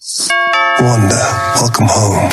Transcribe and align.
Wanda, 0.00 1.16
welcome 1.56 1.86
home. 1.88 2.30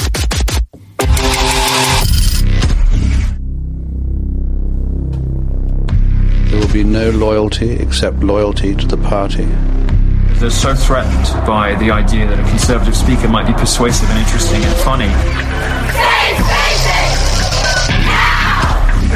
There 6.46 6.60
will 6.60 6.72
be 6.72 6.84
no 6.84 7.10
loyalty 7.10 7.72
except 7.72 8.18
loyalty 8.20 8.76
to 8.76 8.86
the 8.86 8.98
party. 8.98 9.46
They're 10.40 10.52
so 10.52 10.76
threatened 10.76 11.26
by 11.48 11.74
the 11.80 11.90
idea 11.90 12.28
that 12.28 12.40
a 12.40 12.50
conservative 12.50 12.96
speaker 12.96 13.28
might 13.28 13.47
be 13.47 13.54
persuasive 13.54 14.08
and 14.12 14.20
interesting 14.20 14.63
and 14.63 14.76
funny. 14.82 16.14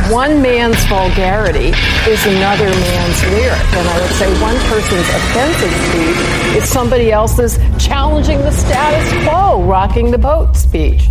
One 0.10 0.42
man's 0.42 0.84
vulgarity 0.86 1.72
is 2.10 2.26
another 2.26 2.66
man's 2.66 3.24
lyric. 3.26 3.74
And 3.76 3.88
I 3.88 4.02
would 4.02 4.16
say 4.16 4.42
one 4.42 4.56
person's 4.62 5.08
offensive 5.08 5.72
speech 5.72 6.58
is 6.58 6.68
somebody 6.68 7.12
else's 7.12 7.60
challenging 7.78 8.40
the 8.40 8.50
status 8.50 9.24
quo, 9.24 9.62
rocking 9.66 10.10
the 10.10 10.18
boat 10.18 10.58
speech. 10.58 11.04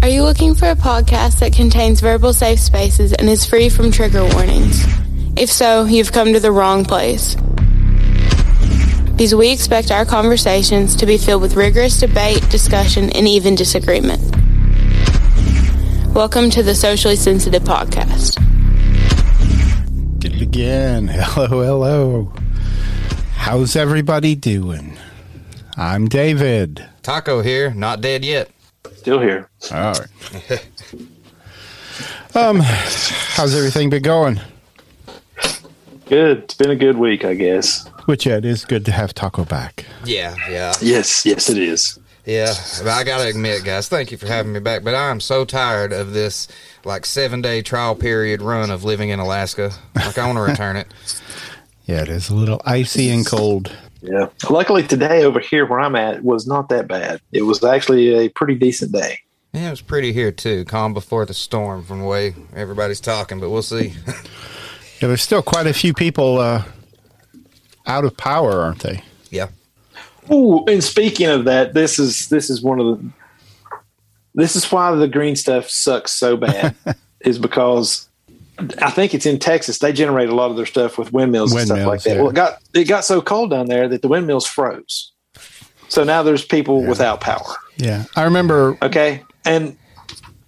Are 0.00 0.08
you 0.08 0.22
looking 0.22 0.54
for 0.54 0.70
a 0.70 0.76
podcast 0.76 1.40
that 1.40 1.54
contains 1.54 2.00
verbal 2.00 2.32
safe 2.32 2.60
spaces 2.60 3.12
and 3.12 3.28
is 3.28 3.44
free 3.44 3.68
from 3.68 3.90
trigger 3.90 4.22
warnings? 4.24 4.86
If 5.36 5.50
so, 5.50 5.84
you've 5.84 6.12
come 6.12 6.32
to 6.32 6.38
the 6.38 6.52
wrong 6.52 6.84
place. 6.84 7.34
Because 9.10 9.34
we 9.34 9.50
expect 9.50 9.90
our 9.90 10.04
conversations 10.04 10.94
to 10.96 11.06
be 11.06 11.18
filled 11.18 11.42
with 11.42 11.56
rigorous 11.56 11.98
debate, 11.98 12.48
discussion, 12.48 13.10
and 13.10 13.26
even 13.26 13.56
disagreement. 13.56 14.35
Welcome 16.16 16.48
to 16.52 16.62
the 16.62 16.74
Socially 16.74 17.14
Sensitive 17.14 17.62
Podcast. 17.62 18.36
Did 20.18 20.36
it 20.36 20.40
again. 20.40 21.08
Hello, 21.12 21.62
hello. 21.62 22.32
How's 23.34 23.76
everybody 23.76 24.34
doing? 24.34 24.96
I'm 25.76 26.08
David. 26.08 26.88
Taco 27.02 27.42
here, 27.42 27.74
not 27.74 28.00
dead 28.00 28.24
yet. 28.24 28.48
Still 28.94 29.20
here. 29.20 29.50
All 29.70 29.92
right. 29.92 30.68
um, 32.34 32.60
how's 32.62 33.54
everything 33.54 33.90
been 33.90 34.02
going? 34.02 34.40
Good. 36.06 36.44
It's 36.44 36.54
been 36.54 36.70
a 36.70 36.76
good 36.76 36.96
week, 36.96 37.26
I 37.26 37.34
guess. 37.34 37.86
Which 38.06 38.24
yeah, 38.24 38.38
it 38.38 38.46
is 38.46 38.64
good 38.64 38.86
to 38.86 38.92
have 38.92 39.12
Taco 39.12 39.44
back. 39.44 39.84
Yeah, 40.06 40.34
yeah, 40.48 40.72
Yes, 40.80 41.26
yes, 41.26 41.50
it 41.50 41.58
is. 41.58 41.98
Yeah. 42.26 42.52
I 42.84 43.04
gotta 43.04 43.28
admit, 43.28 43.64
guys, 43.64 43.88
thank 43.88 44.10
you 44.12 44.18
for 44.18 44.26
having 44.26 44.52
me 44.52 44.60
back. 44.60 44.84
But 44.84 44.94
I'm 44.94 45.20
so 45.20 45.44
tired 45.44 45.92
of 45.92 46.12
this 46.12 46.48
like 46.84 47.06
seven 47.06 47.40
day 47.40 47.62
trial 47.62 47.94
period 47.94 48.42
run 48.42 48.70
of 48.70 48.84
living 48.84 49.08
in 49.10 49.18
Alaska. 49.18 49.72
Like 49.94 50.18
I 50.18 50.26
want 50.26 50.36
to 50.36 50.42
return 50.52 50.76
it. 50.76 50.88
Yeah, 51.86 52.02
it 52.02 52.08
is 52.08 52.28
a 52.28 52.34
little 52.34 52.60
icy 52.64 53.08
and 53.10 53.24
cold. 53.24 53.74
Yeah. 54.02 54.28
Luckily, 54.50 54.82
today 54.82 55.24
over 55.24 55.40
here 55.40 55.66
where 55.66 55.80
I'm 55.80 55.96
at 55.96 56.22
was 56.22 56.46
not 56.46 56.68
that 56.68 56.88
bad. 56.88 57.20
It 57.32 57.42
was 57.42 57.64
actually 57.64 58.14
a 58.14 58.28
pretty 58.28 58.56
decent 58.56 58.92
day. 58.92 59.20
Yeah, 59.52 59.68
it 59.68 59.70
was 59.70 59.80
pretty 59.80 60.12
here 60.12 60.32
too. 60.32 60.64
Calm 60.66 60.92
before 60.92 61.24
the 61.24 61.32
storm, 61.32 61.84
from 61.84 62.00
the 62.00 62.06
way 62.06 62.34
everybody's 62.54 63.00
talking. 63.00 63.40
But 63.40 63.50
we'll 63.50 63.62
see. 63.62 63.94
Yeah, 65.00 65.08
there's 65.08 65.20
still 65.22 65.42
quite 65.42 65.66
a 65.66 65.74
few 65.74 65.92
people 65.92 66.38
uh, 66.38 66.64
out 67.86 68.06
of 68.06 68.16
power, 68.16 68.62
aren't 68.62 68.78
they? 68.78 69.02
Yeah. 70.28 70.36
Ooh, 70.36 70.64
and 70.66 70.82
speaking 70.82 71.28
of 71.28 71.44
that, 71.44 71.74
this 71.74 71.98
is 71.98 72.28
this 72.28 72.50
is 72.50 72.62
one 72.62 72.80
of 72.80 72.86
the 72.86 73.10
this 74.34 74.54
is 74.54 74.70
why 74.70 74.94
the 74.94 75.08
green 75.08 75.34
stuff 75.34 75.68
sucks 75.68 76.12
so 76.12 76.36
bad 76.36 76.74
is 77.20 77.38
because 77.38 78.08
I 78.80 78.90
think 78.90 79.14
it's 79.14 79.26
in 79.26 79.38
Texas. 79.38 79.78
They 79.78 79.92
generate 79.92 80.28
a 80.28 80.34
lot 80.34 80.50
of 80.50 80.56
their 80.56 80.66
stuff 80.66 80.98
with 80.98 81.12
windmills, 81.12 81.52
and 81.52 81.66
stuff 81.66 81.86
like 81.86 82.02
that. 82.02 82.16
yeah. 82.16 82.20
Well, 82.20 82.30
it 82.30 82.34
got 82.34 82.58
it 82.74 82.84
got 82.84 83.04
so 83.04 83.20
cold 83.20 83.50
down 83.50 83.66
there 83.66 83.88
that 83.88 84.02
the 84.02 84.08
windmills 84.08 84.46
froze. 84.46 85.12
So 85.88 86.04
now 86.04 86.22
there's 86.22 86.44
people 86.44 86.84
without 86.84 87.20
power. 87.20 87.56
Yeah, 87.76 88.04
I 88.16 88.24
remember. 88.24 88.76
Okay, 88.82 89.22
and 89.44 89.76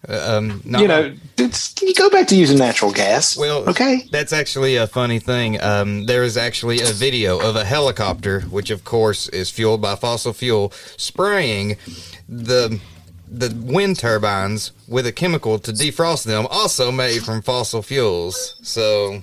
Um, 0.08 0.62
no, 0.64 0.80
you 0.80 0.88
know, 0.88 1.14
you 1.36 1.94
go 1.94 2.08
back 2.08 2.26
to 2.28 2.36
using 2.36 2.58
natural 2.58 2.92
gas. 2.92 3.36
Well, 3.36 3.68
okay, 3.68 4.06
That's 4.10 4.32
actually 4.32 4.76
a 4.76 4.86
funny 4.86 5.18
thing. 5.18 5.60
Um, 5.60 6.06
there 6.06 6.22
is 6.24 6.36
actually 6.36 6.80
a 6.80 6.92
video 6.92 7.38
of 7.38 7.56
a 7.56 7.64
helicopter, 7.64 8.40
which 8.42 8.70
of 8.70 8.84
course 8.84 9.28
is 9.28 9.50
fueled 9.50 9.82
by 9.82 9.96
fossil 9.96 10.32
fuel, 10.32 10.72
spraying 10.96 11.76
the 12.28 12.80
the 13.30 13.54
wind 13.62 13.98
turbines 13.98 14.72
with 14.88 15.06
a 15.06 15.12
chemical 15.12 15.58
to 15.58 15.72
defrost 15.72 16.24
them, 16.24 16.46
also 16.50 16.90
made 16.90 17.22
from 17.22 17.42
fossil 17.42 17.82
fuels. 17.82 18.56
So 18.62 19.22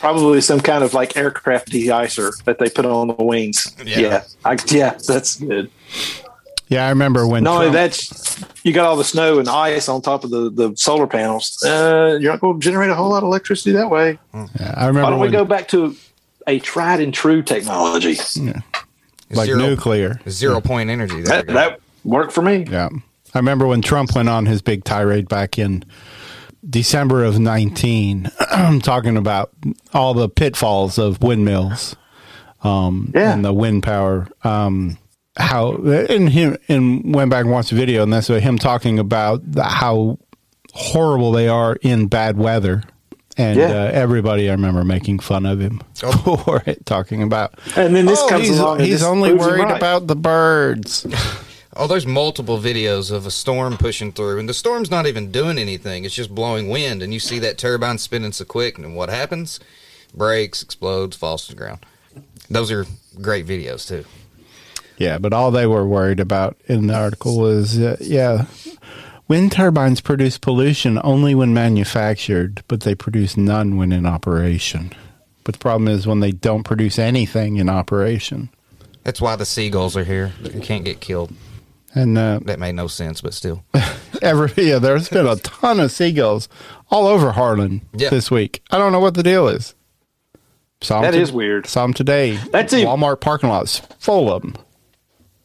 probably 0.00 0.40
some 0.40 0.60
kind 0.60 0.82
of 0.82 0.94
like 0.94 1.16
aircraft 1.16 1.70
de-icer 1.70 2.42
that 2.44 2.58
they 2.58 2.68
put 2.68 2.84
on 2.84 3.06
the 3.06 3.24
wings. 3.24 3.72
Yeah. 3.84 4.00
Yeah, 4.00 4.22
I, 4.44 4.56
yeah, 4.66 4.98
that's 5.06 5.36
good. 5.36 5.70
Yeah, 6.72 6.86
I 6.86 6.88
remember 6.90 7.26
when. 7.26 7.44
No, 7.44 7.54
only 7.54 7.70
Trump- 7.70 7.92
that, 7.92 8.48
you 8.64 8.72
got 8.72 8.86
all 8.86 8.96
the 8.96 9.04
snow 9.04 9.38
and 9.38 9.48
ice 9.48 9.88
on 9.88 10.00
top 10.02 10.24
of 10.24 10.30
the, 10.30 10.50
the 10.50 10.74
solar 10.76 11.06
panels. 11.06 11.62
Uh, 11.64 12.16
you're 12.20 12.32
not 12.32 12.40
going 12.40 12.58
to 12.58 12.64
generate 12.64 12.90
a 12.90 12.94
whole 12.94 13.10
lot 13.10 13.18
of 13.18 13.24
electricity 13.24 13.72
that 13.72 13.90
way. 13.90 14.18
Yeah, 14.34 14.74
I 14.76 14.90
Why 14.90 15.10
don't 15.10 15.20
we 15.20 15.28
go 15.28 15.44
back 15.44 15.68
to 15.68 15.94
a 16.46 16.58
tried 16.58 17.00
and 17.00 17.12
true 17.14 17.42
technology? 17.42 18.16
like 19.30 19.46
zero, 19.46 19.58
nuclear. 19.58 20.20
zero 20.28 20.60
point 20.60 20.90
energy. 20.90 21.22
There 21.22 21.42
That, 21.42 21.46
that 21.54 21.80
worked 22.04 22.32
for 22.32 22.42
me. 22.42 22.66
Yeah. 22.68 22.88
I 23.34 23.38
remember 23.38 23.66
when 23.66 23.80
Trump 23.80 24.14
went 24.14 24.28
on 24.28 24.44
his 24.46 24.60
big 24.60 24.84
tirade 24.84 25.28
back 25.28 25.58
in 25.58 25.84
December 26.68 27.24
of 27.24 27.38
19, 27.38 28.30
talking 28.82 29.16
about 29.16 29.50
all 29.94 30.12
the 30.14 30.28
pitfalls 30.28 30.98
of 30.98 31.22
windmills 31.22 31.96
um, 32.62 33.10
Yeah. 33.14 33.32
and 33.32 33.42
the 33.44 33.52
wind 33.54 33.82
power. 33.82 34.28
Um, 34.44 34.98
how, 35.36 35.74
and 35.74 36.28
him, 36.28 36.56
and 36.68 37.14
went 37.14 37.30
back 37.30 37.42
and 37.44 37.50
watched 37.52 37.70
the 37.70 37.76
video, 37.76 38.02
and 38.02 38.12
that's 38.12 38.28
what 38.28 38.42
him 38.42 38.58
talking 38.58 38.98
about 38.98 39.40
the, 39.50 39.64
how 39.64 40.18
horrible 40.72 41.32
they 41.32 41.48
are 41.48 41.76
in 41.82 42.06
bad 42.06 42.36
weather. 42.36 42.82
And 43.38 43.58
Yeah. 43.58 43.66
uh, 43.70 43.90
everybody, 43.92 44.48
I 44.50 44.52
remember 44.52 44.84
making 44.84 45.20
fun 45.20 45.46
of 45.46 45.58
him 45.58 45.80
Oh. 46.02 46.36
for 46.44 46.62
it, 46.66 46.84
talking 46.84 47.22
about. 47.22 47.58
And 47.76 47.96
then 47.96 48.04
this 48.04 48.20
"Oh, 48.20 48.28
comes 48.28 48.46
he's, 48.48 48.58
along. 48.58 48.78
and 48.80 48.86
He's 48.86 49.02
only 49.02 49.32
worried 49.32 49.62
right. 49.64 49.76
about 49.76 50.06
the 50.06 50.16
birds. 50.16 51.06
Oh, 51.74 51.86
there's 51.86 52.06
multiple 52.06 52.58
videos 52.58 53.10
of 53.10 53.24
a 53.24 53.30
storm 53.30 53.78
pushing 53.78 54.12
through, 54.12 54.38
and 54.38 54.46
the 54.46 54.52
storm's 54.52 54.90
not 54.90 55.06
even 55.06 55.32
doing 55.32 55.56
anything. 55.56 56.04
It's 56.04 56.14
just 56.14 56.34
blowing 56.34 56.68
wind, 56.68 57.02
and 57.02 57.14
you 57.14 57.18
see 57.18 57.38
that 57.38 57.56
turbine 57.56 57.96
spinning 57.96 58.32
so 58.32 58.44
quick, 58.44 58.76
and 58.76 58.94
what 58.94 59.08
happens? 59.08 59.58
Breaks, 60.14 60.62
explodes, 60.62 61.16
falls 61.16 61.46
to 61.46 61.52
the 61.52 61.56
ground. 61.58 61.86
Those 62.50 62.70
are 62.70 62.84
great 63.22 63.46
videos 63.46 63.88
too. 63.88 64.04
Yeah, 65.02 65.18
but 65.18 65.32
all 65.32 65.50
they 65.50 65.66
were 65.66 65.84
worried 65.86 66.20
about 66.20 66.56
in 66.68 66.86
the 66.86 66.94
article 66.94 67.36
was, 67.40 67.76
uh, 67.78 67.96
yeah, 68.00 68.46
wind 69.26 69.50
turbines 69.50 70.00
produce 70.00 70.38
pollution 70.38 71.00
only 71.02 71.34
when 71.34 71.52
manufactured, 71.52 72.62
but 72.68 72.82
they 72.82 72.94
produce 72.94 73.36
none 73.36 73.76
when 73.76 73.90
in 73.90 74.06
operation. 74.06 74.92
But 75.42 75.54
the 75.54 75.58
problem 75.58 75.88
is 75.88 76.06
when 76.06 76.20
they 76.20 76.30
don't 76.30 76.62
produce 76.62 77.00
anything 77.00 77.56
in 77.56 77.68
operation. 77.68 78.50
That's 79.02 79.20
why 79.20 79.34
the 79.34 79.44
seagulls 79.44 79.96
are 79.96 80.04
here. 80.04 80.30
You 80.40 80.60
can't 80.60 80.84
get 80.84 81.00
killed. 81.00 81.32
And 81.96 82.16
uh, 82.16 82.38
That 82.44 82.60
made 82.60 82.76
no 82.76 82.86
sense, 82.86 83.20
but 83.20 83.34
still. 83.34 83.64
every 84.22 84.52
yeah, 84.68 84.78
there's 84.78 85.08
been 85.08 85.26
a 85.26 85.34
ton 85.36 85.80
of 85.80 85.90
seagulls 85.90 86.48
all 86.92 87.08
over 87.08 87.32
Harlan 87.32 87.82
Yeah. 87.92 88.10
this 88.10 88.30
week. 88.30 88.62
I 88.70 88.78
don't 88.78 88.92
know 88.92 89.00
what 89.00 89.14
the 89.14 89.24
deal 89.24 89.48
is. 89.48 89.74
Saw 90.80 90.98
'em 90.98 91.02
That 91.02 91.10
to- 91.12 91.20
is 91.20 91.32
weird. 91.32 91.66
Saw 91.66 91.82
'em 91.82 91.92
today. 91.92 92.36
That's 92.52 92.72
even- 92.72 92.86
Walmart 92.86 93.20
parking 93.20 93.48
lots 93.48 93.82
full 93.98 94.32
of 94.32 94.42
them. 94.42 94.54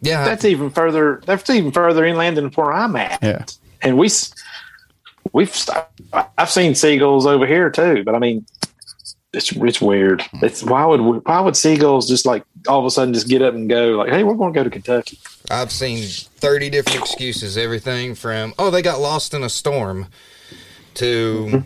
Yeah, 0.01 0.25
That's 0.25 0.45
even 0.45 0.69
further. 0.69 1.21
That's 1.25 1.49
even 1.49 1.71
further 1.71 2.05
inland 2.05 2.37
than 2.37 2.49
where 2.51 2.71
I'm 2.71 2.95
at. 2.95 3.21
Yeah. 3.23 3.45
And 3.81 3.97
we 3.97 4.09
we've 5.33 5.55
I've 6.37 6.49
seen 6.49 6.75
seagulls 6.75 7.25
over 7.25 7.45
here 7.45 7.69
too, 7.69 8.03
but 8.03 8.15
I 8.15 8.19
mean, 8.19 8.45
it's 9.33 9.51
it's 9.51 9.81
weird. 9.81 10.23
It's 10.41 10.63
why 10.63 10.85
would 10.85 11.25
why 11.25 11.39
would 11.39 11.55
seagulls 11.55 12.07
just 12.07 12.25
like 12.25 12.43
all 12.67 12.79
of 12.79 12.85
a 12.85 12.91
sudden 12.91 13.13
just 13.13 13.27
get 13.27 13.41
up 13.41 13.53
and 13.53 13.69
go 13.69 13.89
like, 13.91 14.09
hey, 14.09 14.23
we're 14.23 14.35
going 14.35 14.53
to 14.53 14.59
go 14.59 14.63
to 14.63 14.69
Kentucky. 14.69 15.19
I've 15.49 15.71
seen 15.71 16.03
30 16.03 16.69
different 16.69 16.99
excuses. 16.99 17.57
Everything 17.57 18.15
from, 18.15 18.53
oh, 18.59 18.69
they 18.69 18.81
got 18.81 18.99
lost 18.99 19.33
in 19.33 19.43
a 19.43 19.49
storm 19.49 20.07
to 20.95 21.63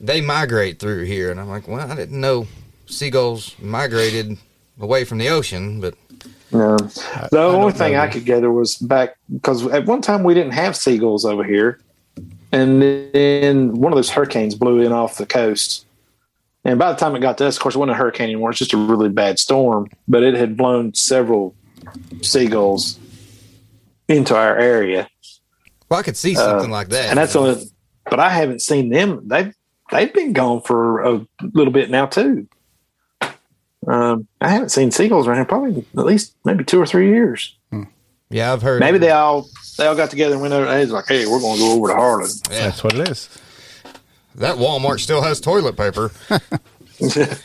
they 0.00 0.20
migrate 0.20 0.78
through 0.78 1.04
here. 1.04 1.30
And 1.30 1.38
I'm 1.38 1.48
like, 1.48 1.68
well, 1.68 1.90
I 1.90 1.94
didn't 1.94 2.20
know 2.20 2.46
seagulls 2.86 3.54
migrated 3.60 4.38
away 4.80 5.04
from 5.04 5.18
the 5.18 5.28
ocean, 5.28 5.80
but 5.80 5.94
No. 6.52 6.76
The 6.76 7.40
only 7.40 7.72
thing 7.72 7.96
I 7.96 8.08
could 8.08 8.24
gather 8.24 8.50
was 8.50 8.76
back 8.76 9.16
because 9.32 9.66
at 9.66 9.86
one 9.86 10.02
time 10.02 10.24
we 10.24 10.34
didn't 10.34 10.52
have 10.52 10.76
seagulls 10.76 11.24
over 11.24 11.44
here, 11.44 11.80
and 12.52 12.82
then 12.82 13.74
one 13.74 13.92
of 13.92 13.96
those 13.96 14.10
hurricanes 14.10 14.54
blew 14.54 14.80
in 14.80 14.92
off 14.92 15.16
the 15.16 15.26
coast. 15.26 15.86
And 16.62 16.78
by 16.78 16.92
the 16.92 16.98
time 16.98 17.16
it 17.16 17.20
got 17.20 17.38
to 17.38 17.46
us, 17.46 17.56
of 17.56 17.62
course, 17.62 17.74
it 17.74 17.78
wasn't 17.78 17.96
a 17.96 17.98
hurricane 17.98 18.24
anymore. 18.24 18.50
It's 18.50 18.58
just 18.58 18.74
a 18.74 18.76
really 18.76 19.08
bad 19.08 19.38
storm, 19.38 19.88
but 20.06 20.22
it 20.22 20.34
had 20.34 20.58
blown 20.58 20.92
several 20.92 21.54
seagulls 22.20 22.98
into 24.08 24.36
our 24.36 24.58
area, 24.58 25.08
well, 25.90 25.98
I 25.98 26.02
could 26.04 26.16
see 26.16 26.34
something 26.34 26.70
like 26.70 26.88
that. 26.90 27.06
Uh, 27.06 27.08
and 27.10 27.18
that's 27.18 27.34
only. 27.36 27.62
But 28.08 28.20
I 28.20 28.30
haven't 28.30 28.62
seen 28.62 28.88
them. 28.90 29.26
They've 29.26 29.52
they've 29.90 30.12
been 30.12 30.32
gone 30.32 30.62
for 30.62 31.02
a 31.02 31.26
little 31.52 31.72
bit 31.72 31.90
now 31.90 32.06
too. 32.06 32.46
Um, 33.86 34.28
I 34.40 34.48
haven't 34.50 34.68
seen 34.68 34.90
seagulls 34.90 35.26
around 35.26 35.38
here 35.38 35.44
probably 35.46 35.86
at 35.96 36.04
least 36.04 36.34
maybe 36.44 36.64
two 36.64 36.80
or 36.80 36.86
three 36.86 37.08
years. 37.08 37.56
Yeah, 38.30 38.52
I've 38.52 38.62
heard. 38.62 38.80
Maybe 38.80 38.98
they 38.98 39.10
all 39.10 39.48
they 39.76 39.86
all 39.86 39.96
got 39.96 40.10
together 40.10 40.34
and 40.34 40.42
went 40.42 40.54
over. 40.54 40.66
They 40.66 40.80
was 40.80 40.92
like, 40.92 41.08
"Hey, 41.08 41.26
we're 41.26 41.40
going 41.40 41.56
to 41.56 41.62
go 41.62 41.72
over 41.72 41.88
to 41.88 41.94
Harlan." 41.94 42.30
Yeah, 42.48 42.66
That's 42.66 42.84
what 42.84 42.94
it 42.94 43.08
is. 43.08 43.28
that 44.36 44.56
Walmart 44.56 45.00
still 45.00 45.22
has 45.22 45.40
toilet 45.40 45.76
paper. 45.76 46.12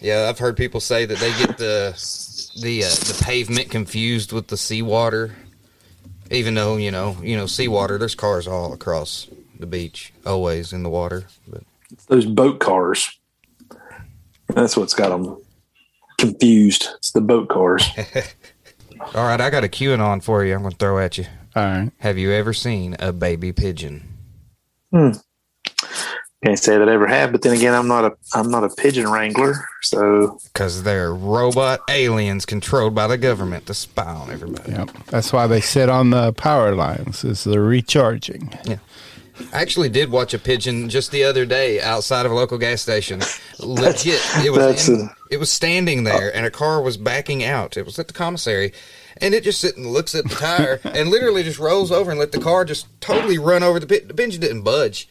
yeah, 0.00 0.28
I've 0.28 0.38
heard 0.38 0.56
people 0.56 0.80
say 0.80 1.04
that 1.04 1.18
they 1.18 1.30
get 1.38 1.58
the 1.58 1.92
the 2.62 2.84
uh, 2.84 2.88
the 2.88 3.20
pavement 3.22 3.70
confused 3.70 4.32
with 4.32 4.48
the 4.48 4.56
seawater. 4.56 5.36
Even 6.30 6.54
though 6.54 6.78
you 6.78 6.90
know, 6.90 7.18
you 7.22 7.36
know, 7.36 7.44
seawater. 7.44 7.98
There's 7.98 8.14
cars 8.14 8.48
all 8.48 8.72
across 8.72 9.28
the 9.58 9.66
beach, 9.66 10.14
always 10.24 10.72
in 10.72 10.82
the 10.82 10.88
water. 10.88 11.26
But 11.46 11.64
Those 12.06 12.24
boat 12.24 12.58
cars. 12.58 13.18
That's 14.48 14.78
what's 14.78 14.94
got 14.94 15.10
them 15.10 15.36
confused. 16.22 16.88
It's 16.96 17.10
the 17.10 17.20
boat 17.20 17.48
cars. 17.48 17.84
all 19.14 19.26
right, 19.26 19.40
I 19.40 19.50
got 19.50 19.64
a 19.64 19.68
QAnon 19.68 20.22
for 20.22 20.44
you. 20.44 20.54
I'm 20.54 20.60
going 20.62 20.70
to 20.72 20.78
throw 20.78 20.98
at 20.98 21.18
you. 21.18 21.26
All 21.56 21.64
right. 21.64 21.90
Have 21.98 22.16
you 22.16 22.30
ever 22.32 22.52
seen 22.52 22.96
a 22.98 23.12
baby 23.12 23.52
pigeon? 23.52 24.08
Hmm. 24.92 25.10
Can't 26.44 26.58
say 26.58 26.76
that 26.76 26.88
I 26.88 26.94
ever 26.94 27.06
have, 27.06 27.30
but 27.30 27.42
then 27.42 27.56
again, 27.56 27.72
I'm 27.72 27.86
not 27.86 28.04
a 28.04 28.12
I'm 28.34 28.50
not 28.50 28.64
a 28.64 28.68
pigeon 28.68 29.08
wrangler, 29.08 29.64
so 29.80 30.40
Because 30.52 30.82
they're 30.82 31.14
robot 31.14 31.80
aliens 31.88 32.46
controlled 32.46 32.96
by 32.96 33.06
the 33.06 33.16
government 33.16 33.66
to 33.66 33.74
spy 33.74 34.02
on 34.02 34.28
everybody. 34.32 34.72
Yep. 34.72 34.90
That's 35.06 35.32
why 35.32 35.46
they 35.46 35.60
sit 35.60 35.88
on 35.88 36.10
the 36.10 36.32
power 36.32 36.74
lines. 36.74 37.22
Is 37.22 37.44
the 37.44 37.60
recharging. 37.60 38.52
I 39.52 39.60
actually 39.60 39.88
did 39.88 40.10
watch 40.10 40.34
a 40.34 40.38
pigeon 40.38 40.88
just 40.88 41.10
the 41.10 41.24
other 41.24 41.44
day 41.46 41.80
outside 41.80 42.26
of 42.26 42.32
a 42.32 42.34
local 42.34 42.58
gas 42.58 42.82
station. 42.82 43.20
Legit, 43.58 44.20
it 44.44 44.50
was 44.52 44.88
in- 44.88 45.00
a- 45.02 45.16
it 45.30 45.38
was 45.38 45.50
standing 45.50 46.04
there, 46.04 46.34
and 46.34 46.44
a 46.46 46.50
car 46.50 46.82
was 46.82 46.96
backing 46.96 47.42
out. 47.44 47.76
It 47.76 47.84
was 47.86 47.98
at 47.98 48.06
the 48.08 48.12
commissary, 48.14 48.72
and 49.18 49.34
it 49.34 49.44
just 49.44 49.60
sits 49.60 49.76
and 49.76 49.86
looks 49.86 50.14
at 50.14 50.24
the 50.28 50.34
tire, 50.34 50.80
and 50.84 51.08
literally 51.08 51.42
just 51.42 51.58
rolls 51.58 51.90
over 51.90 52.10
and 52.10 52.20
let 52.20 52.32
the 52.32 52.40
car 52.40 52.64
just 52.64 52.86
totally 53.00 53.38
run 53.38 53.62
over 53.62 53.80
the 53.80 53.86
pigeon. 53.86 54.08
The 54.08 54.14
pigeon 54.14 54.40
didn't 54.40 54.62
budge. 54.62 55.08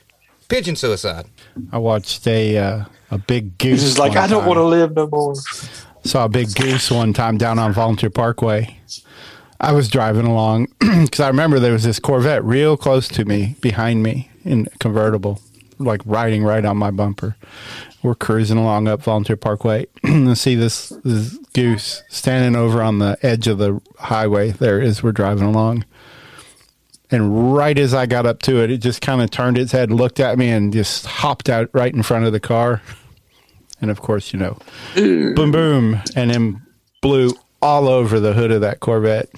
Pigeon 0.49 0.75
suicide. 0.75 1.25
I 1.71 1.77
watched 1.77 2.27
a 2.27 2.57
uh, 2.57 2.85
a 3.09 3.17
big 3.17 3.57
goose. 3.57 3.81
he's 3.81 3.83
just 3.95 3.99
like, 3.99 4.15
I 4.17 4.27
don't 4.27 4.45
want 4.45 4.57
to 4.57 4.63
live 4.63 4.93
no 4.95 5.07
more. 5.07 5.33
saw 6.03 6.25
a 6.25 6.29
big 6.29 6.53
goose 6.55 6.91
one 6.91 7.13
time 7.13 7.37
down 7.37 7.57
on 7.57 7.71
Volunteer 7.73 8.09
Parkway. 8.09 8.77
I 9.61 9.73
was 9.73 9.87
driving 9.87 10.25
along 10.25 10.69
because 10.79 11.19
I 11.19 11.27
remember 11.27 11.59
there 11.59 11.71
was 11.71 11.83
this 11.83 11.99
Corvette 11.99 12.43
real 12.43 12.75
close 12.75 13.07
to 13.09 13.25
me, 13.25 13.55
behind 13.61 14.01
me 14.01 14.31
in 14.43 14.65
convertible, 14.79 15.39
like 15.77 16.01
riding 16.03 16.43
right 16.43 16.65
on 16.65 16.77
my 16.77 16.89
bumper. 16.89 17.35
We're 18.01 18.15
cruising 18.15 18.57
along 18.57 18.87
up 18.87 19.03
Volunteer 19.03 19.37
Parkway 19.37 19.85
and 20.03 20.35
see 20.35 20.55
this, 20.55 20.89
this 21.03 21.37
goose 21.53 22.01
standing 22.09 22.59
over 22.59 22.81
on 22.81 22.97
the 22.97 23.19
edge 23.21 23.47
of 23.47 23.59
the 23.59 23.79
highway 23.99 24.49
there 24.49 24.81
as 24.81 25.03
we're 25.03 25.11
driving 25.11 25.45
along. 25.45 25.85
And 27.11 27.53
right 27.53 27.77
as 27.77 27.93
I 27.93 28.07
got 28.07 28.25
up 28.25 28.41
to 28.43 28.63
it, 28.63 28.71
it 28.71 28.77
just 28.77 29.01
kind 29.01 29.21
of 29.21 29.29
turned 29.29 29.59
its 29.59 29.73
head, 29.73 29.91
looked 29.91 30.19
at 30.19 30.39
me, 30.39 30.49
and 30.49 30.73
just 30.73 31.05
hopped 31.05 31.49
out 31.49 31.69
right 31.71 31.93
in 31.93 32.01
front 32.01 32.25
of 32.25 32.31
the 32.31 32.39
car. 32.39 32.81
And 33.79 33.91
of 33.91 34.01
course, 34.01 34.33
you 34.33 34.39
know, 34.39 34.57
boom, 34.95 35.51
boom, 35.51 36.01
and 36.15 36.31
then 36.31 36.61
blew 37.01 37.35
all 37.61 37.87
over 37.87 38.19
the 38.19 38.33
hood 38.33 38.51
of 38.51 38.61
that 38.61 38.79
Corvette. 38.79 39.29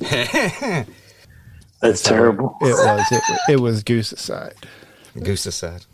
That's 1.80 2.02
terrible. 2.02 2.56
It 2.60 2.72
was 2.72 3.12
it, 3.12 3.22
it 3.50 3.60
was 3.60 3.84
goosecide. 3.84 4.54
Goosicide. 5.16 5.86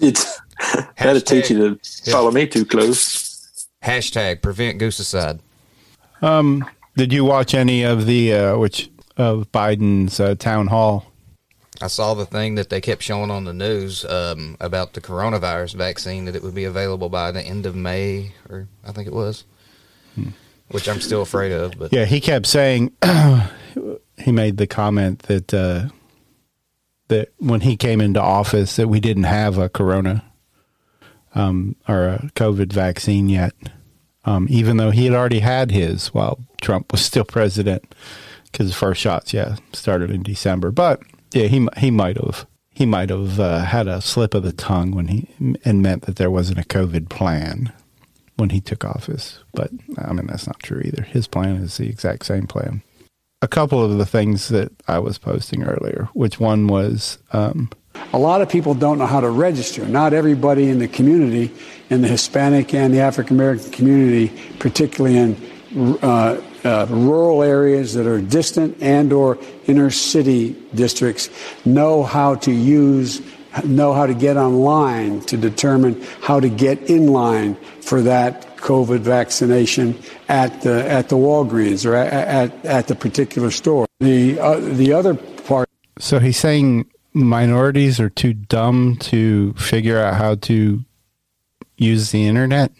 It's 0.00 0.40
that'll 0.98 1.20
teach 1.20 1.50
you 1.50 1.76
to 1.76 2.10
follow 2.10 2.30
me 2.30 2.46
too 2.46 2.64
close. 2.64 3.66
Hashtag 3.82 4.42
prevent 4.42 4.78
goosicide. 4.80 5.40
Did 6.96 7.12
you 7.12 7.24
watch 7.24 7.54
any 7.54 7.84
of 7.84 8.06
the 8.06 8.34
uh, 8.34 8.58
which 8.58 8.90
of 9.16 9.50
Biden's 9.52 10.18
uh, 10.18 10.34
town 10.34 10.66
hall? 10.66 11.12
I 11.80 11.86
saw 11.86 12.14
the 12.14 12.26
thing 12.26 12.56
that 12.56 12.70
they 12.70 12.80
kept 12.80 13.02
showing 13.02 13.30
on 13.30 13.44
the 13.44 13.52
news 13.52 14.04
um, 14.04 14.56
about 14.58 14.94
the 14.94 15.00
coronavirus 15.00 15.76
vaccine 15.76 16.24
that 16.24 16.34
it 16.34 16.42
would 16.42 16.56
be 16.56 16.64
available 16.64 17.08
by 17.08 17.30
the 17.30 17.40
end 17.40 17.66
of 17.66 17.76
May, 17.76 18.32
or 18.48 18.66
I 18.84 18.90
think 18.90 19.06
it 19.06 19.14
was, 19.14 19.44
which 20.70 20.88
I'm 20.88 21.00
still 21.00 21.22
afraid 21.22 21.52
of. 21.52 21.78
But 21.78 21.92
Yeah, 21.92 22.04
he 22.04 22.20
kept 22.20 22.46
saying 22.46 22.92
he 24.18 24.32
made 24.32 24.56
the 24.56 24.66
comment 24.66 25.20
that 25.24 25.52
uh, 25.54 25.88
that 27.08 27.32
when 27.38 27.62
he 27.62 27.76
came 27.76 28.00
into 28.00 28.20
office 28.20 28.76
that 28.76 28.88
we 28.88 29.00
didn't 29.00 29.24
have 29.24 29.58
a 29.58 29.68
corona 29.68 30.24
um, 31.34 31.76
or 31.86 32.06
a 32.06 32.30
COVID 32.34 32.72
vaccine 32.72 33.28
yet, 33.28 33.54
um, 34.24 34.46
even 34.50 34.76
though 34.76 34.90
he 34.90 35.06
had 35.06 35.14
already 35.14 35.40
had 35.40 35.70
his 35.70 36.08
while 36.08 36.38
Trump 36.60 36.92
was 36.92 37.04
still 37.04 37.24
president 37.24 37.94
because 38.50 38.68
the 38.68 38.74
first 38.74 39.00
shots, 39.00 39.32
yeah, 39.32 39.56
started 39.72 40.10
in 40.10 40.22
December. 40.22 40.70
But 40.70 41.00
yeah, 41.32 41.46
he 41.46 41.66
he 41.76 41.90
might 41.90 42.16
have 42.16 42.46
he 42.70 42.86
might 42.86 43.10
have 43.10 43.40
uh, 43.40 43.64
had 43.64 43.88
a 43.88 44.00
slip 44.00 44.34
of 44.34 44.42
the 44.42 44.52
tongue 44.52 44.92
when 44.92 45.08
he 45.08 45.28
and 45.64 45.82
meant 45.82 46.02
that 46.02 46.16
there 46.16 46.30
wasn't 46.30 46.58
a 46.58 46.68
COVID 46.68 47.08
plan 47.08 47.72
when 48.38 48.50
he 48.50 48.60
took 48.60 48.84
office. 48.84 49.40
But 49.52 49.70
I 49.98 50.12
mean, 50.12 50.26
that's 50.26 50.46
not 50.46 50.60
true 50.60 50.80
either. 50.84 51.02
His 51.02 51.26
plan 51.26 51.56
is 51.56 51.76
the 51.76 51.88
exact 51.88 52.24
same 52.24 52.46
plan. 52.46 52.82
A 53.42 53.48
couple 53.48 53.84
of 53.84 53.98
the 53.98 54.06
things 54.06 54.48
that 54.48 54.72
I 54.88 54.98
was 54.98 55.18
posting 55.18 55.62
earlier, 55.62 56.08
which 56.12 56.40
one 56.40 56.66
was 56.66 57.18
um, 57.32 57.70
A 58.12 58.18
lot 58.18 58.40
of 58.40 58.48
people 58.48 58.74
don't 58.74 58.98
know 58.98 59.06
how 59.06 59.20
to 59.20 59.30
register. 59.30 59.86
Not 59.86 60.12
everybody 60.12 60.68
in 60.70 60.78
the 60.78 60.88
community, 60.88 61.54
in 61.90 62.00
the 62.02 62.08
Hispanic 62.08 62.74
and 62.74 62.92
the 62.92 63.00
African 63.00 63.36
American 63.36 63.70
community, 63.70 64.32
particularly 64.58 65.18
in 65.18 65.36
uh, 66.02 66.40
uh, 66.64 66.86
rural 66.90 67.42
areas 67.42 67.94
that 67.94 68.06
are 68.06 68.20
distant 68.20 68.76
and 68.80 69.12
or 69.12 69.38
inner 69.66 69.90
city 69.90 70.56
districts, 70.74 71.30
know 71.64 72.02
how 72.02 72.34
to 72.36 72.50
use, 72.50 73.22
know 73.64 73.92
how 73.92 74.06
to 74.06 74.14
get 74.14 74.36
online 74.36 75.20
to 75.22 75.36
determine 75.36 76.00
how 76.20 76.40
to 76.40 76.48
get 76.48 76.90
in 76.90 77.08
line 77.08 77.54
for 77.80 78.02
that 78.02 78.56
COVID 78.58 79.00
vaccination 79.00 79.98
at 80.28 80.62
the 80.62 80.88
at 80.90 81.08
the 81.08 81.16
Walgreens 81.16 81.86
or 81.86 81.94
at 81.94 82.12
at, 82.12 82.64
at 82.64 82.88
the 82.88 82.94
particular 82.94 83.50
store. 83.50 83.86
The 84.00 84.38
uh, 84.38 84.60
the 84.60 84.92
other 84.92 85.14
part. 85.14 85.68
so 85.98 86.18
he's 86.18 86.36
saying 86.36 86.90
minorities 87.12 87.98
are 88.00 88.10
too 88.10 88.34
dumb 88.34 88.96
to 89.00 89.52
figure 89.54 89.98
out 89.98 90.14
how 90.14 90.34
to 90.36 90.84
use 91.76 92.10
the 92.10 92.26
internet. 92.26 92.72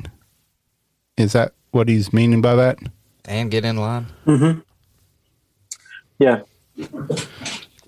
Is 1.17 1.33
that 1.33 1.55
what 1.71 1.89
he's 1.89 2.13
meaning 2.13 2.41
by 2.41 2.55
that? 2.57 2.79
and 3.29 3.51
get 3.51 3.65
in 3.65 3.77
line. 3.77 4.07
Yeah. 6.19 6.41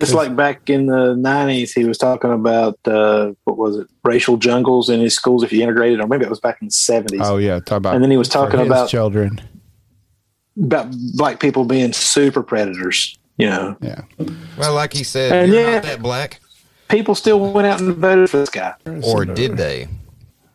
Just 0.00 0.14
like 0.14 0.35
back 0.35 0.69
in 0.71 0.87
the 0.87 1.14
nineties, 1.14 1.73
he 1.73 1.85
was 1.85 1.99
talking 1.99 2.33
about 2.33 2.78
uh, 2.87 3.33
what 3.45 3.57
was 3.59 3.76
it, 3.76 3.87
racial 4.02 4.37
jungles 4.38 4.88
in 4.88 4.99
his 5.00 5.14
schools 5.14 5.42
if 5.42 5.52
you 5.52 5.62
integrated, 5.62 6.00
or 6.00 6.07
maybe 6.07 6.25
it 6.25 6.30
was 6.30 6.40
back 6.40 6.59
in 6.62 6.69
the 6.69 6.73
seventies. 6.73 7.21
Oh 7.23 7.37
yeah, 7.37 7.61
talk 7.61 7.76
about. 7.78 7.95
And 7.95 8.02
then 8.02 8.11
he 8.11 8.16
was 8.16 8.28
talking 8.28 8.61
about- 8.61 8.88
children. 8.88 9.40
About 10.61 10.88
black 11.16 11.40
people 11.40 11.64
being 11.64 11.92
super 11.92 12.42
predators. 12.42 13.16
You 13.38 13.47
know, 13.47 13.76
Yeah, 13.80 14.02
Well, 14.59 14.75
like 14.75 14.92
he 14.92 15.02
said, 15.04 15.33
And 15.33 15.50
you're 15.52 15.62
yeah. 15.62 15.75
not 15.76 15.83
that 15.85 16.02
black, 16.02 16.40
people 16.88 17.14
still 17.14 17.52
went 17.52 17.66
out 17.66 17.80
and 17.80 17.95
voted 17.97 18.28
for 18.28 18.37
this 18.37 18.50
guy. 18.50 18.75
or 19.02 19.25
did 19.25 19.57
they? 19.57 19.88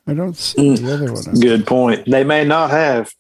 I 0.06 0.14
don't 0.14 0.36
see 0.38 0.76
the 0.76 0.94
other 0.94 1.12
one. 1.12 1.24
Good 1.40 1.66
point. 1.66 2.06
They 2.06 2.24
may 2.24 2.44
not 2.46 2.70
have. 2.70 3.12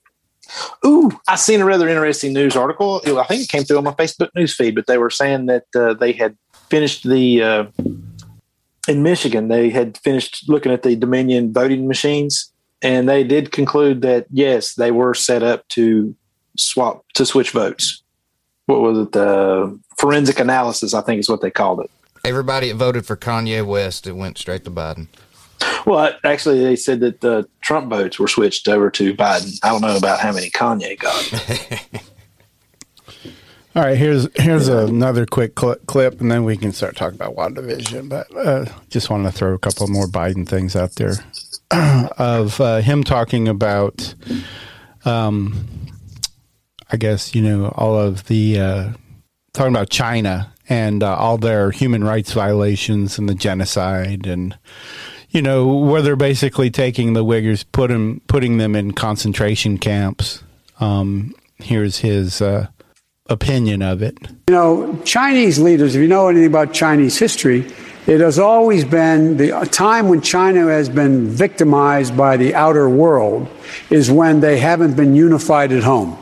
Ooh, 0.85 1.11
I 1.27 1.35
seen 1.35 1.61
a 1.61 1.65
rather 1.65 1.87
interesting 1.87 2.33
news 2.33 2.55
article. 2.55 3.01
I 3.05 3.23
think 3.23 3.43
it 3.43 3.49
came 3.49 3.63
through 3.63 3.77
on 3.77 3.83
my 3.83 3.93
Facebook 3.93 4.29
news 4.35 4.55
feed, 4.55 4.75
but 4.75 4.87
they 4.87 4.97
were 4.97 5.09
saying 5.09 5.47
that 5.47 5.65
uh, 5.75 5.93
they 5.93 6.11
had 6.11 6.37
finished 6.69 7.07
the 7.07 7.41
uh, 7.41 7.65
in 8.87 9.03
Michigan. 9.03 9.47
They 9.47 9.69
had 9.69 9.97
finished 9.97 10.47
looking 10.47 10.71
at 10.71 10.83
the 10.83 10.95
Dominion 10.95 11.53
voting 11.53 11.87
machines, 11.87 12.51
and 12.81 13.07
they 13.09 13.23
did 13.23 13.51
conclude 13.51 14.01
that 14.01 14.27
yes, 14.31 14.75
they 14.75 14.91
were 14.91 15.13
set 15.13 15.43
up 15.43 15.67
to 15.69 16.15
swap 16.57 17.05
to 17.13 17.25
switch 17.25 17.51
votes. 17.51 18.01
What 18.67 18.81
was 18.81 18.97
it? 18.97 19.11
The 19.11 19.79
forensic 19.97 20.39
analysis, 20.39 20.93
I 20.93 21.01
think, 21.01 21.19
is 21.19 21.29
what 21.29 21.41
they 21.41 21.51
called 21.51 21.81
it. 21.81 21.91
Everybody 22.23 22.69
that 22.69 22.75
voted 22.75 23.05
for 23.05 23.15
Kanye 23.15 23.65
West, 23.65 24.07
it 24.07 24.13
went 24.13 24.37
straight 24.39 24.65
to 24.65 24.71
Biden. 24.71 25.07
Well, 25.85 26.13
actually, 26.23 26.63
they 26.63 26.75
said 26.75 26.99
that 27.01 27.21
the 27.21 27.47
Trump 27.61 27.89
votes 27.89 28.19
were 28.19 28.27
switched 28.27 28.67
over 28.67 28.89
to 28.91 29.13
Biden. 29.13 29.59
I 29.63 29.69
don't 29.69 29.81
know 29.81 29.95
about 29.95 30.19
how 30.19 30.31
many 30.31 30.49
Kanye 30.49 30.99
got. 30.99 32.03
All 33.75 33.83
right, 33.83 33.97
here's 33.97 34.27
here's 34.41 34.69
another 34.69 35.25
quick 35.25 35.59
cl- 35.59 35.75
clip, 35.85 36.21
and 36.21 36.31
then 36.31 36.45
we 36.45 36.55
can 36.55 36.71
start 36.71 36.95
talking 36.95 37.17
about 37.17 37.35
WandaVision. 37.35 38.07
But 38.07 38.33
uh, 38.35 38.65
just 38.89 39.09
wanted 39.09 39.25
to 39.25 39.37
throw 39.37 39.53
a 39.53 39.59
couple 39.59 39.87
more 39.87 40.07
Biden 40.07 40.47
things 40.47 40.77
out 40.77 40.95
there 40.95 41.15
of 42.17 42.61
uh, 42.61 42.77
him 42.77 43.03
talking 43.03 43.49
about, 43.49 44.15
um, 45.03 45.67
I 46.89 46.95
guess 46.95 47.35
you 47.35 47.41
know 47.41 47.73
all 47.75 47.99
of 47.99 48.27
the 48.27 48.59
uh, 48.59 48.89
talking 49.51 49.73
about 49.73 49.89
China 49.89 50.53
and 50.69 51.03
uh, 51.03 51.15
all 51.17 51.37
their 51.37 51.71
human 51.71 52.03
rights 52.03 52.31
violations 52.31 53.19
and 53.19 53.27
the 53.27 53.35
genocide 53.35 54.25
and 54.25 54.57
you 55.35 55.41
know 55.41 55.67
where 55.67 56.01
they're 56.01 56.15
basically 56.15 56.71
taking 56.71 57.13
the 57.13 57.23
Uyghurs, 57.23 57.65
put 57.71 57.91
'em- 57.91 58.21
putting 58.27 58.57
them 58.57 58.75
in 58.75 58.93
concentration 58.93 59.77
camps. 59.77 60.41
Um, 60.79 61.35
here's 61.57 61.97
his. 61.99 62.41
Uh, 62.41 62.67
opinion 63.27 63.81
of 63.81 64.01
it. 64.01 64.17
You 64.49 64.53
know, 64.53 64.99
Chinese 65.03 65.57
leaders, 65.57 65.95
if 65.95 66.01
you 66.01 66.07
know 66.07 66.27
anything 66.27 66.47
about 66.47 66.73
Chinese 66.73 67.17
history, 67.17 67.65
it 68.07 68.19
has 68.19 68.37
always 68.37 68.85
been 68.85 69.37
the 69.37 69.67
time 69.71 70.09
when 70.09 70.21
China 70.21 70.67
has 70.67 70.89
been 70.89 71.27
victimized 71.27 72.15
by 72.15 72.37
the 72.37 72.53
outer 72.53 72.87
world 72.87 73.47
is 73.89 74.11
when 74.11 74.41
they 74.41 74.59
haven't 74.59 74.95
been 74.95 75.15
unified 75.15 75.71
at 75.71 75.81
home. 75.83 76.17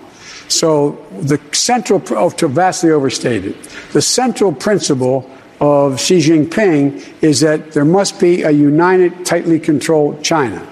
So 0.47 0.97
the 1.19 1.41
central, 1.51 2.01
oh, 2.11 2.29
to 2.29 2.47
vastly 2.47 2.91
overstated, 2.91 3.61
the 3.91 4.01
central 4.01 4.53
principle 4.53 5.29
of 5.63 5.99
Xi 5.99 6.17
Jinping 6.17 7.23
is 7.23 7.39
that 7.39 7.71
there 7.71 7.85
must 7.85 8.19
be 8.19 8.43
a 8.43 8.51
united, 8.51 9.25
tightly 9.25 9.59
controlled 9.59 10.21
China 10.23 10.67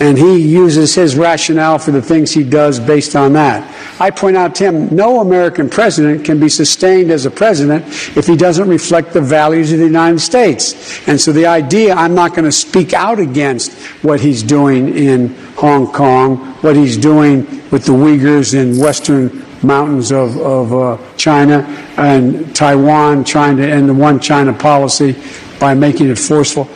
and 0.00 0.18
he 0.18 0.38
uses 0.38 0.94
his 0.94 1.16
rationale 1.16 1.78
for 1.78 1.92
the 1.92 2.02
things 2.02 2.32
he 2.32 2.42
does 2.42 2.80
based 2.80 3.14
on 3.14 3.34
that. 3.34 3.62
I 4.00 4.10
point 4.10 4.36
out 4.36 4.54
to 4.56 4.64
him, 4.64 4.94
no 4.94 5.20
American 5.20 5.70
president 5.70 6.24
can 6.24 6.40
be 6.40 6.48
sustained 6.48 7.10
as 7.12 7.26
a 7.26 7.30
president 7.30 7.84
if 8.16 8.26
he 8.26 8.36
doesn't 8.36 8.68
reflect 8.68 9.12
the 9.12 9.20
values 9.20 9.72
of 9.72 9.78
the 9.78 9.84
United 9.84 10.18
States. 10.18 11.06
And 11.06 11.20
so 11.20 11.30
the 11.30 11.46
idea 11.46 11.94
I'm 11.94 12.14
not 12.14 12.32
going 12.32 12.44
to 12.44 12.52
speak 12.52 12.92
out 12.92 13.20
against 13.20 13.72
what 14.02 14.18
he's 14.20 14.42
doing 14.42 14.96
in 14.96 15.28
Hong 15.56 15.86
Kong, 15.92 16.38
what 16.62 16.74
he's 16.74 16.96
doing 16.96 17.44
with 17.70 17.84
the 17.84 17.92
Uyghurs 17.92 18.54
in 18.54 18.78
western 18.78 19.44
mountains 19.64 20.12
of, 20.12 20.36
of 20.38 20.72
uh, 20.72 20.98
China 21.16 21.62
and 21.96 22.54
Taiwan 22.54 23.24
trying 23.24 23.56
to 23.56 23.68
end 23.68 23.88
the 23.88 23.94
one 23.94 24.20
China 24.20 24.52
policy 24.52 25.16
by 25.58 25.74
making 25.74 26.08
it 26.08 26.18
forceful. 26.18 26.68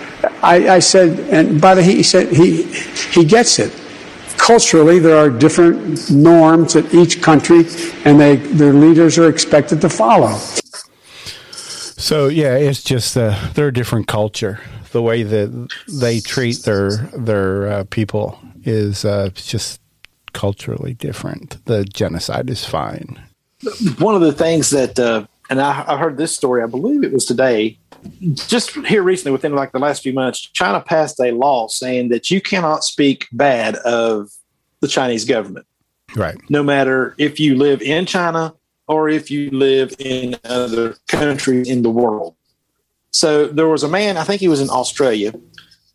I, 0.43 0.77
I 0.77 0.79
said, 0.79 1.21
and 1.31 1.61
by 1.61 1.75
the 1.75 1.83
he 1.83 2.03
said 2.03 2.29
he 2.29 2.63
he 3.13 3.25
gets 3.25 3.59
it. 3.59 3.73
Culturally, 4.37 4.99
there 4.99 5.17
are 5.17 5.31
different 5.31 6.11
norms 6.11 6.77
at 6.77 6.95
each 6.95 7.21
country, 7.21 7.67
and 8.05 8.21
they 8.21 8.37
their 8.37 8.73
leaders 8.73 9.19
are 9.19 9.29
expected 9.29 9.81
to 9.81 9.89
follow. 9.89 10.37
So 11.51 12.29
yeah, 12.29 12.57
it's 12.57 12.83
just 12.83 13.17
uh, 13.17 13.37
they're 13.55 13.69
a 13.69 13.73
different 13.73 14.07
culture. 14.07 14.61
The 14.93 15.03
way 15.03 15.23
that 15.23 15.69
they 16.01 16.21
treat 16.21 16.63
their 16.63 16.91
their 17.13 17.69
uh, 17.69 17.85
people 17.91 18.39
is 18.65 19.05
uh, 19.05 19.31
just 19.35 19.81
culturally 20.39 20.95
different. 20.95 21.65
The 21.65 21.85
genocide 21.85 22.49
is 22.49 22.65
fine. 22.65 23.21
One 23.99 24.15
of 24.15 24.21
the 24.21 24.33
things 24.33 24.71
that, 24.71 24.97
uh, 24.97 25.27
and 25.51 25.61
I, 25.61 25.85
I 25.89 25.97
heard 25.97 26.17
this 26.17 26.33
story. 26.33 26.63
I 26.63 26.67
believe 26.67 27.03
it 27.03 27.13
was 27.13 27.25
today 27.25 27.77
just 28.47 28.71
here 28.87 29.03
recently, 29.03 29.33
within 29.33 29.57
like 29.57 29.73
the 29.73 29.81
last 29.81 30.05
few 30.05 30.13
months, 30.13 30.39
China 30.41 30.81
passed 30.81 31.19
a 31.19 31.33
law 31.33 31.67
saying 31.67 32.11
that 32.11 32.31
you 32.31 32.41
cannot 32.41 32.85
speak 32.85 33.27
bad 33.33 33.75
of 33.77 34.31
the 34.81 34.87
Chinese 34.87 35.25
government. 35.25 35.67
Right. 36.15 36.37
No 36.49 36.63
matter 36.63 37.17
if 37.19 37.41
you 37.41 37.57
live 37.57 37.83
in 37.83 38.07
China 38.07 38.55
or 38.87 39.09
if 39.09 39.33
you 39.33 39.51
live 39.51 39.93
in 39.99 40.37
other 40.45 40.95
countries 41.09 41.69
in 41.69 41.83
the 41.83 41.91
world. 41.91 42.37
So 43.11 43.49
there 43.49 43.67
was 43.67 43.83
a 43.83 43.89
man, 43.89 44.17
I 44.17 44.23
think 44.23 44.41
he 44.41 44.47
was 44.47 44.61
in 44.61 44.71
Australia, 44.71 45.33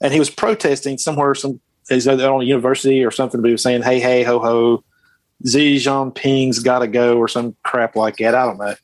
and 0.01 0.11
he 0.11 0.19
was 0.19 0.29
protesting 0.29 0.97
somewhere, 0.97 1.33
some 1.33 1.61
he's 1.89 2.07
on 2.07 2.19
a 2.19 2.43
university 2.43 3.03
or 3.03 3.11
something, 3.11 3.41
but 3.41 3.47
he 3.47 3.53
was 3.53 3.63
saying, 3.63 3.81
hey, 3.81 3.99
hey, 3.99 4.23
ho, 4.23 4.39
ho, 4.39 4.83
Xi 5.45 5.77
Jinping's 5.77 6.59
got 6.59 6.79
to 6.79 6.87
go 6.87 7.17
or 7.17 7.27
some 7.27 7.55
crap 7.63 7.95
like 7.95 8.17
that. 8.17 8.35
I 8.35 8.45
don't 8.45 8.57
know. 8.57 8.75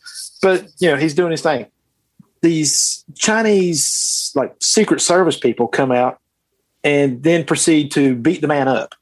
But, 0.41 0.68
you 0.79 0.89
know, 0.89 0.98
he's 0.98 1.13
doing 1.13 1.32
his 1.32 1.41
thing 1.41 1.68
these 2.41 3.03
Chinese 3.15 4.32
like 4.36 4.56
Secret 4.60 5.01
Service 5.01 5.38
people 5.38 5.68
come 5.68 5.91
out 5.91 6.20
and 6.84 7.22
then 7.24 7.46
proceed 7.46 7.91
to 7.94 8.15
beat 8.15 8.41
the 8.41 8.48
man 8.48 8.68
up. 8.68 8.96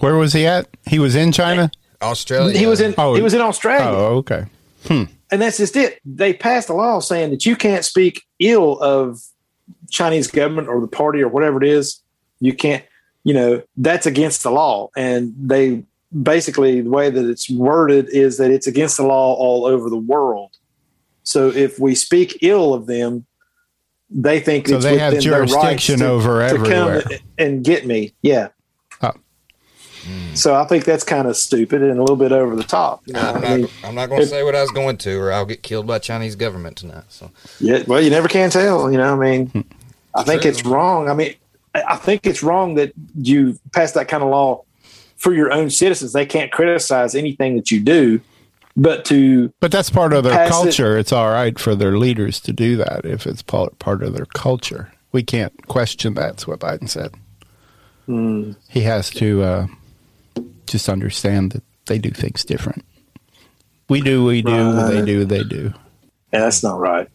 Where 0.00 0.16
was 0.16 0.32
he 0.32 0.46
at? 0.46 0.68
He 0.86 0.98
was 0.98 1.14
in 1.14 1.32
China. 1.32 1.70
Australia. 2.02 2.58
He 2.58 2.66
was 2.66 2.80
in. 2.80 2.94
Oh, 2.98 3.14
he 3.14 3.22
was 3.22 3.34
in 3.34 3.40
Australia. 3.40 3.86
Oh, 3.86 4.16
okay. 4.16 4.44
Hmm. 4.86 5.04
And 5.30 5.40
that's 5.40 5.56
just 5.56 5.76
it. 5.76 6.00
They 6.04 6.34
passed 6.34 6.68
a 6.68 6.74
law 6.74 7.00
saying 7.00 7.30
that 7.30 7.46
you 7.46 7.56
can't 7.56 7.84
speak 7.84 8.22
ill 8.38 8.78
of 8.80 9.20
Chinese 9.90 10.26
government 10.26 10.68
or 10.68 10.80
the 10.80 10.88
party 10.88 11.22
or 11.22 11.28
whatever 11.28 11.62
it 11.62 11.68
is. 11.68 12.00
You 12.40 12.52
can't. 12.52 12.84
You 13.24 13.34
know 13.34 13.62
that's 13.76 14.06
against 14.06 14.42
the 14.42 14.50
law, 14.50 14.90
and 14.96 15.34
they 15.36 15.82
basically 16.22 16.80
the 16.80 16.90
way 16.90 17.10
that 17.10 17.28
it's 17.28 17.50
worded 17.50 18.08
is 18.10 18.38
that 18.38 18.50
it's 18.50 18.66
against 18.66 18.96
the 18.96 19.02
law 19.02 19.34
all 19.34 19.66
over 19.66 19.90
the 19.90 19.96
world. 19.96 20.56
So 21.24 21.48
if 21.48 21.78
we 21.80 21.94
speak 21.94 22.38
ill 22.42 22.74
of 22.74 22.86
them, 22.86 23.26
they 24.10 24.40
think 24.40 24.68
so 24.68 24.78
they 24.78 24.98
have 24.98 25.18
jurisdiction 25.18 26.00
to, 26.00 26.06
over 26.06 26.40
to 26.40 26.46
everywhere 26.46 27.02
and 27.38 27.64
get 27.64 27.86
me. 27.86 28.12
Yeah. 28.22 28.48
Oh. 29.02 29.12
So 30.34 30.54
I 30.54 30.66
think 30.66 30.84
that's 30.84 31.02
kind 31.02 31.26
of 31.26 31.36
stupid 31.36 31.82
and 31.82 31.98
a 31.98 32.00
little 32.00 32.16
bit 32.16 32.30
over 32.30 32.54
the 32.54 32.62
top. 32.62 33.02
You 33.06 33.14
know? 33.14 33.20
I'm, 33.20 33.34
not, 33.34 33.44
I 33.44 33.56
mean, 33.56 33.68
I'm 33.84 33.94
not 33.94 34.08
going 34.10 34.20
to 34.20 34.26
say 34.26 34.42
what 34.42 34.54
I 34.54 34.60
was 34.60 34.70
going 34.70 34.98
to, 34.98 35.18
or 35.18 35.32
I'll 35.32 35.46
get 35.46 35.62
killed 35.62 35.86
by 35.86 35.98
Chinese 35.98 36.36
government 36.36 36.76
tonight. 36.76 37.04
So 37.08 37.30
yeah, 37.58 37.82
well, 37.86 38.00
you 38.00 38.10
never 38.10 38.28
can 38.28 38.50
tell. 38.50 38.92
You 38.92 38.98
know, 38.98 39.14
I 39.14 39.16
mean, 39.16 39.46
hmm. 39.46 39.60
I 40.14 40.22
think 40.22 40.42
True. 40.42 40.50
it's 40.50 40.64
wrong. 40.64 41.08
I 41.08 41.14
mean, 41.14 41.34
I 41.74 41.96
think 41.96 42.26
it's 42.26 42.42
wrong 42.42 42.74
that 42.74 42.92
you 43.16 43.58
pass 43.72 43.92
that 43.92 44.08
kind 44.08 44.22
of 44.22 44.30
law 44.30 44.62
for 45.16 45.32
your 45.32 45.52
own 45.52 45.70
citizens. 45.70 46.12
They 46.12 46.26
can't 46.26 46.52
criticize 46.52 47.14
anything 47.14 47.56
that 47.56 47.70
you 47.70 47.80
do 47.80 48.20
but 48.76 49.04
to 49.06 49.52
but 49.60 49.70
that's 49.70 49.90
part 49.90 50.12
of 50.12 50.24
their 50.24 50.48
culture. 50.48 50.96
It, 50.96 51.00
it's 51.00 51.12
all 51.12 51.30
right 51.30 51.58
for 51.58 51.74
their 51.74 51.96
leaders 51.96 52.40
to 52.40 52.52
do 52.52 52.76
that 52.76 53.04
if 53.04 53.26
it's 53.26 53.42
part 53.42 54.02
of 54.02 54.14
their 54.14 54.26
culture. 54.26 54.92
We 55.12 55.22
can't 55.22 55.66
question 55.68 56.14
that's 56.14 56.46
what 56.46 56.58
Biden 56.58 56.88
said. 56.88 57.14
Mm. 58.08 58.56
He 58.68 58.80
has 58.80 59.10
to 59.10 59.42
uh, 59.42 59.66
just 60.66 60.88
understand 60.88 61.52
that 61.52 61.62
they 61.86 61.98
do 61.98 62.10
things 62.10 62.44
different. 62.44 62.84
We 63.88 64.00
do, 64.00 64.24
we 64.24 64.42
do, 64.42 64.72
right. 64.72 64.90
they 64.90 65.04
do, 65.04 65.24
they 65.24 65.44
do. 65.44 65.72
Yeah, 66.32 66.40
that's 66.40 66.62
not 66.62 66.80
right. 66.80 67.08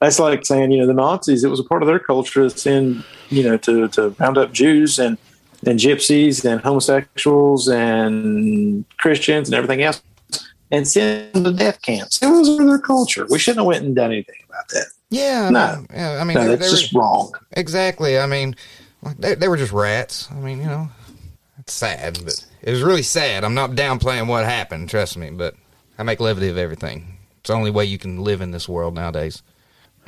That's 0.00 0.18
like 0.18 0.44
saying, 0.44 0.70
you 0.72 0.78
know, 0.78 0.86
the 0.86 0.94
Nazis, 0.94 1.44
it 1.44 1.48
was 1.48 1.60
a 1.60 1.64
part 1.64 1.82
of 1.82 1.86
their 1.86 1.98
culture 1.98 2.48
to 2.48 2.50
send, 2.50 3.04
you 3.28 3.42
know, 3.42 3.56
to, 3.58 3.88
to 3.88 4.10
round 4.18 4.38
up 4.38 4.52
Jews 4.52 4.98
and, 4.98 5.16
and 5.66 5.78
gypsies 5.78 6.44
and 6.44 6.60
homosexuals 6.60 7.68
and 7.68 8.84
Christians 8.98 9.48
and 9.48 9.54
everything 9.54 9.82
else 9.82 10.02
and 10.70 10.86
send 10.86 11.32
them 11.32 11.44
to 11.44 11.52
death 11.52 11.80
camps. 11.82 12.20
It 12.22 12.26
was 12.26 12.48
in 12.48 12.66
their 12.66 12.78
culture. 12.78 13.26
We 13.28 13.38
shouldn't 13.38 13.60
have 13.60 13.66
went 13.66 13.84
and 13.84 13.94
done 13.94 14.12
anything 14.12 14.36
about 14.48 14.68
that. 14.68 14.86
Yeah, 15.10 15.50
no, 15.50 15.86
yeah, 15.92 16.18
I 16.20 16.24
mean, 16.24 16.34
no, 16.34 16.42
they, 16.42 16.56
that's 16.56 16.72
they 16.72 16.78
just 16.78 16.92
wrong. 16.92 17.32
Exactly. 17.52 18.18
I 18.18 18.26
mean, 18.26 18.56
they, 19.18 19.34
they 19.36 19.48
were 19.48 19.56
just 19.56 19.72
rats. 19.72 20.28
I 20.32 20.34
mean, 20.34 20.58
you 20.58 20.66
know, 20.66 20.88
it's 21.58 21.72
sad, 21.72 22.18
but 22.24 22.44
it 22.62 22.70
was 22.72 22.82
really 22.82 23.02
sad. 23.02 23.44
I'm 23.44 23.54
not 23.54 23.70
downplaying 23.70 24.26
what 24.26 24.44
happened. 24.44 24.90
Trust 24.90 25.16
me, 25.16 25.30
but 25.30 25.54
I 25.96 26.02
make 26.02 26.18
levity 26.18 26.48
of 26.48 26.58
everything. 26.58 27.18
It's 27.38 27.48
the 27.48 27.54
only 27.54 27.70
way 27.70 27.84
you 27.84 27.98
can 27.98 28.18
live 28.24 28.40
in 28.40 28.50
this 28.50 28.68
world 28.68 28.94
nowadays. 28.94 29.42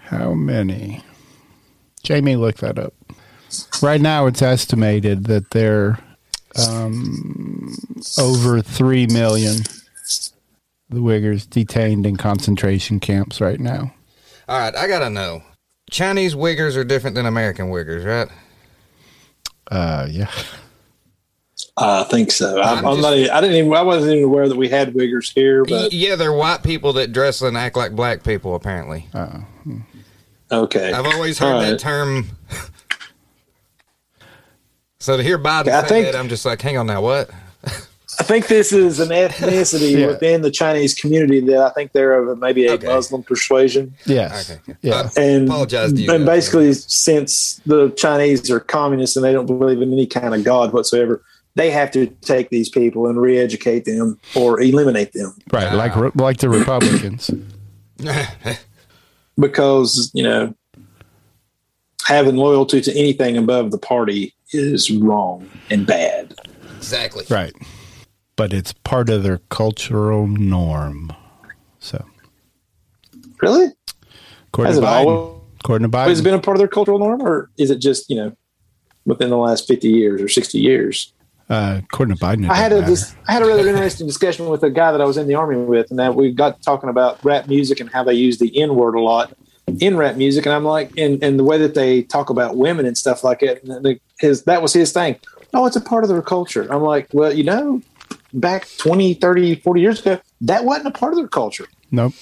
How 0.09 0.33
many? 0.33 1.03
Jamie, 2.03 2.37
look 2.37 2.57
that 2.57 2.79
up. 2.79 2.95
Right 3.83 4.01
now, 4.01 4.27
it's 4.27 4.41
estimated 4.41 5.25
that 5.25 5.51
there 5.51 5.99
um, 6.67 7.77
over 8.19 8.63
three 8.63 9.07
million 9.07 9.63
the 10.91 11.01
Uyghurs 11.01 11.49
detained 11.49 12.07
in 12.07 12.17
concentration 12.17 13.01
camps 13.01 13.41
right 13.41 13.61
now. 13.61 13.93
All 14.49 14.59
right, 14.59 14.75
I 14.75 14.89
gotta 14.89 15.11
know. 15.11 15.43
Chinese 15.91 16.35
Uyghurs 16.35 16.77
are 16.77 16.85
different 16.85 17.15
than 17.15 17.27
American 17.27 17.69
Uyghurs, 17.69 18.07
right? 18.07 18.29
Uh, 19.71 20.07
yeah. 20.11 20.31
I 21.77 22.05
think 22.05 22.31
so. 22.31 22.61
I'm, 22.61 22.85
I'm, 22.87 23.01
not. 23.01 23.15
Even, 23.15 23.31
I 23.31 23.41
didn't 23.41 23.57
even. 23.57 23.75
I 23.75 23.83
wasn't 23.83 24.13
even 24.13 24.25
aware 24.25 24.49
that 24.49 24.57
we 24.57 24.69
had 24.69 24.95
Uyghurs 24.95 25.33
here. 25.33 25.65
But 25.65 25.93
yeah, 25.93 26.17
they're 26.17 26.33
white 26.33 26.63
people 26.63 26.95
that 26.95 27.13
dress 27.13 27.43
and 27.43 27.57
act 27.57 27.77
like 27.77 27.95
black 27.95 28.25
people. 28.25 28.55
Apparently. 28.55 29.07
Oh. 29.15 29.45
Okay. 30.51 30.93
I've 30.93 31.07
always 31.07 31.39
heard 31.39 31.63
that 31.63 31.79
term. 31.79 32.27
so 34.99 35.17
to 35.17 35.23
hear 35.23 35.39
Biden 35.39 35.69
I 35.69 35.83
say 35.83 35.89
think, 35.89 36.07
that, 36.07 36.19
I'm 36.19 36.29
just 36.29 36.45
like, 36.45 36.61
hang 36.63 36.79
on 36.79 36.87
now, 36.87 37.03
what? 37.03 37.31
I 38.21 38.25
think 38.25 38.49
this 38.49 38.73
is 38.73 38.99
an 38.99 39.11
ethnicity 39.11 39.93
yeah. 39.99 40.07
within 40.09 40.43
the 40.43 40.51
Chinese 40.51 40.95
community 40.95 41.41
that 41.41 41.59
I 41.59 41.71
think 41.71 41.93
they're 41.93 42.29
of 42.29 42.39
maybe 42.39 42.67
a 42.67 42.73
okay. 42.73 42.87
Muslim 42.87 43.23
persuasion. 43.23 43.95
Yes. 44.07 44.51
Okay. 44.51 44.77
Yeah. 44.83 45.09
And, 45.17 45.49
apologize 45.49 45.93
to 45.93 46.01
you. 46.01 46.13
And 46.13 46.27
basically, 46.27 46.73
since 46.73 47.61
the 47.65 47.91
Chinese 47.91 48.51
are 48.51 48.59
communists 48.59 49.15
and 49.17 49.25
they 49.25 49.33
don't 49.33 49.47
believe 49.47 49.81
in 49.83 49.93
any 49.93 50.07
kind 50.07 50.35
of 50.35 50.43
God 50.43 50.73
whatsoever, 50.73 51.23
they 51.55 51.71
have 51.71 51.93
to 51.93 52.07
take 52.23 52.51
these 52.51 52.69
people 52.69 53.07
and 53.07 53.21
re-educate 53.21 53.85
them 53.85 54.19
or 54.35 54.61
eliminate 54.61 55.13
them. 55.13 55.37
Right, 55.53 55.73
like 55.73 56.15
like 56.17 56.39
the 56.39 56.49
Republicans. 56.49 57.31
because 59.39 60.11
you 60.15 60.23
know, 60.23 60.55
having 62.07 62.37
loyalty 62.37 62.81
to 62.81 62.93
anything 62.97 63.37
above 63.37 63.71
the 63.71 63.79
party 63.79 64.35
is 64.53 64.91
wrong 64.91 65.49
and 65.71 65.87
bad. 65.87 66.35
Exactly. 66.79 67.25
Right 67.29 67.55
but 68.39 68.53
it's 68.53 68.73
part 68.73 69.11
of 69.11 69.25
their 69.25 69.39
cultural 69.51 70.29
norm. 70.29 71.13
So, 71.81 72.03
really, 73.43 73.73
according 74.47 74.75
Has 74.75 74.81
to 74.81 74.87
Biden, 74.87 75.07
always, 75.07 75.43
according 75.59 75.91
to 75.91 75.97
Biden, 75.97 76.09
has 76.09 76.21
it 76.21 76.23
been 76.23 76.35
a 76.35 76.41
part 76.41 76.57
of 76.57 76.61
their 76.61 76.69
cultural 76.69 77.01
norm, 77.01 77.21
or 77.21 77.51
is 77.59 77.71
it 77.71 77.81
just 77.81 78.09
you 78.09 78.17
know 78.17 78.33
within 79.05 79.29
the 79.29 79.37
last 79.37 79.67
fifty 79.67 79.89
years 79.89 80.23
or 80.23 80.29
sixty 80.29 80.59
years? 80.59 81.13
Uh, 81.49 81.81
according 81.83 82.15
to 82.15 82.23
Biden, 82.23 82.49
I 82.49 82.57
had 82.57 82.71
doesn't 82.71 82.85
a 82.85 82.89
dis- 82.89 83.15
I 83.27 83.33
had 83.33 83.43
a 83.43 83.47
rather 83.47 83.67
interesting 83.69 84.07
discussion 84.07 84.49
with 84.49 84.63
a 84.63 84.71
guy 84.71 84.93
that 84.93 85.01
I 85.01 85.05
was 85.05 85.17
in 85.17 85.27
the 85.29 85.35
army 85.35 85.57
with, 85.57 85.91
and 85.91 85.99
that 85.99 86.15
we 86.15 86.31
got 86.33 86.61
talking 86.63 86.91
about 86.91 87.25
rap 87.25 87.49
music 87.49 87.81
and 87.81 87.91
how 87.91 88.05
they 88.05 88.13
use 88.15 88.39
the 88.39 88.55
N 88.61 88.75
word 88.75 88.95
a 88.95 89.01
lot 89.01 89.33
in 89.81 89.97
rap 89.97 90.17
music, 90.17 90.45
and 90.47 90.55
I'm 90.55 90.65
like, 90.65 90.97
and, 90.99 91.23
and 91.23 91.39
the 91.39 91.45
way 91.45 91.59
that 91.59 91.75
they 91.75 92.03
talk 92.03 92.31
about 92.31 92.57
women 92.57 92.85
and 92.87 92.97
stuff 92.97 93.25
like 93.25 93.43
it. 93.43 93.63
And 93.65 93.85
the, 93.85 93.99
his 94.19 94.45
that 94.45 94.61
was 94.61 94.73
his 94.73 94.93
thing. 94.93 95.17
Oh, 95.55 95.65
it's 95.67 95.77
a 95.77 95.81
part 95.81 96.05
of 96.05 96.11
their 96.11 96.21
culture. 96.23 96.67
I'm 96.71 96.83
like, 96.83 97.09
well, 97.13 97.33
you 97.33 97.45
know, 97.45 97.81
back 98.35 98.67
20, 98.79 99.15
30, 99.15 99.55
40 99.57 99.81
years 99.81 100.01
ago, 100.01 100.21
that 100.43 100.65
wasn't 100.65 100.89
a 100.89 100.91
part 100.91 101.13
of 101.13 101.19
their 101.19 101.29
culture. 101.29 101.67
Nope. 101.91 102.13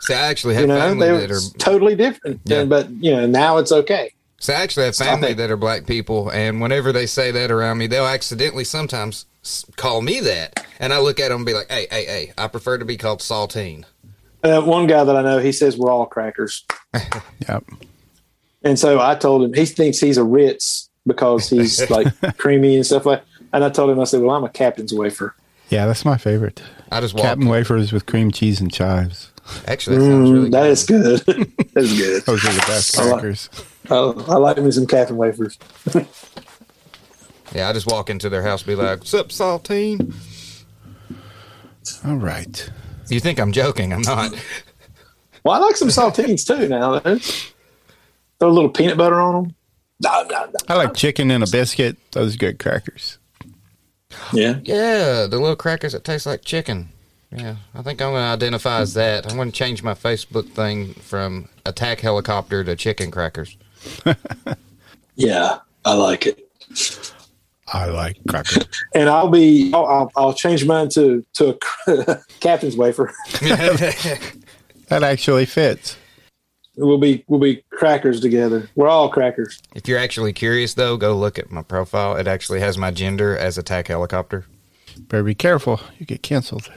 See, 0.00 0.14
I 0.14 0.18
actually 0.28 0.54
have 0.54 0.62
You 0.62 0.68
know, 0.68 0.78
family 0.78 1.08
they 1.08 1.16
that 1.16 1.30
were 1.30 1.36
are 1.36 1.58
totally 1.58 1.96
different. 1.96 2.40
Yeah. 2.44 2.60
And- 2.60 2.70
but 2.70 2.90
you 2.90 3.10
know, 3.10 3.26
now 3.26 3.56
it's 3.56 3.72
okay. 3.72 4.12
So 4.38 4.52
I 4.52 4.56
actually 4.56 4.84
have 4.86 4.94
Stop 4.94 5.06
family 5.06 5.32
that 5.34 5.50
are 5.50 5.56
black 5.56 5.86
people, 5.86 6.28
and 6.30 6.60
whenever 6.60 6.92
they 6.92 7.06
say 7.06 7.30
that 7.30 7.50
around 7.50 7.78
me, 7.78 7.86
they'll 7.86 8.04
accidentally 8.06 8.64
sometimes 8.64 9.24
call 9.76 10.02
me 10.02 10.20
that, 10.20 10.64
and 10.78 10.92
I 10.92 10.98
look 10.98 11.18
at 11.20 11.28
them 11.28 11.38
and 11.38 11.46
be 11.46 11.54
like, 11.54 11.70
"Hey, 11.70 11.86
hey, 11.90 12.04
hey! 12.04 12.32
I 12.36 12.46
prefer 12.48 12.76
to 12.78 12.84
be 12.84 12.96
called 12.96 13.20
saltine." 13.20 13.84
Uh, 14.44 14.60
one 14.60 14.86
guy 14.86 15.02
that 15.04 15.16
I 15.16 15.22
know, 15.22 15.38
he 15.38 15.52
says 15.52 15.76
we're 15.78 15.90
all 15.90 16.06
crackers. 16.06 16.64
Yep. 17.48 17.64
And 18.62 18.78
so 18.78 19.00
I 19.00 19.14
told 19.14 19.44
him 19.44 19.52
he 19.54 19.64
thinks 19.64 19.98
he's 20.00 20.16
a 20.18 20.24
Ritz 20.24 20.88
because 21.06 21.48
he's 21.48 21.88
like 21.90 22.08
creamy 22.36 22.76
and 22.76 22.84
stuff 22.84 23.06
like. 23.06 23.22
And 23.52 23.62
I 23.64 23.70
told 23.70 23.90
him 23.90 24.00
I 24.00 24.04
said, 24.04 24.20
"Well, 24.22 24.34
I'm 24.36 24.44
a 24.44 24.48
Captain's 24.48 24.92
wafer." 24.92 25.34
Yeah, 25.70 25.86
that's 25.86 26.04
my 26.04 26.16
favorite. 26.18 26.62
I 26.92 27.00
just 27.00 27.14
walk. 27.14 27.22
Captain 27.24 27.48
wafers 27.48 27.92
with 27.92 28.06
cream 28.06 28.30
cheese 28.32 28.60
and 28.60 28.72
chives. 28.72 29.32
Actually, 29.68 29.98
that 29.98 30.02
sounds 30.04 30.30
really 30.30 30.48
Mm, 30.48 30.52
that 30.52 30.62
good. 30.62 30.70
is 30.70 31.22
good. 31.22 31.52
That's 31.74 31.96
good. 31.96 32.22
Those 32.24 32.44
are 32.44 32.52
the 32.52 32.58
best 32.66 32.98
I 32.98 33.02
like- 33.04 33.12
crackers. 33.12 33.48
I, 33.90 33.94
I 33.94 34.36
like 34.36 34.58
me 34.58 34.70
some 34.70 34.86
Captain 34.86 35.16
wafers. 35.16 35.58
Yeah, 37.54 37.68
I 37.68 37.72
just 37.72 37.86
walk 37.86 38.10
into 38.10 38.28
their 38.28 38.42
house, 38.42 38.62
and 38.62 38.66
be 38.66 38.74
like, 38.74 38.98
"What's 38.98 39.14
up, 39.14 39.28
saltine?" 39.28 40.14
All 42.04 42.16
right. 42.16 42.70
You 43.08 43.20
think 43.20 43.38
I'm 43.38 43.52
joking? 43.52 43.92
I'm 43.92 44.02
not. 44.02 44.32
Well, 45.44 45.54
I 45.54 45.58
like 45.64 45.76
some 45.76 45.88
saltines 45.88 46.44
too. 46.44 46.68
Now, 46.68 46.98
throw 46.98 48.48
a 48.48 48.52
little 48.52 48.68
peanut 48.68 48.96
butter 48.98 49.20
on 49.20 49.44
them. 49.44 49.54
No, 50.02 50.22
no, 50.24 50.44
no. 50.46 50.52
I 50.68 50.74
like 50.74 50.94
chicken 50.94 51.30
and 51.30 51.44
a 51.44 51.46
biscuit. 51.46 51.96
Those 52.12 52.34
are 52.34 52.38
good 52.38 52.58
crackers. 52.58 53.18
Yeah, 54.32 54.58
Yeah, 54.64 55.26
the 55.26 55.38
little 55.38 55.56
crackers 55.56 55.92
that 55.92 56.04
taste 56.04 56.26
like 56.26 56.44
chicken. 56.44 56.88
Yeah, 57.30 57.56
I 57.74 57.82
think 57.82 58.00
I'm 58.00 58.12
going 58.12 58.22
to 58.22 58.28
identify 58.44 58.80
as 58.80 58.94
that. 58.94 59.30
I'm 59.30 59.36
going 59.36 59.50
to 59.50 59.56
change 59.56 59.82
my 59.82 59.94
Facebook 59.94 60.48
thing 60.50 60.94
from 60.94 61.48
attack 61.64 62.00
helicopter 62.00 62.64
to 62.64 62.76
chicken 62.76 63.10
crackers. 63.10 63.56
yeah, 65.16 65.58
I 65.84 65.94
like 65.94 66.26
it. 66.26 66.42
I 67.68 67.86
like 67.86 68.18
crackers. 68.28 68.64
And 68.94 69.08
I'll 69.08 69.28
be, 69.28 69.72
I'll, 69.74 69.86
I'll, 69.86 70.12
I'll 70.16 70.34
change 70.34 70.64
mine 70.64 70.88
to 70.90 71.24
to 71.34 71.58
a 71.86 72.22
Captain's 72.40 72.76
wafer. 72.76 73.12
that 73.40 75.02
actually 75.02 75.46
fits. 75.46 75.96
We'll 76.76 76.98
be 76.98 77.24
we'll 77.26 77.40
be 77.40 77.64
crackers 77.70 78.20
together. 78.20 78.68
We're 78.76 78.88
all 78.88 79.08
crackers. 79.08 79.60
If 79.74 79.88
you're 79.88 79.98
actually 79.98 80.32
curious, 80.32 80.74
though, 80.74 80.96
go 80.96 81.16
look 81.16 81.38
at 81.38 81.50
my 81.50 81.62
profile. 81.62 82.16
It 82.16 82.28
actually 82.28 82.60
has 82.60 82.76
my 82.76 82.90
gender 82.90 83.36
as 83.36 83.58
attack 83.58 83.88
helicopter. 83.88 84.44
Better 84.98 85.22
be 85.24 85.34
careful. 85.34 85.80
You 85.98 86.06
get 86.06 86.22
canceled. 86.22 86.70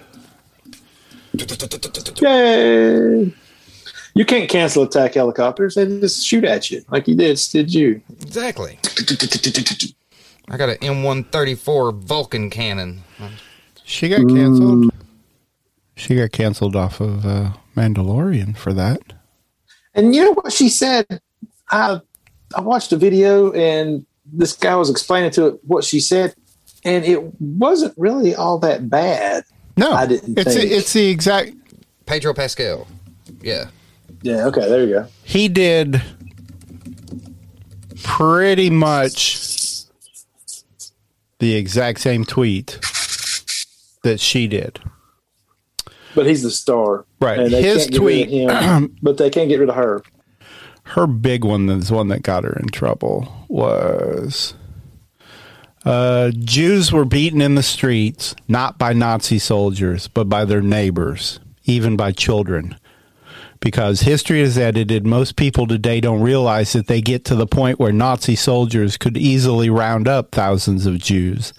Yay! 2.21 3.33
You 4.15 4.25
can't 4.25 4.49
cancel 4.49 4.83
attack 4.83 5.13
helicopters. 5.13 5.75
They 5.75 5.85
just 5.85 6.25
shoot 6.25 6.43
at 6.43 6.69
you 6.71 6.83
like 6.89 7.07
you 7.07 7.15
did. 7.15 7.39
Did 7.51 7.73
you? 7.73 8.01
Exactly. 8.21 8.79
I 10.49 10.57
got 10.57 10.69
an 10.69 10.77
M134 10.77 11.99
Vulcan 11.99 12.49
cannon. 12.49 13.03
She 13.83 14.09
got 14.09 14.27
canceled. 14.27 14.91
She 15.95 16.15
got 16.15 16.31
canceled 16.31 16.75
off 16.75 16.99
of 17.01 17.25
uh, 17.25 17.51
Mandalorian 17.75 18.57
for 18.57 18.73
that. 18.73 19.01
And 19.93 20.15
you 20.15 20.23
know 20.23 20.31
what 20.33 20.51
she 20.53 20.69
said? 20.69 21.05
I 21.71 21.99
I 22.55 22.61
watched 22.61 22.91
a 22.91 22.97
video 22.97 23.51
and 23.51 24.05
this 24.31 24.53
guy 24.53 24.75
was 24.75 24.89
explaining 24.89 25.31
to 25.31 25.47
it 25.47 25.59
what 25.65 25.83
she 25.83 25.99
said, 25.99 26.33
and 26.83 27.03
it 27.05 27.21
wasn't 27.41 27.93
really 27.97 28.35
all 28.35 28.59
that 28.59 28.89
bad. 28.89 29.43
No, 29.77 29.91
I 29.91 30.05
didn't 30.05 30.37
It's 30.37 30.55
think. 30.55 30.71
it's 30.71 30.93
the 30.93 31.07
exact. 31.09 31.53
Pedro 32.05 32.33
Pascal. 32.33 32.87
Yeah. 33.41 33.69
Yeah. 34.21 34.45
Okay. 34.47 34.67
There 34.67 34.83
you 34.85 34.93
go. 34.93 35.07
He 35.23 35.47
did 35.47 36.01
pretty 38.03 38.69
much 38.69 39.37
the 41.39 41.55
exact 41.55 41.99
same 42.01 42.25
tweet 42.25 42.79
that 44.03 44.19
she 44.19 44.47
did. 44.47 44.79
But 46.15 46.25
he's 46.25 46.41
the 46.43 46.51
star, 46.51 47.05
Right. 47.21 47.39
And 47.39 47.51
they 47.53 47.61
His 47.61 47.83
can't 47.83 47.91
get 47.91 48.01
rid 48.01 48.21
of 48.21 48.27
tweet- 48.27 48.29
him, 48.29 48.95
but 49.01 49.17
they 49.17 49.29
can't 49.29 49.47
get 49.49 49.59
rid 49.59 49.69
of 49.69 49.75
her. 49.75 50.01
her 50.83 51.07
big 51.07 51.43
one 51.45 51.69
is 51.69 51.91
one 51.91 52.07
that 52.09 52.23
got 52.23 52.43
her 52.43 52.53
in 52.59 52.67
trouble 52.67 53.45
was 53.47 54.55
uh, 55.85 56.31
Jews 56.31 56.91
were 56.91 57.05
beaten 57.05 57.41
in 57.41 57.55
the 57.55 57.63
streets 57.63 58.35
not 58.47 58.77
by 58.77 58.91
Nazi 58.93 59.39
soldiers 59.39 60.07
but 60.07 60.27
by 60.27 60.45
their 60.45 60.61
neighbors, 60.61 61.39
even 61.65 61.95
by 61.95 62.11
children. 62.11 62.75
Because 63.61 64.01
history 64.01 64.39
is 64.39 64.57
edited, 64.57 65.05
most 65.05 65.35
people 65.35 65.67
today 65.67 65.99
don't 65.99 66.21
realize 66.21 66.73
that 66.73 66.87
they 66.87 67.01
get 67.01 67.25
to 67.25 67.35
the 67.35 67.47
point 67.47 67.79
where 67.79 67.91
Nazi 67.91 68.35
soldiers 68.35 68.95
could 68.95 69.17
easily 69.17 69.69
round 69.69 70.07
up 70.07 70.31
thousands 70.31 70.85
of 70.85 70.99
Jews. 70.99 71.53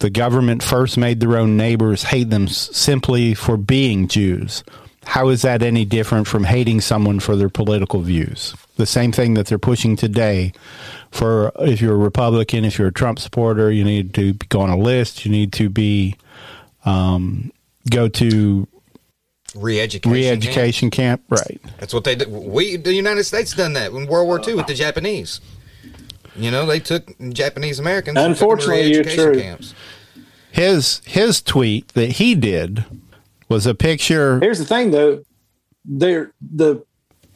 The 0.00 0.10
government 0.10 0.62
first 0.62 0.98
made 0.98 1.20
their 1.20 1.36
own 1.36 1.56
neighbors 1.56 2.04
hate 2.04 2.30
them 2.30 2.48
simply 2.48 3.34
for 3.34 3.56
being 3.56 4.08
Jews. 4.08 4.64
How 5.04 5.28
is 5.28 5.42
that 5.42 5.62
any 5.62 5.84
different 5.84 6.26
from 6.26 6.44
hating 6.44 6.82
someone 6.82 7.20
for 7.20 7.36
their 7.36 7.48
political 7.48 8.00
views? 8.00 8.54
The 8.76 8.86
same 8.86 9.12
thing 9.12 9.34
that 9.34 9.46
they're 9.46 9.58
pushing 9.58 9.96
today 9.96 10.52
for 11.10 11.52
if 11.58 11.80
you're 11.80 11.94
a 11.94 11.98
Republican, 11.98 12.64
if 12.64 12.78
you're 12.78 12.88
a 12.88 12.92
Trump 12.92 13.18
supporter, 13.18 13.70
you 13.70 13.84
need 13.84 14.14
to 14.14 14.34
go 14.50 14.60
on 14.60 14.70
a 14.70 14.76
list, 14.76 15.24
you 15.24 15.30
need 15.30 15.52
to 15.54 15.68
be 15.68 16.16
um, 16.84 17.50
go 17.90 18.08
to 18.08 18.68
Re-education. 19.54 20.12
re-education 20.12 20.90
camp. 20.90 21.22
Right. 21.28 21.60
That's 21.78 21.92
what 21.92 22.04
they 22.04 22.14
did. 22.14 22.30
We, 22.30 22.76
the 22.76 22.94
United 22.94 23.24
States, 23.24 23.52
done 23.54 23.72
that 23.74 23.92
in 23.92 24.06
World 24.06 24.26
War 24.26 24.40
II 24.46 24.54
with 24.54 24.66
the 24.66 24.74
Japanese. 24.74 25.40
You 26.36 26.50
know, 26.50 26.66
they 26.66 26.78
took 26.80 27.08
Japanese 27.32 27.78
Americans. 27.78 28.16
and 28.16 28.36
took 28.36 28.38
them 28.38 28.48
to 28.48 28.64
Unfortunately, 28.64 28.92
you're 28.92 29.02
re-education 29.02 29.32
true. 29.32 29.42
Camps. 29.42 29.74
His 30.52 31.00
his 31.04 31.40
tweet 31.40 31.88
that 31.88 32.12
he 32.12 32.34
did 32.34 32.84
was 33.48 33.66
a 33.66 33.74
picture 33.74 34.40
Here's 34.40 34.58
the 34.58 34.64
thing, 34.64 34.90
though. 34.90 35.24
There, 35.84 36.32
the 36.40 36.84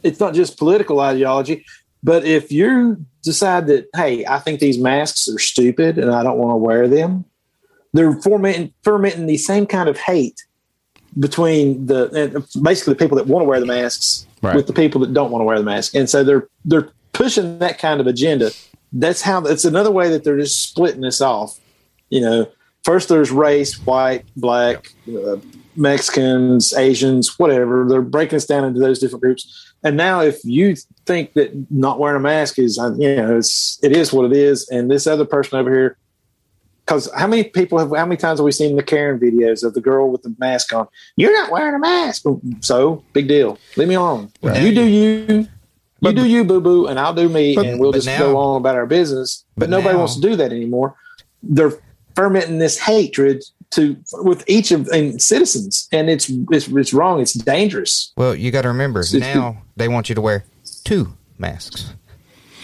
it's 0.03 0.19
not 0.19 0.33
just 0.33 0.57
political 0.57 0.99
ideology, 0.99 1.65
but 2.03 2.25
if 2.25 2.51
you 2.51 3.03
decide 3.23 3.67
that, 3.67 3.87
hey, 3.95 4.25
I 4.25 4.39
think 4.39 4.59
these 4.59 4.77
masks 4.77 5.27
are 5.27 5.39
stupid 5.39 5.97
and 5.97 6.11
I 6.11 6.23
don't 6.23 6.37
want 6.37 6.51
to 6.51 6.57
wear 6.57 6.87
them, 6.87 7.25
they're 7.93 8.13
fermenting, 8.21 8.73
fermenting 8.83 9.25
the 9.25 9.37
same 9.37 9.65
kind 9.65 9.89
of 9.89 9.97
hate 9.97 10.45
between 11.19 11.85
the 11.85 12.09
and 12.11 12.63
basically 12.63 12.93
the 12.93 12.99
people 12.99 13.17
that 13.17 13.27
want 13.27 13.43
to 13.43 13.47
wear 13.47 13.59
the 13.59 13.65
masks 13.65 14.27
Right. 14.41 14.55
with 14.55 14.67
the 14.67 14.73
people 14.73 15.01
that 15.01 15.13
don't 15.13 15.31
want 15.31 15.41
to 15.41 15.45
wear 15.45 15.57
the 15.57 15.63
mask, 15.63 15.95
and 15.95 16.09
so 16.09 16.23
they're 16.23 16.47
they're 16.65 16.89
pushing 17.13 17.57
that 17.59 17.79
kind 17.79 17.99
of 17.99 18.05
agenda. 18.07 18.51
That's 18.93 19.21
how 19.21 19.43
it's 19.45 19.65
another 19.65 19.91
way 19.91 20.09
that 20.09 20.23
they're 20.23 20.37
just 20.37 20.69
splitting 20.69 21.01
this 21.01 21.19
off. 21.19 21.57
You 22.09 22.21
know, 22.21 22.51
first 22.83 23.09
there's 23.09 23.31
race, 23.31 23.73
white, 23.85 24.23
black, 24.35 24.91
uh, 25.07 25.37
Mexicans, 25.75 26.73
Asians, 26.73 27.39
whatever. 27.39 27.85
They're 27.89 28.01
breaking 28.01 28.35
us 28.37 28.45
down 28.45 28.65
into 28.65 28.79
those 28.79 28.99
different 28.99 29.23
groups. 29.23 29.73
And 29.83 29.97
now, 29.97 30.21
if 30.21 30.39
you 30.43 30.75
think 31.05 31.33
that 31.33 31.51
not 31.71 31.99
wearing 31.99 32.17
a 32.17 32.19
mask 32.19 32.59
is, 32.59 32.77
uh, 32.77 32.93
you 32.97 33.15
know, 33.15 33.37
it's 33.37 33.79
it 33.83 33.91
is 33.91 34.13
what 34.13 34.25
it 34.25 34.37
is, 34.37 34.67
and 34.69 34.91
this 34.91 35.07
other 35.07 35.25
person 35.25 35.59
over 35.59 35.71
here, 35.71 35.97
because 36.85 37.09
how 37.15 37.25
many 37.27 37.43
people 37.43 37.79
have, 37.79 37.89
how 37.89 38.05
many 38.05 38.17
times 38.17 38.39
have 38.39 38.45
we 38.45 38.51
seen 38.51 38.75
the 38.75 38.83
Karen 38.83 39.19
videos 39.19 39.63
of 39.63 39.73
the 39.73 39.81
girl 39.81 40.11
with 40.11 40.21
the 40.21 40.35
mask 40.37 40.71
on? 40.73 40.87
You're 41.17 41.33
not 41.33 41.51
wearing 41.51 41.73
a 41.75 41.79
mask, 41.79 42.25
so 42.61 43.03
big 43.13 43.27
deal. 43.27 43.57
Leave 43.75 43.87
me 43.87 43.95
alone. 43.95 44.31
Right. 44.41 44.61
You 44.61 44.73
do 44.73 44.83
you. 44.83 45.25
You 45.29 45.47
But- 46.01 46.15
do 46.15 46.25
you, 46.27 46.43
boo 46.43 46.61
boo, 46.61 46.85
and 46.87 46.99
I'll 46.99 47.13
do 47.13 47.27
me, 47.29 47.55
But- 47.55 47.65
and 47.65 47.79
we'll 47.79 47.91
just 47.91 48.05
now- 48.05 48.19
go 48.19 48.37
on 48.37 48.57
about 48.57 48.75
our 48.75 48.85
business. 48.85 49.43
But, 49.55 49.61
but 49.61 49.69
nobody 49.71 49.93
now- 49.93 49.99
wants 49.99 50.15
to 50.15 50.21
do 50.21 50.35
that 50.35 50.51
anymore. 50.51 50.95
They're 51.41 51.73
fermenting 52.15 52.59
this 52.59 52.77
hatred 52.77 53.43
to 53.71 53.97
with 54.13 54.43
each 54.47 54.71
of 54.71 54.87
and 54.89 55.19
citizens, 55.21 55.87
and 55.91 56.09
it's 56.09 56.29
it's 56.51 56.67
it's 56.67 56.93
wrong. 56.93 57.19
It's 57.21 57.33
dangerous. 57.33 58.13
Well, 58.15 58.35
you 58.35 58.51
got 58.51 58.61
to 58.63 58.67
remember 58.67 58.99
It's- 58.99 59.13
it's- 59.15 59.35
now 59.35 59.57
they 59.75 59.87
want 59.87 60.09
you 60.09 60.15
to 60.15 60.21
wear 60.21 60.45
two 60.83 61.13
masks. 61.39 61.91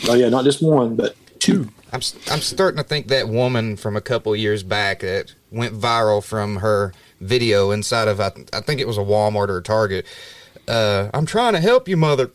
Oh 0.08 0.14
yeah, 0.14 0.30
not 0.30 0.44
just 0.44 0.62
one, 0.62 0.96
but 0.96 1.16
two. 1.42 1.68
I'm 1.92 1.98
s- 1.98 2.16
I'm 2.32 2.40
starting 2.40 2.78
to 2.78 2.84
think 2.88 3.08
that 3.10 3.28
woman 3.28 3.76
from 3.76 3.98
a 3.98 4.02
couple 4.02 4.34
years 4.36 4.64
back 4.64 5.02
that 5.02 5.34
went 5.52 5.74
viral 5.78 6.24
from 6.24 6.58
her 6.58 6.94
video 7.20 7.72
inside 7.72 8.08
of 8.08 8.20
I, 8.22 8.32
I 8.54 8.62
think 8.62 8.80
it 8.80 8.88
was 8.88 8.98
a 8.98 9.02
Walmart 9.02 9.50
or 9.50 9.58
a 9.58 9.62
Target. 9.64 10.06
Uh, 10.68 11.10
I'm 11.14 11.26
trying 11.26 11.54
to 11.54 11.60
help 11.60 11.88
you, 11.90 11.98
mother. 11.98 12.32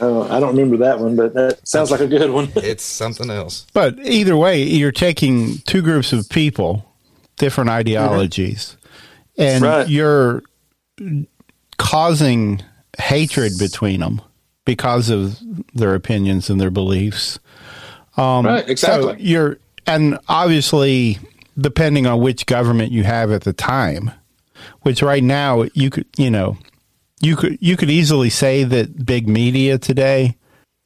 Uh, 0.00 0.22
I 0.22 0.38
don't 0.40 0.56
remember 0.56 0.76
that 0.78 0.98
one, 1.00 1.16
but 1.16 1.34
that 1.34 1.66
sounds 1.66 1.90
like 1.90 2.00
a 2.00 2.06
good 2.06 2.30
one. 2.30 2.50
it's 2.56 2.82
something 2.84 3.30
else. 3.30 3.66
But 3.72 3.98
either 4.00 4.36
way, 4.36 4.62
you're 4.62 4.92
taking 4.92 5.58
two 5.58 5.82
groups 5.82 6.12
of 6.12 6.28
people, 6.28 6.84
different 7.36 7.70
ideologies, 7.70 8.76
and 9.38 9.62
Right. 9.62 9.88
you're 9.88 10.42
causing 11.78 12.62
hatred 12.98 13.52
between 13.58 14.00
them 14.00 14.20
because 14.64 15.10
of 15.10 15.38
their 15.74 15.94
opinions 15.94 16.48
and 16.50 16.60
their 16.60 16.70
beliefs. 16.70 17.38
Um, 18.16 18.46
right, 18.46 18.64
So 18.64 18.70
exactly. 18.70 19.16
you're, 19.18 19.58
and 19.86 20.18
obviously, 20.28 21.18
depending 21.58 22.06
on 22.06 22.20
which 22.20 22.46
government 22.46 22.92
you 22.92 23.04
have 23.04 23.30
at 23.32 23.42
the 23.42 23.52
time, 23.52 24.10
which 24.82 25.02
right 25.02 25.22
now 25.22 25.64
you 25.74 25.90
could, 25.90 26.06
you 26.16 26.30
know, 26.30 26.56
you 27.20 27.36
could 27.36 27.58
you 27.60 27.76
could 27.76 27.90
easily 27.90 28.30
say 28.30 28.64
that 28.64 29.06
big 29.06 29.28
media 29.28 29.78
today 29.78 30.36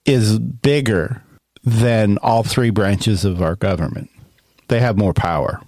is 0.04 0.38
bigger 0.38 1.22
than 1.64 2.18
all 2.18 2.42
three 2.42 2.70
branches 2.70 3.24
of 3.24 3.42
our 3.42 3.56
government. 3.56 4.10
They 4.68 4.80
have 4.80 4.96
more 4.96 5.14
power. 5.14 5.60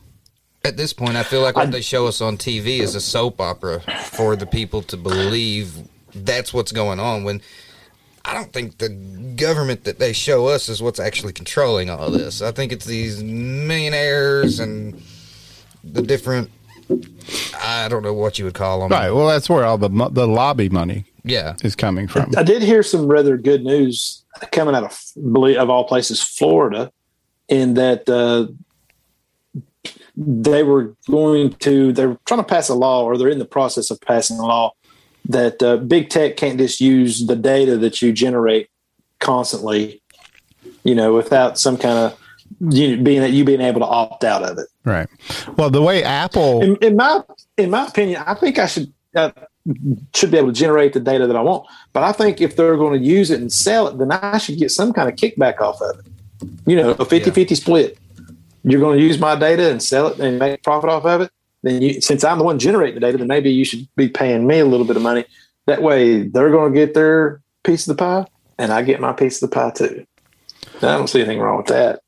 At 0.65 0.77
this 0.77 0.93
point, 0.93 1.17
I 1.17 1.23
feel 1.23 1.41
like 1.41 1.57
what 1.57 1.73
they 1.73 1.81
show 1.81 2.07
us 2.07 2.21
on 2.21 2.37
TV 2.37 2.81
is 2.81 2.95
a 2.95 3.01
soap 3.01 3.41
opera 3.41 3.81
for 4.05 4.37
the 4.37 4.47
people 4.47 4.83
to 4.83 4.97
believe 4.97 5.73
that's 6.15 6.53
what's 6.53 6.73
going 6.73 7.01
on. 7.01 7.25
When 7.25 7.41
I 8.31 8.35
don't 8.35 8.53
think 8.53 8.79
the 8.79 8.89
government 9.37 9.83
that 9.85 9.99
they 9.99 10.13
show 10.13 10.47
us 10.47 10.69
is 10.69 10.81
what's 10.81 11.01
actually 11.01 11.33
controlling 11.33 11.91
all 11.91 12.01
of 12.05 12.13
this. 12.13 12.41
I 12.43 12.53
think 12.53 12.71
it's 12.71 12.85
these 12.85 13.23
millionaires 13.25 14.61
and 14.61 15.03
the 15.83 16.01
different. 16.01 16.49
I 17.61 17.89
don't 17.89 18.05
know 18.05 18.15
what 18.15 18.39
you 18.39 18.45
would 18.45 18.55
call 18.55 18.81
them. 18.81 18.91
Right. 18.91 19.11
Well, 19.11 19.27
that's 19.27 19.51
where 19.51 19.65
all 19.65 19.79
the 19.79 19.89
the 20.13 20.29
lobby 20.29 20.69
money 20.69 21.07
Yeah. 21.25 21.57
is 21.65 21.75
coming 21.75 22.07
from. 22.07 22.33
I 22.37 22.45
did 22.45 22.63
hear 22.63 22.85
some 22.85 23.09
rather 23.09 23.37
good 23.37 23.65
news 23.65 24.25
coming 24.53 24.77
out 24.77 24.85
of, 24.85 25.03
of 25.57 25.69
all 25.71 25.85
places, 25.85 26.23
Florida, 26.23 26.93
in 27.49 27.75
that 27.75 28.09
uh, 28.09 28.47
they 30.17 30.63
were 30.63 30.95
going 31.09 31.53
to, 31.55 31.93
they're 31.93 32.17
trying 32.27 32.41
to 32.41 32.45
pass 32.45 32.69
a 32.69 32.75
law, 32.75 33.03
or 33.05 33.17
they're 33.19 33.29
in 33.29 33.39
the 33.41 33.45
process 33.45 33.91
of 33.91 34.01
passing 34.01 34.39
a 34.39 34.47
law 34.47 34.73
that 35.27 35.63
uh, 35.63 35.77
big 35.79 36.09
tech 36.09 36.37
can't 36.37 36.59
just 36.59 36.81
use 36.81 37.27
the 37.27 37.37
data 37.37 37.77
that 37.79 38.03
you 38.03 38.13
generate 38.13 38.69
constantly, 39.19 40.03
you 40.85 40.95
know, 40.95 41.15
without 41.15 41.59
some 41.59 41.77
kind 41.77 41.99
of 41.99 42.19
you 42.61 42.97
being 42.97 43.21
that 43.21 43.31
you 43.31 43.45
being 43.45 43.61
able 43.61 43.81
to 43.81 43.87
opt 43.87 44.25
out 44.25 44.43
of 44.43 44.59
it. 44.59 44.67
Right. 44.85 45.09
Well, 45.57 45.71
the 45.71 45.83
way 45.83 46.03
Apple 46.03 46.63
In, 46.63 46.77
in 46.77 46.97
my 46.97 47.23
in 47.57 47.71
my 47.71 47.87
opinion, 47.87 48.23
I 48.27 48.35
think 48.35 48.59
I 48.59 48.67
should 48.67 48.93
uh, 49.15 49.31
should 50.15 50.31
be 50.31 50.39
able 50.39 50.49
to 50.49 50.55
generate 50.55 50.93
the 50.93 51.01
data 51.01 51.27
that 51.27 51.37
I 51.37 51.43
want. 51.43 51.67
But 51.93 52.03
I 52.03 52.13
think 52.13 52.41
if 52.41 52.57
they're 52.57 52.77
going 52.77 53.01
to 53.01 53.07
use 53.07 53.31
it 53.31 53.41
and 53.41 53.53
sell 53.53 53.89
it, 53.89 53.99
then 53.99 54.11
I 54.13 54.39
should 54.39 54.59
get 54.59 54.71
some 54.71 54.93
kind 54.93 55.09
of 55.09 55.17
kickback 55.17 55.61
off 55.61 55.81
of 55.81 55.99
it. 55.99 56.07
You 56.67 56.77
know, 56.77 56.91
a 56.93 57.05
50-50 57.05 57.57
split. 57.57 57.99
You're 58.63 58.81
going 58.81 58.99
to 58.99 59.05
use 59.05 59.19
my 59.19 59.37
data 59.37 59.71
and 59.71 59.83
sell 59.83 60.09
it 60.09 60.19
and 60.19 60.39
make 60.39 60.63
profit 60.63 60.91
off 60.91 61.05
of 61.05 61.23
it. 61.23 61.31
Then 61.63 61.83
you, 61.83 62.01
since 62.01 62.25
I'm 62.25 62.39
the 62.39 62.45
one 62.45 62.59
generating 62.59 62.95
the 62.95 63.01
data, 63.01 63.19
then 63.19 63.27
maybe 63.27 63.51
you 63.51 63.65
should 63.65 63.89
be 63.97 64.09
paying 64.09 64.47
me 64.47 64.61
a 64.61 64.65
little 64.65 64.87
bit 64.87 64.97
of 64.97 65.03
money. 65.03 65.25
That 65.67 65.83
way, 65.83 66.29
they're 66.29 66.51
going 66.51 66.73
to 66.73 66.79
get 66.79 66.95
their 66.95 67.43
piece 67.65 67.87
of 67.87 67.97
the 67.97 68.01
pie, 68.01 68.27
and 68.59 68.73
I 68.73 68.83
get 68.83 69.01
my 69.01 69.13
piece 69.13 69.43
of 69.43 69.51
the 69.51 69.55
pie 69.55 69.71
too. 69.71 70.07
I 70.79 70.97
don't 70.97 71.09
see 71.09 71.21
anything 71.21 71.41
wrong 71.41 71.59
with 71.59 71.67
that. 71.67 72.01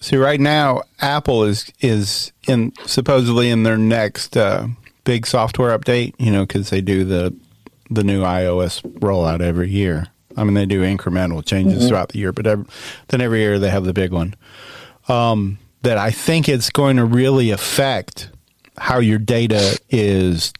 See, 0.00 0.16
right 0.16 0.40
now, 0.40 0.82
Apple 1.00 1.44
is 1.44 1.72
is 1.80 2.32
in 2.46 2.72
supposedly 2.84 3.50
in 3.50 3.62
their 3.62 3.78
next 3.78 4.36
uh, 4.36 4.68
big 5.04 5.26
software 5.26 5.76
update. 5.76 6.14
You 6.18 6.30
know, 6.30 6.46
because 6.46 6.70
they 6.70 6.80
do 6.80 7.04
the 7.04 7.34
the 7.90 8.04
new 8.04 8.22
iOS 8.22 8.82
rollout 9.00 9.40
every 9.40 9.70
year. 9.70 10.06
I 10.36 10.44
mean, 10.44 10.54
they 10.54 10.66
do 10.66 10.82
incremental 10.82 11.44
changes 11.44 11.88
throughout 11.88 12.10
the 12.10 12.18
year, 12.18 12.30
but 12.30 12.46
every, 12.46 12.66
then 13.08 13.22
every 13.22 13.38
year 13.38 13.58
they 13.58 13.70
have 13.70 13.84
the 13.84 13.94
big 13.94 14.12
one. 14.12 14.34
Um, 15.08 15.58
that 15.80 15.96
I 15.96 16.10
think 16.10 16.48
it's 16.48 16.68
going 16.68 16.96
to 16.96 17.04
really 17.04 17.50
affect 17.50 18.28
how 18.78 18.98
your 18.98 19.18
data 19.18 19.78
is 19.88 20.52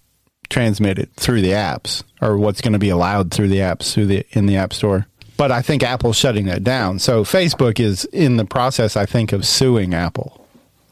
transmitted 0.48 1.12
through 1.14 1.42
the 1.42 1.50
apps, 1.50 2.02
or 2.20 2.36
what's 2.36 2.60
going 2.60 2.72
to 2.72 2.78
be 2.78 2.88
allowed 2.88 3.32
through 3.32 3.48
the 3.48 3.58
apps 3.58 3.92
through 3.92 4.06
the 4.06 4.26
in 4.30 4.46
the 4.46 4.56
App 4.56 4.72
Store. 4.72 5.06
But 5.36 5.52
I 5.52 5.60
think 5.62 5.82
Apple's 5.82 6.16
shutting 6.16 6.46
that 6.46 6.64
down. 6.64 6.98
So 6.98 7.22
Facebook 7.22 7.78
is 7.78 8.04
in 8.06 8.36
the 8.36 8.44
process, 8.44 8.96
I 8.96 9.04
think, 9.04 9.32
of 9.32 9.46
suing 9.46 9.92
Apple 9.92 10.46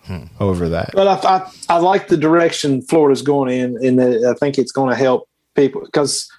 hmm. 0.04 0.24
over 0.38 0.68
that. 0.68 0.90
But 0.92 1.24
I, 1.24 1.36
I, 1.36 1.50
I 1.70 1.78
like 1.78 2.08
the 2.08 2.16
direction 2.16 2.82
Florida's 2.82 3.22
going 3.22 3.58
in, 3.58 3.84
and 3.84 4.26
I 4.26 4.34
think 4.34 4.58
it's 4.58 4.72
going 4.72 4.90
to 4.90 4.96
help 4.96 5.28
people 5.54 5.82
because 5.84 6.30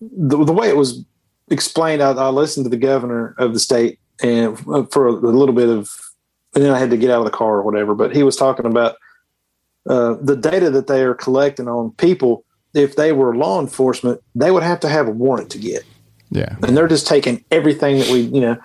the, 0.00 0.44
the 0.44 0.52
way 0.52 0.68
it 0.68 0.76
was 0.76 1.04
explained, 1.50 2.02
I, 2.02 2.12
I 2.12 2.28
listened 2.28 2.64
to 2.64 2.70
the 2.70 2.76
governor 2.76 3.34
of 3.38 3.52
the 3.52 3.60
state 3.60 3.98
and 4.22 4.58
uh, 4.68 4.84
for 4.84 5.06
a, 5.06 5.12
little 5.12 5.54
bit 5.54 5.68
of, 5.68 5.90
and 6.54 6.64
then 6.64 6.72
I 6.72 6.78
had 6.78 6.90
to 6.90 6.96
get 6.96 7.10
out 7.10 7.18
of 7.18 7.24
the 7.24 7.36
car 7.36 7.56
or 7.56 7.62
whatever. 7.62 7.94
But 7.94 8.14
he 8.14 8.22
was 8.22 8.36
talking 8.36 8.66
about 8.66 8.96
uh, 9.88 10.14
the 10.20 10.36
data 10.36 10.70
that 10.70 10.86
they 10.86 11.02
are 11.02 11.14
collecting 11.14 11.68
on 11.68 11.92
people. 11.92 12.44
If 12.74 12.96
they 12.96 13.12
were 13.12 13.36
law 13.36 13.60
enforcement, 13.60 14.20
they 14.34 14.50
would 14.50 14.64
have 14.64 14.80
to 14.80 14.88
have 14.88 15.06
a 15.06 15.12
warrant 15.12 15.50
to 15.52 15.58
get 15.58 15.84
Yeah. 16.30 16.56
and 16.62 16.76
they're 16.76 16.88
just 16.88 17.06
taking 17.06 17.44
everything 17.52 17.98
that 17.98 18.08
we, 18.10 18.20
you 18.20 18.40
know. 18.40 18.56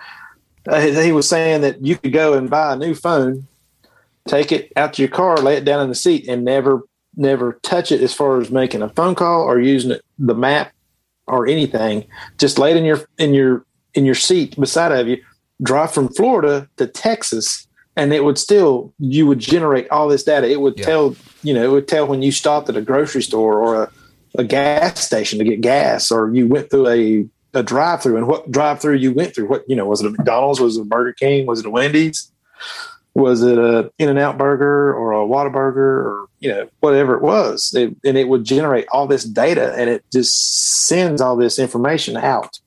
Uh, 0.66 0.80
he 0.80 1.12
was 1.12 1.28
saying 1.28 1.60
that 1.62 1.84
you 1.84 1.96
could 1.96 2.12
go 2.12 2.32
and 2.34 2.50
buy 2.50 2.72
a 2.72 2.76
new 2.76 2.94
phone, 2.94 3.46
take 4.26 4.50
it 4.52 4.72
out 4.76 4.94
to 4.94 5.02
your 5.02 5.08
car, 5.08 5.36
lay 5.36 5.56
it 5.56 5.64
down 5.64 5.80
in 5.82 5.88
the 5.88 5.94
seat, 5.94 6.26
and 6.28 6.44
never, 6.44 6.82
never 7.16 7.58
touch 7.62 7.92
it 7.92 8.00
as 8.02 8.12
far 8.12 8.40
as 8.40 8.50
making 8.50 8.82
a 8.82 8.88
phone 8.90 9.14
call 9.14 9.42
or 9.42 9.60
using 9.60 9.92
it, 9.92 10.02
the 10.18 10.34
map 10.34 10.72
or 11.26 11.46
anything. 11.46 12.04
Just 12.36 12.58
lay 12.58 12.72
it 12.72 12.76
in 12.76 12.84
your 12.84 13.00
in 13.18 13.32
your 13.32 13.64
in 13.94 14.04
your 14.04 14.14
seat 14.16 14.58
beside 14.58 14.92
of 14.92 15.06
you. 15.08 15.22
Drive 15.62 15.92
from 15.92 16.08
Florida 16.08 16.68
to 16.78 16.86
Texas, 16.86 17.66
and 17.96 18.12
it 18.12 18.24
would 18.24 18.38
still 18.38 18.92
you 18.98 19.26
would 19.26 19.38
generate 19.38 19.88
all 19.90 20.08
this 20.08 20.24
data. 20.24 20.48
It 20.50 20.60
would 20.60 20.78
Yeah. 20.78 20.86
tell 20.86 21.16
you 21.42 21.54
know 21.54 21.62
it 21.64 21.70
would 21.72 21.88
tell 21.88 22.06
when 22.06 22.22
you 22.22 22.32
stopped 22.32 22.68
at 22.68 22.76
a 22.76 22.82
grocery 22.82 23.22
store 23.22 23.58
or 23.60 23.82
a 23.84 23.90
a 24.38 24.44
gas 24.44 25.04
station 25.04 25.40
to 25.40 25.44
get 25.44 25.60
gas, 25.60 26.12
or 26.12 26.30
you 26.32 26.46
went 26.46 26.70
through 26.70 26.86
a, 26.86 27.26
a 27.52 27.64
drive 27.64 28.00
through, 28.00 28.16
and 28.16 28.28
what 28.28 28.48
drive 28.48 28.80
through 28.80 28.94
you 28.94 29.12
went 29.12 29.34
through. 29.34 29.48
What 29.48 29.64
you 29.68 29.74
know 29.74 29.86
was 29.86 30.00
it 30.02 30.06
a 30.06 30.10
McDonald's? 30.10 30.60
Was 30.60 30.76
it 30.76 30.82
a 30.82 30.84
Burger 30.84 31.12
King? 31.14 31.46
Was 31.46 31.58
it 31.60 31.66
a 31.66 31.70
Wendy's? 31.70 32.30
Was 33.14 33.42
it 33.42 33.58
a 33.58 33.90
In 33.98 34.08
and 34.08 34.20
Out 34.20 34.38
Burger 34.38 34.94
or 34.94 35.12
a 35.12 35.26
Whataburger 35.26 35.76
or 35.76 36.26
you 36.38 36.48
know 36.48 36.68
whatever 36.78 37.16
it 37.16 37.22
was? 37.22 37.74
It, 37.74 37.96
and 38.04 38.16
it 38.16 38.28
would 38.28 38.44
generate 38.44 38.86
all 38.92 39.08
this 39.08 39.24
data, 39.24 39.74
and 39.76 39.90
it 39.90 40.04
just 40.12 40.86
sends 40.86 41.20
all 41.20 41.34
this 41.34 41.58
information 41.58 42.16
out 42.16 42.60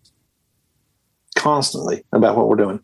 constantly 1.36 2.04
about 2.12 2.36
what 2.36 2.48
we're 2.50 2.56
doing. 2.58 2.80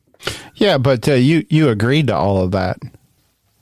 Yeah, 0.55 0.77
but 0.77 1.07
uh, 1.07 1.13
you 1.13 1.45
you 1.49 1.69
agreed 1.69 2.07
to 2.07 2.15
all 2.15 2.41
of 2.43 2.51
that, 2.51 2.77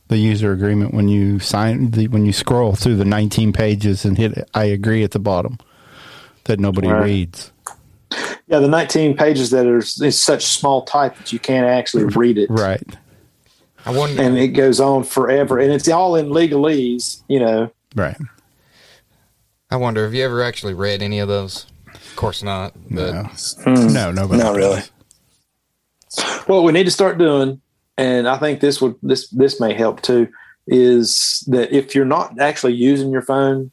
the 0.07 0.17
user 0.17 0.51
agreement 0.51 0.93
when 0.93 1.07
you 1.07 1.39
sign 1.39 1.91
the, 1.91 2.07
when 2.07 2.25
you 2.25 2.33
scroll 2.33 2.75
through 2.75 2.95
the 2.95 3.05
19 3.05 3.53
pages 3.53 4.03
and 4.05 4.17
hit 4.17 4.49
I 4.53 4.65
agree 4.65 5.03
at 5.03 5.11
the 5.11 5.19
bottom 5.19 5.57
that 6.45 6.59
nobody 6.59 6.87
Right. 6.87 7.03
reads. 7.03 7.51
Yeah, 8.47 8.59
the 8.59 8.67
19 8.69 9.17
pages 9.17 9.49
that 9.51 9.67
are 9.67 9.77
is 9.79 10.21
such 10.21 10.45
small 10.45 10.83
type 10.83 11.17
that 11.17 11.33
you 11.33 11.39
can't 11.39 11.67
actually 11.67 12.05
read 12.05 12.37
it. 12.37 12.49
Right. 12.49 12.81
I 13.85 13.91
wonder. 13.91 14.21
and 14.21 14.37
it 14.37 14.49
goes 14.49 14.79
on 14.79 15.03
forever 15.03 15.59
and 15.59 15.71
it's 15.71 15.87
all 15.87 16.15
in 16.15 16.27
legalese 16.27 17.21
you 17.27 17.39
know 17.39 17.71
Right. 17.95 18.17
I 19.69 19.75
wonder. 19.75 20.03
Have 20.05 20.13
you 20.13 20.23
ever 20.23 20.41
actually 20.43 20.73
read 20.73 21.01
any 21.01 21.19
of 21.19 21.27
those? 21.27 21.65
Of 21.93 22.15
course 22.15 22.41
not. 22.41 22.73
But 22.89 23.13
No. 23.13 23.23
Hmm. 23.63 23.93
No, 23.93 24.11
nobody. 24.11 24.41
Not 24.41 24.55
really. 24.55 24.81
What 26.47 26.63
we 26.63 26.71
need 26.71 26.83
to 26.85 26.91
start 26.91 27.17
doing 27.17 27.61
and 27.97 28.27
i 28.27 28.37
think 28.37 28.59
this 28.59 28.81
would 28.81 28.95
this 29.03 29.29
this 29.29 29.59
may 29.59 29.73
help 29.73 30.01
too 30.01 30.27
is 30.67 31.43
that 31.47 31.71
if 31.75 31.95
you're 31.95 32.05
not 32.05 32.39
actually 32.39 32.73
using 32.73 33.09
your 33.11 33.21
phone 33.21 33.71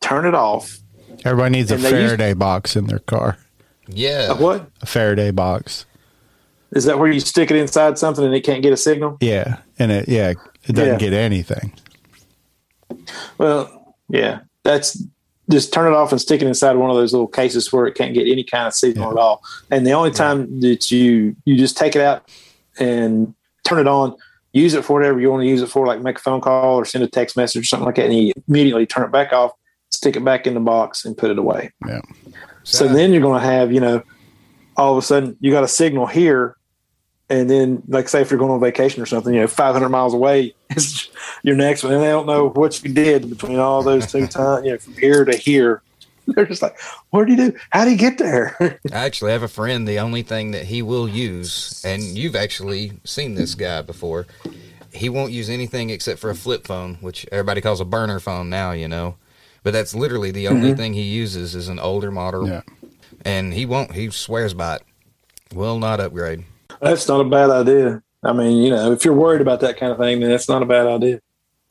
turn 0.00 0.26
it 0.26 0.34
off 0.34 0.78
Everybody 1.24 1.52
needs 1.52 1.70
a 1.70 1.76
And 1.76 1.84
they 1.84 1.90
use- 2.02 2.08
Faraday 2.10 2.32
box 2.34 2.76
in 2.76 2.86
their 2.86 2.98
car. 2.98 3.38
yeah, 3.88 4.28
Uh, 4.30 4.36
what 4.36 4.70
A 4.82 4.86
Faraday 4.86 5.30
box. 5.30 5.86
is 6.72 6.84
that 6.84 6.98
where 6.98 7.10
you 7.10 7.20
stick 7.20 7.50
it 7.50 7.56
inside 7.56 7.96
something 7.96 8.24
and 8.24 8.34
it 8.34 8.42
can't 8.44 8.62
get 8.62 8.72
a 8.72 8.76
signal 8.76 9.16
Yeah. 9.20 9.58
And 9.78 9.90
it 9.92 10.08
yeah, 10.08 10.30
it 10.30 10.72
doesn't 10.74 10.94
Yeah. 10.94 10.98
get 10.98 11.12
anything. 11.14 11.72
well 13.38 13.94
yeah 14.08 14.40
that's 14.64 15.02
just 15.50 15.72
turn 15.72 15.92
it 15.92 15.96
off 15.96 16.10
and 16.10 16.20
stick 16.20 16.40
it 16.40 16.46
inside 16.46 16.76
one 16.76 16.90
of 16.90 16.96
those 16.96 17.12
little 17.12 17.28
cases 17.28 17.72
where 17.72 17.86
it 17.86 17.94
can't 17.94 18.14
get 18.14 18.26
any 18.26 18.44
kind 18.44 18.66
of 18.66 18.74
signal 18.74 19.10
at 19.10 19.18
all. 19.18 19.42
And 19.70 19.86
the 19.86 19.92
only 19.92 20.10
time 20.10 20.60
that 20.60 20.90
you 20.90 21.36
you 21.44 21.56
just 21.56 21.76
take 21.76 21.94
it 21.96 22.02
out 22.02 22.30
and 22.78 23.34
turn 23.64 23.78
it 23.78 23.86
on 23.86 24.16
use 24.52 24.74
it 24.74 24.84
for 24.84 24.94
whatever 24.94 25.20
you 25.20 25.30
want 25.30 25.42
to 25.42 25.48
use 25.48 25.60
it 25.60 25.68
for 25.68 25.86
like 25.86 26.00
make 26.00 26.16
a 26.16 26.20
phone 26.20 26.40
call 26.40 26.76
or 26.76 26.84
send 26.84 27.02
a 27.02 27.08
text 27.08 27.36
message 27.36 27.62
or 27.62 27.64
something 27.64 27.86
like 27.86 27.96
that 27.96 28.06
and 28.06 28.14
you 28.14 28.32
immediately 28.48 28.86
turn 28.86 29.04
it 29.04 29.10
back 29.10 29.32
off 29.32 29.50
stick 29.90 30.16
it 30.16 30.24
back 30.24 30.46
in 30.46 30.54
the 30.54 30.60
box 30.60 31.04
and 31.04 31.16
put 31.16 31.30
it 31.30 31.38
away. 31.38 31.72
Yeah. 31.86 32.00
so 32.62 32.88
then 32.88 33.12
you're 33.12 33.22
going 33.22 33.40
to 33.40 33.46
have 33.46 33.72
you 33.72 33.80
know 33.80 34.02
all 34.76 34.92
of 34.92 34.98
a 34.98 35.02
sudden 35.02 35.36
you 35.40 35.50
got 35.50 35.64
a 35.64 35.68
signal 35.68 36.06
here 36.06 36.56
and 37.30 37.48
then 37.48 37.82
like 37.88 38.08
say 38.08 38.20
if 38.20 38.30
you're 38.30 38.38
going 38.38 38.50
on 38.52 38.60
vacation 38.60 39.02
or 39.02 39.06
something 39.06 39.32
you 39.34 39.40
know 39.40 39.46
500 39.46 39.88
miles 39.88 40.14
away 40.14 40.54
is 40.76 41.08
your 41.42 41.56
next 41.56 41.82
one 41.82 41.92
and 41.94 42.02
they 42.02 42.08
don't 42.08 42.26
know 42.26 42.50
what 42.50 42.82
you 42.84 42.92
did 42.92 43.28
between 43.30 43.58
all 43.58 43.82
those 43.82 44.10
two 44.10 44.26
times 44.28 44.64
you 44.66 44.72
know 44.72 44.78
from 44.78 44.94
here 44.96 45.24
to 45.24 45.36
here 45.36 45.82
They're 46.26 46.46
just 46.46 46.62
like, 46.62 46.78
what 47.10 47.26
did 47.26 47.38
he 47.38 47.50
do? 47.50 47.56
How 47.70 47.84
did 47.84 47.90
he 47.90 47.96
get 47.96 48.16
there? 48.16 48.56
I 48.92 49.04
actually 49.04 49.32
have 49.32 49.42
a 49.42 49.48
friend. 49.48 49.86
The 49.86 49.98
only 49.98 50.22
thing 50.22 50.52
that 50.52 50.64
he 50.64 50.80
will 50.80 51.06
use, 51.06 51.82
and 51.84 52.02
you've 52.02 52.34
actually 52.34 52.92
seen 53.04 53.34
this 53.34 53.54
guy 53.54 53.82
before, 53.82 54.26
he 54.90 55.10
won't 55.10 55.32
use 55.32 55.50
anything 55.50 55.90
except 55.90 56.18
for 56.20 56.30
a 56.30 56.34
flip 56.34 56.66
phone, 56.66 56.94
which 57.02 57.26
everybody 57.30 57.60
calls 57.60 57.78
a 57.78 57.84
burner 57.84 58.20
phone 58.20 58.48
now, 58.48 58.72
you 58.72 58.88
know. 58.88 59.16
But 59.62 59.74
that's 59.74 59.94
literally 59.94 60.30
the 60.30 60.48
only 60.48 60.68
Mm-hmm. 60.68 60.76
thing 60.76 60.94
he 60.94 61.02
uses 61.02 61.54
is 61.54 61.68
an 61.68 61.78
older 61.78 62.10
model, 62.10 62.48
Yeah. 62.48 62.62
and 63.22 63.52
he 63.52 63.66
won't. 63.66 63.92
He 63.92 64.08
swears 64.10 64.54
by 64.54 64.76
it. 64.76 64.82
Will 65.52 65.78
not 65.78 66.00
upgrade. 66.00 66.44
That's 66.80 67.08
not 67.08 67.20
a 67.20 67.24
bad 67.24 67.50
idea. 67.50 68.02
I 68.22 68.32
mean, 68.32 68.58
you 68.62 68.70
know, 68.70 68.92
if 68.92 69.04
you're 69.04 69.14
worried 69.14 69.40
about 69.42 69.60
that 69.60 69.76
kind 69.76 69.92
of 69.92 69.98
thing, 69.98 70.20
then 70.20 70.30
that's 70.30 70.48
not 70.48 70.62
a 70.62 70.66
bad 70.66 70.86
idea. 70.86 71.20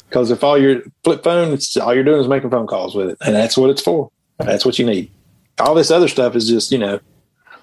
Because 0.10 0.30
if 0.30 0.44
all 0.44 0.58
your 0.58 0.84
flip 1.04 1.24
phone, 1.24 1.54
it's 1.54 1.76
all 1.78 1.94
you're 1.94 2.04
doing 2.04 2.22
is 2.22 2.28
making 2.28 2.52
phone 2.52 2.68
calls 2.68 2.94
with 2.96 3.10
it, 3.10 3.18
and 3.22 3.34
that's 3.36 3.58
what 3.58 3.70
it's 3.72 3.82
for. 3.82 4.12
That's 4.38 4.66
what 4.66 4.78
you 4.78 4.86
need. 4.86 5.12
All 5.60 5.74
this 5.74 5.90
other 5.92 6.08
stuff 6.08 6.36
is 6.36 6.48
just, 6.48 6.72
you 6.72 6.78
know, 6.78 7.00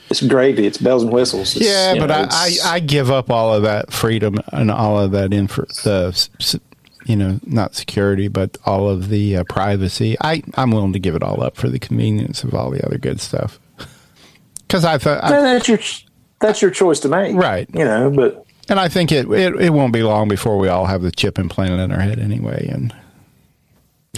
it's 0.09 0.22
gravy. 0.22 0.66
It's 0.66 0.79
bells 0.79 1.05
and 1.05 1.12
whistles. 1.12 1.55
It's, 1.57 1.64
Yeah, 1.66 1.94
but 1.98 2.07
know, 2.07 2.26
I, 2.31 2.57
I, 2.64 2.74
I 2.74 2.81
give 2.81 3.11
up 3.11 3.31
all 3.31 3.55
of 3.55 3.62
that 3.62 3.92
freedom 3.92 4.37
and 4.53 4.70
all 4.70 4.98
of 4.98 5.12
that 5.12 5.33
info, 5.33 5.64
the, 5.85 6.09
s- 6.12 6.31
s- 6.40 6.57
you 7.05 7.14
know, 7.14 7.38
not 7.46 7.74
security, 7.76 8.26
but 8.26 8.59
all 8.66 8.88
of 8.88 9.09
the 9.09 9.37
uh, 9.37 9.44
privacy. 9.44 10.16
I, 10.20 10.42
I'm 10.55 10.72
willing 10.72 10.92
to 10.94 10.98
give 10.98 11.14
it 11.14 11.22
all 11.22 11.42
up 11.42 11.57
for 11.57 11.68
the 11.68 11.79
convenience 11.79 12.42
of 12.42 12.55
all 12.55 12.70
the 12.70 12.85
other 12.85 12.98
good 12.98 13.20
stuff. 13.20 13.61
Because 14.66 14.85
I 14.85 14.98
thought, 14.98 15.22
Well, 15.24 15.42
that's 15.42 15.68
your 15.68 15.79
that's 16.40 16.62
your 16.62 16.70
choice 16.70 17.00
to 17.00 17.09
make, 17.09 17.35
Right. 17.37 17.68
You 17.72 17.85
know, 17.85 18.11
but 18.11 18.44
and 18.68 18.79
I 18.79 18.88
think 18.88 19.11
it, 19.12 19.29
it, 19.31 19.55
it 19.61 19.70
won't 19.70 19.92
be 19.92 20.03
long 20.03 20.29
before 20.29 20.57
we 20.59 20.68
all 20.68 20.87
have 20.87 21.03
the 21.03 21.11
chip 21.11 21.38
implanted 21.38 21.81
in 21.81 21.90
our 21.92 22.00
head 22.00 22.18
anyway. 22.18 22.68
And 22.68 22.94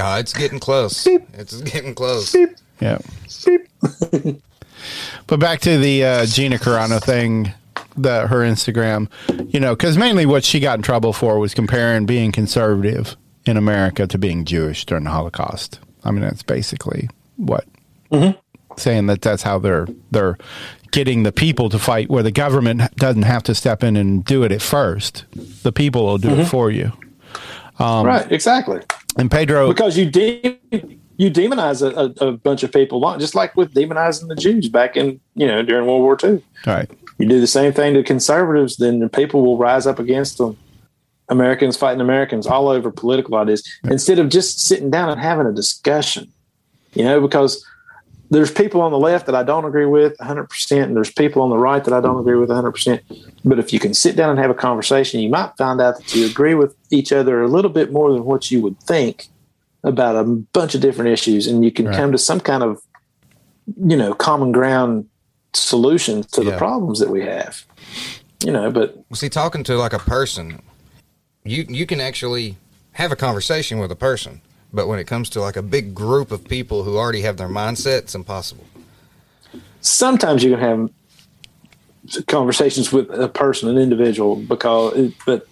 Oh, 0.01 0.17
it's 0.17 0.33
getting 0.33 0.59
close. 0.61 1.07
It's 1.07 1.61
getting 1.63 1.95
close. 1.95 2.35
yeah. 2.81 2.99
but 5.27 5.41
back 5.41 5.61
to 5.61 5.79
the 5.79 6.05
uh, 6.05 6.27
Gina 6.27 6.57
Carano 6.57 7.03
thing, 7.03 7.53
the 7.97 8.27
her 8.27 8.41
Instagram, 8.41 9.09
you 9.53 9.61
know, 9.61 9.75
because 9.75 9.97
mainly 9.99 10.27
what 10.27 10.45
she 10.45 10.61
got 10.61 10.79
in 10.79 10.83
trouble 10.83 11.13
for 11.13 11.39
was 11.39 11.55
comparing 11.55 12.07
being 12.07 12.33
conservative 12.33 13.17
in 13.47 13.57
America 13.57 14.07
to 14.07 14.19
being 14.19 14.45
Jewish 14.45 14.85
during 14.87 15.05
the 15.05 15.11
Holocaust. 15.11 15.79
I 16.05 16.11
mean, 16.11 16.23
that's 16.23 16.43
basically 16.43 17.09
what 17.37 17.67
saying 18.77 19.07
that 19.07 19.21
that's 19.23 19.43
how 19.43 19.59
they're 19.59 19.87
they're 20.11 20.37
getting 20.93 21.25
the 21.25 21.33
people 21.33 21.69
to 21.71 21.79
fight, 21.79 22.09
where 22.09 22.23
the 22.23 22.31
government 22.31 22.95
doesn't 22.97 23.23
have 23.23 23.43
to 23.45 23.55
step 23.55 23.83
in 23.83 23.97
and 23.97 24.25
do 24.25 24.45
it 24.45 24.53
at 24.53 24.63
first. 24.63 25.25
The 25.63 25.73
people 25.73 26.05
will 26.05 26.19
do 26.19 26.31
it 26.31 26.45
for 26.45 26.71
you. 26.71 26.93
Um, 27.79 28.07
right, 28.07 28.31
exactly. 28.31 28.81
And 29.17 29.31
Pedro, 29.31 29.69
because 29.69 29.99
you 29.99 30.11
de- 30.11 30.59
you 31.17 31.31
demonize 31.31 31.83
a, 31.83 32.25
a, 32.25 32.29
a 32.29 32.33
bunch 32.33 32.63
of 32.63 32.73
people, 32.73 33.01
just 33.19 33.35
like 33.35 33.57
with 33.57 33.75
demonizing 33.75 34.29
the 34.29 34.37
Jews 34.37 34.69
back 34.69 34.97
in 34.97 35.21
you 35.35 35.47
know 35.47 35.63
during 35.63 35.87
World 35.87 36.03
War 36.03 36.17
II. 36.23 36.43
right? 36.67 36.91
You 37.19 37.29
do 37.29 37.41
the 37.41 37.47
same 37.47 37.73
thing 37.73 37.95
to 37.95 38.03
conservatives, 38.03 38.77
then 38.77 39.01
the 39.01 39.09
people 39.09 39.43
will 39.43 39.59
rise 39.59 39.87
up 39.87 39.99
against 39.99 40.39
them. 40.39 40.57
Americans 41.29 41.77
fighting 41.77 42.01
Americans 42.01 42.47
all 42.47 42.69
over 42.69 42.91
political 42.91 43.37
ideas 43.37 43.67
instead 43.85 44.19
of 44.19 44.29
just 44.29 44.61
sitting 44.61 44.91
down 44.91 45.09
and 45.09 45.21
having 45.21 45.47
a 45.47 45.53
discussion. 45.53 46.31
You 46.95 47.05
know, 47.05 47.21
because 47.21 47.65
there's 48.33 48.51
people 48.51 48.81
on 48.81 48.91
the 48.91 48.99
left 48.99 49.27
that 49.27 49.35
I 49.35 49.43
don't 49.43 49.67
agree 49.67 49.85
with 49.85 50.17
100%, 50.17 50.83
and 50.83 50.97
there's 50.97 51.13
people 51.13 51.43
on 51.43 51.51
the 51.51 51.59
right 51.59 51.85
that 51.85 51.93
I 51.93 52.01
don't 52.01 52.19
agree 52.19 52.37
with 52.37 52.49
100%. 52.49 53.01
But 53.45 53.59
if 53.59 53.75
you 53.75 53.79
can 53.79 53.93
sit 53.93 54.17
down 54.17 54.31
and 54.31 54.39
have 54.39 54.51
a 54.51 54.55
conversation, 54.55 55.21
you 55.21 55.29
might 55.29 55.53
find 55.59 55.83
out 55.83 55.97
that 55.99 56.15
you 56.15 56.25
agree 56.25 56.55
with 56.55 56.75
each 56.91 57.13
other 57.13 57.43
a 57.43 57.49
little 57.49 57.71
bit 57.71 57.93
more 57.93 58.11
than 58.11 58.25
what 58.25 58.51
you 58.51 58.63
would 58.63 58.81
think 58.81 59.27
about 59.85 60.17
a 60.17 60.25
bunch 60.25 60.75
of 60.75 60.81
different 60.81 61.11
issues, 61.11 61.47
and 61.47 61.63
you 61.63 61.71
can 61.71 61.87
Right. 61.87 61.97
come 61.97 62.11
to 62.13 62.19
some 62.19 62.41
kind 62.41 62.63
of, 62.63 62.81
you 63.85 63.97
know, 63.97 64.15
common 64.15 64.51
ground 64.51 65.07
solution 65.53 66.23
to 66.33 66.43
the 66.43 66.53
problems 66.57 67.01
that 67.01 67.11
we 67.11 67.23
have. 67.23 67.65
You 68.43 68.53
know, 68.53 68.71
but 68.71 68.97
see, 69.13 69.29
talking 69.29 69.63
to 69.65 69.77
like 69.77 69.93
a 69.93 69.99
person, 69.99 70.63
you 71.45 71.67
you 71.69 71.85
can 71.85 72.01
actually 72.01 72.57
have 72.93 73.13
a 73.13 73.17
conversation 73.17 73.79
with 73.79 73.93
a 73.93 73.97
person, 73.97 74.41
but 74.73 74.89
when 74.89 74.99
it 74.99 75.07
comes 75.07 75.29
to 75.31 75.41
like 75.41 75.57
a 75.57 75.63
big 75.63 75.95
group 75.95 76.31
of 76.33 76.45
people 76.45 76.85
who 76.85 76.97
already 76.97 77.23
have 77.23 77.37
their 77.37 77.49
mindset, 77.49 77.99
it's 77.99 78.15
impossible. 78.15 78.65
sometimes 79.81 80.43
you 80.43 80.51
can 80.57 80.61
have 80.61 82.27
conversations 82.27 82.93
with 82.93 83.11
a 83.11 83.29
person, 83.29 83.69
an 83.69 83.79
individual, 83.79 84.37
because, 84.37 85.13
but 85.27 85.47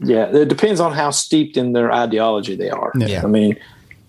yeah, 0.00 0.26
it 0.26 0.48
depends 0.48 0.80
on 0.80 0.92
how 0.92 1.10
steeped 1.10 1.56
in 1.56 1.72
their 1.72 1.92
ideology 1.92 2.54
they 2.56 2.70
are. 2.70 2.92
Yeah. 2.96 3.22
I 3.22 3.26
mean, 3.26 3.56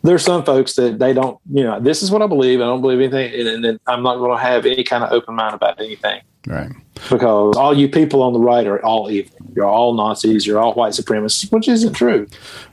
there's 0.03 0.23
some 0.23 0.43
folks 0.43 0.75
that 0.75 0.99
they 0.99 1.13
don't, 1.13 1.39
you 1.51 1.63
know, 1.63 1.79
this 1.79 2.01
is 2.01 2.11
what 2.11 2.21
I 2.21 2.27
believe. 2.27 2.59
I 2.59 2.65
don't 2.65 2.81
believe 2.81 2.99
anything, 2.99 3.39
and, 3.39 3.47
and 3.47 3.63
then 3.63 3.79
I'm 3.87 4.03
not 4.03 4.17
going 4.17 4.35
to 4.35 4.43
have 4.43 4.65
any 4.65 4.83
kind 4.83 5.03
of 5.03 5.11
open 5.11 5.35
mind 5.35 5.55
about 5.55 5.79
anything 5.79 6.21
Right. 6.47 6.71
because 7.09 7.55
all 7.55 7.77
you 7.77 7.87
people 7.87 8.23
on 8.23 8.33
the 8.33 8.39
right 8.39 8.65
are 8.65 8.83
all 8.83 9.11
evil. 9.11 9.35
You're 9.55 9.65
all 9.65 9.93
Nazis. 9.93 10.47
You're 10.47 10.59
all 10.59 10.73
white 10.73 10.93
supremacists, 10.93 11.51
which 11.51 11.67
isn't 11.67 11.93
true. 11.93 12.27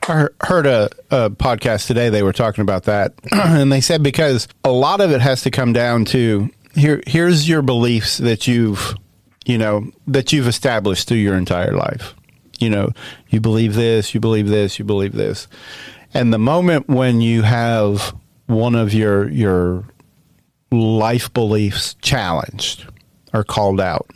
I 0.04 0.28
heard 0.42 0.66
a, 0.66 0.88
a 1.11 1.28
podcast 1.28 1.87
today. 1.87 2.09
They 2.09 2.22
were 2.22 2.33
talking 2.33 2.62
about 2.62 2.85
that, 2.85 3.12
and 3.33 3.70
they 3.70 3.83
said 3.83 4.02
because 4.02 4.48
a 4.64 4.70
lot 4.70 5.00
of 5.00 5.11
it 5.11 5.20
has 5.20 5.42
to 5.42 5.50
come 5.50 5.72
down 5.74 6.07
to 6.07 6.48
here. 6.74 7.02
Here's 7.07 7.46
your 7.48 7.61
beliefs 7.61 8.18
that 8.18 8.46
you've, 8.48 8.94
you 9.44 9.59
know, 9.59 9.90
that 10.07 10.33
you've 10.33 10.48
established 10.48 11.09
through 11.09 11.18
your 11.18 11.37
entire 11.37 11.72
life. 11.72 12.14
You 12.59 12.70
know, 12.70 12.90
you 13.28 13.40
believe 13.40 13.74
this, 13.74 14.14
you 14.14 14.20
believe 14.20 14.48
this, 14.48 14.78
you 14.78 14.85
believe 14.85 15.12
this, 15.12 15.46
and 16.14 16.33
the 16.33 16.38
moment 16.38 16.88
when 16.88 17.20
you 17.20 17.42
have 17.42 18.14
one 18.46 18.74
of 18.74 18.94
your 18.94 19.28
your 19.28 19.85
life 20.70 21.33
beliefs 21.35 21.94
challenged 22.02 22.87
or 23.32 23.44
called 23.44 23.80
out, 23.80 24.08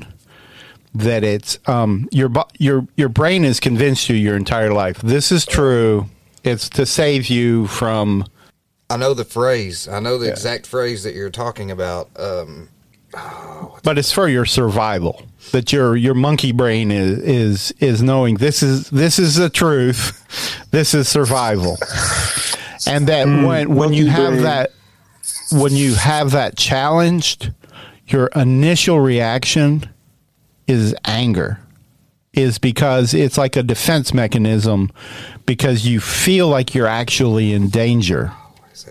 that 0.94 1.24
it's 1.24 1.58
um, 1.66 2.08
your 2.12 2.30
your 2.58 2.86
your 2.96 3.08
brain 3.08 3.44
has 3.44 3.60
convinced 3.60 4.08
you 4.08 4.16
your 4.16 4.36
entire 4.36 4.72
life 4.72 5.00
this 5.02 5.32
is 5.32 5.46
true. 5.46 6.06
It's 6.44 6.68
to 6.70 6.86
save 6.86 7.28
you 7.28 7.68
from 7.68 8.26
I 8.90 8.96
know 8.96 9.14
the 9.14 9.24
phrase. 9.24 9.88
I 9.88 10.00
know 10.00 10.18
the 10.18 10.28
exact 10.28 10.66
phrase 10.66 11.02
that 11.04 11.14
you're 11.14 11.30
talking 11.30 11.70
about. 11.70 12.10
Um, 12.16 12.68
but 13.82 13.96
it's 13.96 14.12
for 14.12 14.28
your 14.28 14.44
survival. 14.44 15.22
That 15.52 15.72
your 15.72 15.96
your 15.96 16.14
monkey 16.14 16.52
brain 16.52 16.90
is 16.90 17.18
is 17.18 17.74
is 17.80 18.02
knowing 18.02 18.36
this 18.36 18.62
is 18.62 18.90
this 18.90 19.18
is 19.18 19.36
the 19.36 19.50
truth. 19.50 20.18
This 20.70 20.94
is 20.94 21.06
survival, 21.06 21.76
and 22.86 23.06
that 23.08 23.26
when 23.26 23.74
when 23.74 23.92
you 23.92 24.06
have 24.06 24.32
brain. 24.32 24.42
that 24.44 24.70
when 25.52 25.76
you 25.76 25.94
have 25.94 26.30
that 26.30 26.56
challenged, 26.56 27.52
your 28.12 28.26
initial 28.28 29.00
reaction 29.00 29.88
is 30.66 30.94
anger. 31.04 31.58
Is 32.34 32.56
because 32.58 33.12
it's 33.12 33.36
like 33.36 33.56
a 33.56 33.62
defense 33.62 34.14
mechanism 34.14 34.90
because 35.44 35.86
you 35.86 36.00
feel 36.00 36.48
like 36.48 36.74
you're 36.74 36.86
actually 36.86 37.52
in 37.52 37.68
danger. 37.68 38.32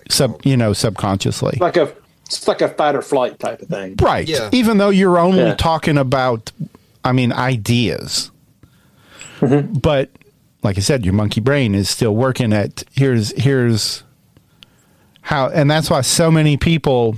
Sub, 0.08 0.40
you 0.44 0.56
know, 0.56 0.72
subconsciously. 0.72 1.58
Like 1.60 1.76
a, 1.76 1.92
it's 2.26 2.46
like 2.46 2.60
a 2.62 2.68
fight 2.68 2.94
or 2.94 3.02
flight 3.02 3.40
type 3.40 3.60
of 3.60 3.66
thing. 3.66 3.96
Right. 4.00 4.28
Yeah. 4.28 4.48
Even 4.52 4.78
though 4.78 4.90
you're 4.90 5.18
only 5.18 5.42
Yeah. 5.42 5.54
talking 5.56 5.98
about, 5.98 6.52
I 7.04 7.10
mean, 7.10 7.32
ideas. 7.32 8.30
Mm-hmm. 9.40 9.72
But 9.80 10.10
like 10.62 10.78
I 10.78 10.80
said, 10.80 11.04
your 11.04 11.14
monkey 11.14 11.40
brain 11.40 11.74
is 11.74 11.90
still 11.90 12.14
working 12.14 12.52
at 12.52 12.84
here's 12.92 13.32
here's 13.32 14.04
how, 15.22 15.48
and 15.48 15.68
that's 15.68 15.90
why 15.90 16.02
so 16.02 16.30
many 16.30 16.56
people. 16.56 17.16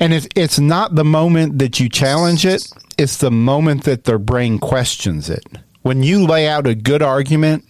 And 0.00 0.12
it's 0.12 0.28
it's 0.34 0.58
not 0.58 0.94
the 0.94 1.04
moment 1.04 1.58
that 1.58 1.78
you 1.80 1.88
challenge 1.88 2.44
it; 2.44 2.66
it's 2.98 3.18
the 3.18 3.30
moment 3.30 3.84
that 3.84 4.04
their 4.04 4.18
brain 4.18 4.58
questions 4.58 5.30
it. 5.30 5.44
When 5.82 6.02
you 6.02 6.26
lay 6.26 6.48
out 6.48 6.66
a 6.66 6.74
good 6.74 7.02
argument, 7.02 7.64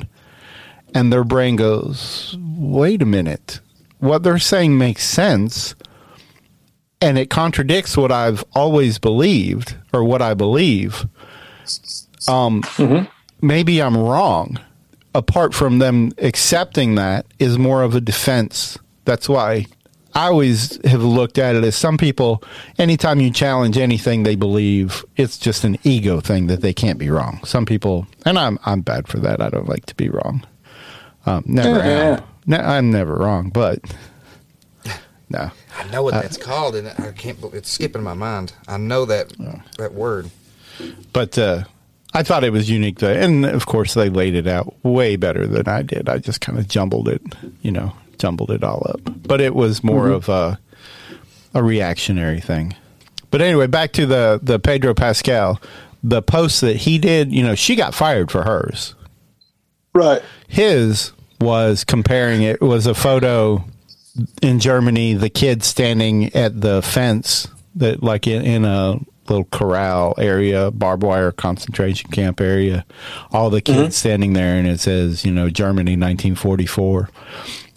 and 0.94 1.12
their 1.12 1.24
brain 1.24 1.56
goes, 1.56 2.36
"Wait 2.40 3.02
a 3.02 3.06
minute, 3.06 3.60
what 3.98 4.22
they're 4.22 4.38
saying 4.38 4.78
makes 4.78 5.04
sense." 5.04 5.74
and 7.04 7.18
it 7.18 7.28
contradicts 7.28 7.98
what 7.98 8.10
I've 8.10 8.42
always 8.54 8.98
believed 8.98 9.76
or 9.92 10.02
what 10.02 10.22
I 10.22 10.32
believe, 10.32 11.06
um, 12.28 12.62
maybe 13.42 13.82
I'm 13.82 13.96
wrong. 13.96 14.58
Apart 15.14 15.54
from 15.54 15.80
them 15.80 16.12
accepting 16.18 16.94
that 16.94 17.26
is 17.38 17.58
more 17.58 17.82
of 17.82 17.94
a 17.94 18.00
defense. 18.00 18.78
That's 19.04 19.28
why 19.28 19.66
I 20.16 20.26
always 20.26 20.78
have 20.86 21.02
looked 21.02 21.38
at 21.38 21.56
it 21.56 21.64
as 21.64 21.74
some 21.74 21.98
people, 21.98 22.42
anytime 22.78 23.20
you 23.20 23.30
challenge 23.32 23.76
anything 23.76 24.22
they 24.22 24.36
believe, 24.36 25.04
it's 25.16 25.36
just 25.38 25.64
an 25.64 25.76
ego 25.82 26.20
thing 26.20 26.46
that 26.46 26.60
they 26.60 26.72
can't 26.72 26.98
be 26.98 27.10
wrong. 27.10 27.40
Some 27.44 27.66
people, 27.66 28.06
and 28.24 28.38
I'm 28.38 28.58
I'm 28.64 28.80
bad 28.82 29.08
for 29.08 29.18
that. 29.18 29.40
I 29.42 29.48
don't 29.50 29.68
like 29.68 29.86
to 29.86 29.94
be 29.96 30.08
wrong. 30.08 30.46
Um, 31.26 31.42
never 31.46 31.78
Yeah. 31.78 32.16
am. 32.18 32.22
Ne- 32.46 32.58
I'm 32.58 32.90
never 32.90 33.14
wrong, 33.16 33.48
but 33.50 33.80
no. 35.30 35.50
I 35.78 35.84
know 35.90 36.02
what 36.02 36.14
that's 36.14 36.36
called, 36.36 36.76
and 36.76 36.88
I 36.88 37.12
can't. 37.12 37.38
It's 37.52 37.70
skipping 37.70 38.02
my 38.02 38.14
mind. 38.14 38.52
I 38.68 38.76
know 38.76 39.04
that 39.06 39.32
that 39.78 39.94
word. 39.94 40.30
but 41.12 41.36
uh, 41.38 41.64
I 42.12 42.22
thought 42.22 42.44
it 42.44 42.50
was 42.52 42.70
unique, 42.70 42.98
though. 42.98 43.12
and 43.12 43.44
of 43.44 43.66
course 43.66 43.94
they 43.94 44.08
laid 44.10 44.34
it 44.34 44.46
out 44.46 44.74
way 44.84 45.16
better 45.16 45.46
than 45.46 45.66
I 45.66 45.82
did. 45.82 46.08
I 46.08 46.18
just 46.18 46.40
kind 46.40 46.58
of 46.58 46.68
jumbled 46.68 47.08
it, 47.08 47.22
you 47.62 47.72
know, 47.72 47.92
jumbled 48.24 48.50
it 48.50 48.64
all 48.64 48.86
up. 48.88 49.00
But 49.04 49.42
it 49.42 49.54
was 49.54 49.84
more 49.84 50.06
mm-hmm. 50.06 50.14
of 50.14 50.28
a 50.30 50.58
a 51.52 51.62
reactionary 51.62 52.40
thing. 52.40 52.74
But 53.30 53.42
anyway, 53.42 53.66
back 53.66 53.92
to 53.92 54.06
the 54.06 54.40
the 54.42 54.58
Pedro 54.58 54.94
Pascal, 54.94 55.60
the 56.02 56.22
post 56.22 56.62
that 56.62 56.76
he 56.76 56.98
did. 56.98 57.32
You 57.32 57.42
know, 57.42 57.54
she 57.54 57.76
got 57.76 57.94
fired 57.94 58.30
for 58.30 58.44
hers. 58.44 58.94
Right. 59.92 60.22
His 60.48 61.12
was 61.38 61.84
comparing 61.84 62.42
it 62.42 62.62
was 62.62 62.86
a 62.86 62.94
photo 62.94 63.62
in 64.40 64.58
Germany, 64.58 65.12
the 65.12 65.28
kid 65.28 65.62
standing 65.62 66.34
at 66.34 66.60
the 66.60 66.80
fence 66.80 67.48
that 67.74 68.02
like 68.02 68.26
in, 68.26 68.42
in 68.42 68.64
a 68.64 69.00
little 69.28 69.44
corral 69.44 70.14
area, 70.16 70.70
barbed 70.70 71.02
wire 71.02 71.32
concentration 71.32 72.10
camp 72.10 72.40
area, 72.40 72.86
all 73.32 73.50
the 73.50 73.60
kids 73.60 73.78
mm-hmm. 73.78 73.90
standing 73.90 74.32
there 74.32 74.56
and 74.56 74.66
it 74.66 74.80
says, 74.80 75.24
you 75.24 75.32
know, 75.32 75.50
Germany 75.50 75.92
1944. 75.92 77.10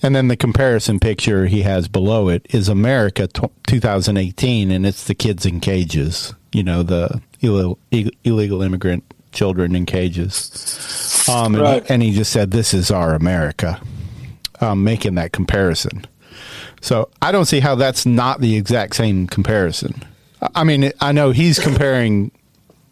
And 0.03 0.15
then 0.15 0.27
the 0.27 0.37
comparison 0.37 0.99
picture 0.99 1.47
he 1.47 1.63
has 1.63 1.87
below 1.87 2.29
it 2.29 2.45
is 2.51 2.69
America 2.69 3.27
t- 3.27 3.47
2018 3.65 4.69
and 4.71 4.85
it's 4.85 5.05
the 5.05 5.15
kids 5.15 5.45
in 5.45 5.59
cages, 5.59 6.33
you 6.53 6.63
know, 6.63 6.83
the 6.83 7.19
illegal, 7.41 7.79
illegal 8.23 8.61
immigrant 8.61 9.03
children 9.31 9.75
in 9.75 9.85
cages. 9.87 11.25
Um, 11.29 11.55
and, 11.55 11.63
Right. 11.63 11.83
he, 11.85 11.93
and 11.93 12.03
he 12.03 12.11
just 12.13 12.31
said, 12.31 12.51
this 12.51 12.73
is 12.73 12.91
our 12.91 13.15
America, 13.15 13.81
um, 14.61 14.83
making 14.83 15.15
that 15.15 15.31
comparison. 15.31 16.05
So 16.81 17.09
I 17.21 17.31
don't 17.31 17.45
see 17.45 17.59
how 17.59 17.73
that's 17.75 18.05
not 18.05 18.39
the 18.39 18.55
exact 18.55 18.95
same 18.95 19.25
comparison. 19.27 20.03
I 20.53 20.63
mean, 20.63 20.91
I 21.01 21.11
know 21.11 21.31
he's 21.31 21.57
comparing 21.59 22.31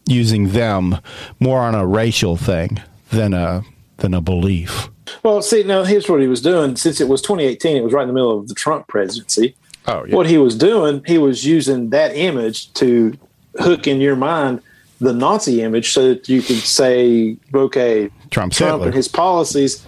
using 0.08 0.50
them 0.54 0.98
more 1.40 1.60
on 1.62 1.76
a 1.76 1.86
racial 1.86 2.36
thing 2.36 2.82
than 3.12 3.34
a 3.36 3.64
than 3.98 4.14
a 4.16 4.22
belief. 4.22 4.90
Well, 5.24 5.42
see, 5.42 5.64
now 5.64 5.84
here's 5.84 6.10
what 6.10 6.22
he 6.22 6.28
was 6.28 6.42
doing. 6.42 6.76
Since 6.76 7.00
it 7.02 7.08
was 7.08 7.22
2018, 7.22 7.78
it 7.78 7.84
was 7.84 7.94
right 7.94 8.04
in 8.04 8.08
the 8.08 8.14
middle 8.14 8.38
of 8.40 8.48
the 8.48 8.56
Trump 8.56 8.88
presidency. 8.88 9.56
Oh, 9.88 10.04
What 10.10 10.26
he 10.28 10.38
was 10.38 10.58
doing, 10.58 11.04
he 11.06 11.18
was 11.18 11.46
using 11.46 11.92
that 11.92 12.16
image 12.16 12.74
to 12.74 13.18
hook 13.60 13.88
in 13.88 14.02
your 14.02 14.16
mind 14.16 14.62
the 15.00 15.14
Nazi 15.14 15.62
image 15.62 15.92
so 15.92 16.10
that 16.10 16.28
you 16.30 16.42
could 16.42 16.58
say, 16.58 17.38
okay, 17.54 18.10
Trump's 18.32 18.58
Trump 18.58 18.84
and 18.84 18.94
his 18.94 19.08
policies 19.08 19.86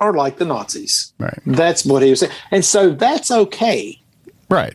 are 0.00 0.14
like 0.14 0.38
the 0.38 0.46
Nazis. 0.46 1.12
Right. 1.18 1.38
That's 1.46 1.84
what 1.84 2.02
he 2.02 2.10
was 2.10 2.20
saying. 2.20 2.32
And 2.50 2.64
so 2.64 2.90
that's 2.90 3.30
okay. 3.30 4.00
Right. 4.48 4.74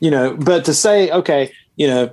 you 0.00 0.10
know, 0.10 0.34
but 0.36 0.64
to 0.66 0.74
say, 0.74 1.10
okay, 1.10 1.50
you 1.76 1.88
know, 1.88 2.10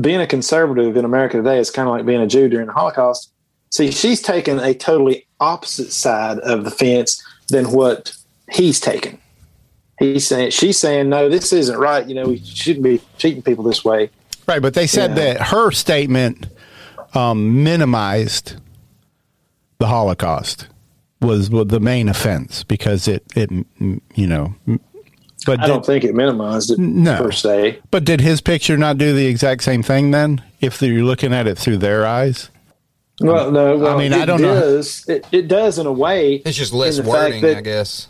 being 0.00 0.20
a 0.20 0.26
conservative 0.26 0.96
in 0.96 1.04
America 1.04 1.36
today 1.36 1.58
is 1.58 1.70
kind 1.70 1.88
of 1.88 1.94
like 1.94 2.06
being 2.06 2.20
a 2.22 2.26
Jew 2.26 2.48
during 2.48 2.66
the 2.68 2.72
Holocaust. 2.72 3.32
See, 3.70 3.90
she's 3.90 4.22
taken 4.22 4.58
a 4.60 4.72
totally 4.74 5.25
opposite 5.40 5.92
side 5.92 6.38
of 6.40 6.64
the 6.64 6.70
fence 6.70 7.22
than 7.48 7.70
what 7.72 8.16
he's 8.52 8.80
taken. 8.80 9.18
He's 9.98 10.26
saying, 10.26 10.50
she's 10.50 10.78
saying, 10.78 11.08
no, 11.08 11.28
this 11.28 11.52
isn't 11.52 11.78
right. 11.78 12.06
You 12.06 12.14
know, 12.14 12.24
we 12.26 12.38
shouldn't 12.38 12.84
be 12.84 13.00
treating 13.18 13.42
people 13.42 13.64
this 13.64 13.84
way. 13.84 14.10
Right, 14.46 14.60
but 14.62 14.74
they 14.74 14.86
said 14.86 15.16
that 15.16 15.40
her 15.40 15.70
statement 15.70 16.46
um, 17.14 17.64
minimized 17.64 18.56
the 19.78 19.86
Holocaust 19.86 20.68
was 21.20 21.50
was 21.50 21.66
the 21.68 21.80
main 21.80 22.08
offense 22.08 22.62
because 22.62 23.08
it 23.08 23.24
it 23.34 23.50
you 24.14 24.26
know. 24.26 24.54
But 25.46 25.60
I 25.60 25.66
don't 25.66 25.84
think 25.84 26.04
it 26.04 26.14
minimized 26.14 26.70
it 26.72 26.78
No. 26.78 27.16
per 27.22 27.30
se. 27.32 27.78
but 27.90 28.04
did 28.04 28.20
his 28.20 28.40
picture 28.40 28.76
not 28.76 28.98
do 28.98 29.12
the 29.14 29.26
exact 29.26 29.62
same 29.64 29.82
thing 29.82 30.10
then? 30.10 30.42
If 30.60 30.80
you're 30.82 31.04
looking 31.04 31.32
at 31.32 31.46
it 31.46 31.56
through 31.58 31.78
their 31.78 32.06
eyes, 32.06 32.50
Well, 33.20 33.50
no, 33.50 33.78
well, 33.78 33.98
mean, 33.98 34.12
it 34.12 34.20
I 34.20 34.24
don't 34.26 34.42
know. 34.42 34.60
does. 34.60 35.08
It, 35.08 35.26
it 35.32 35.48
does 35.48 35.78
in 35.78 35.86
a 35.86 35.92
way. 35.92 36.36
It's 36.44 36.56
just 36.56 36.72
less 36.72 37.00
wording, 37.00 37.42
that- 37.42 37.56
I 37.56 37.60
guess. 37.62 38.08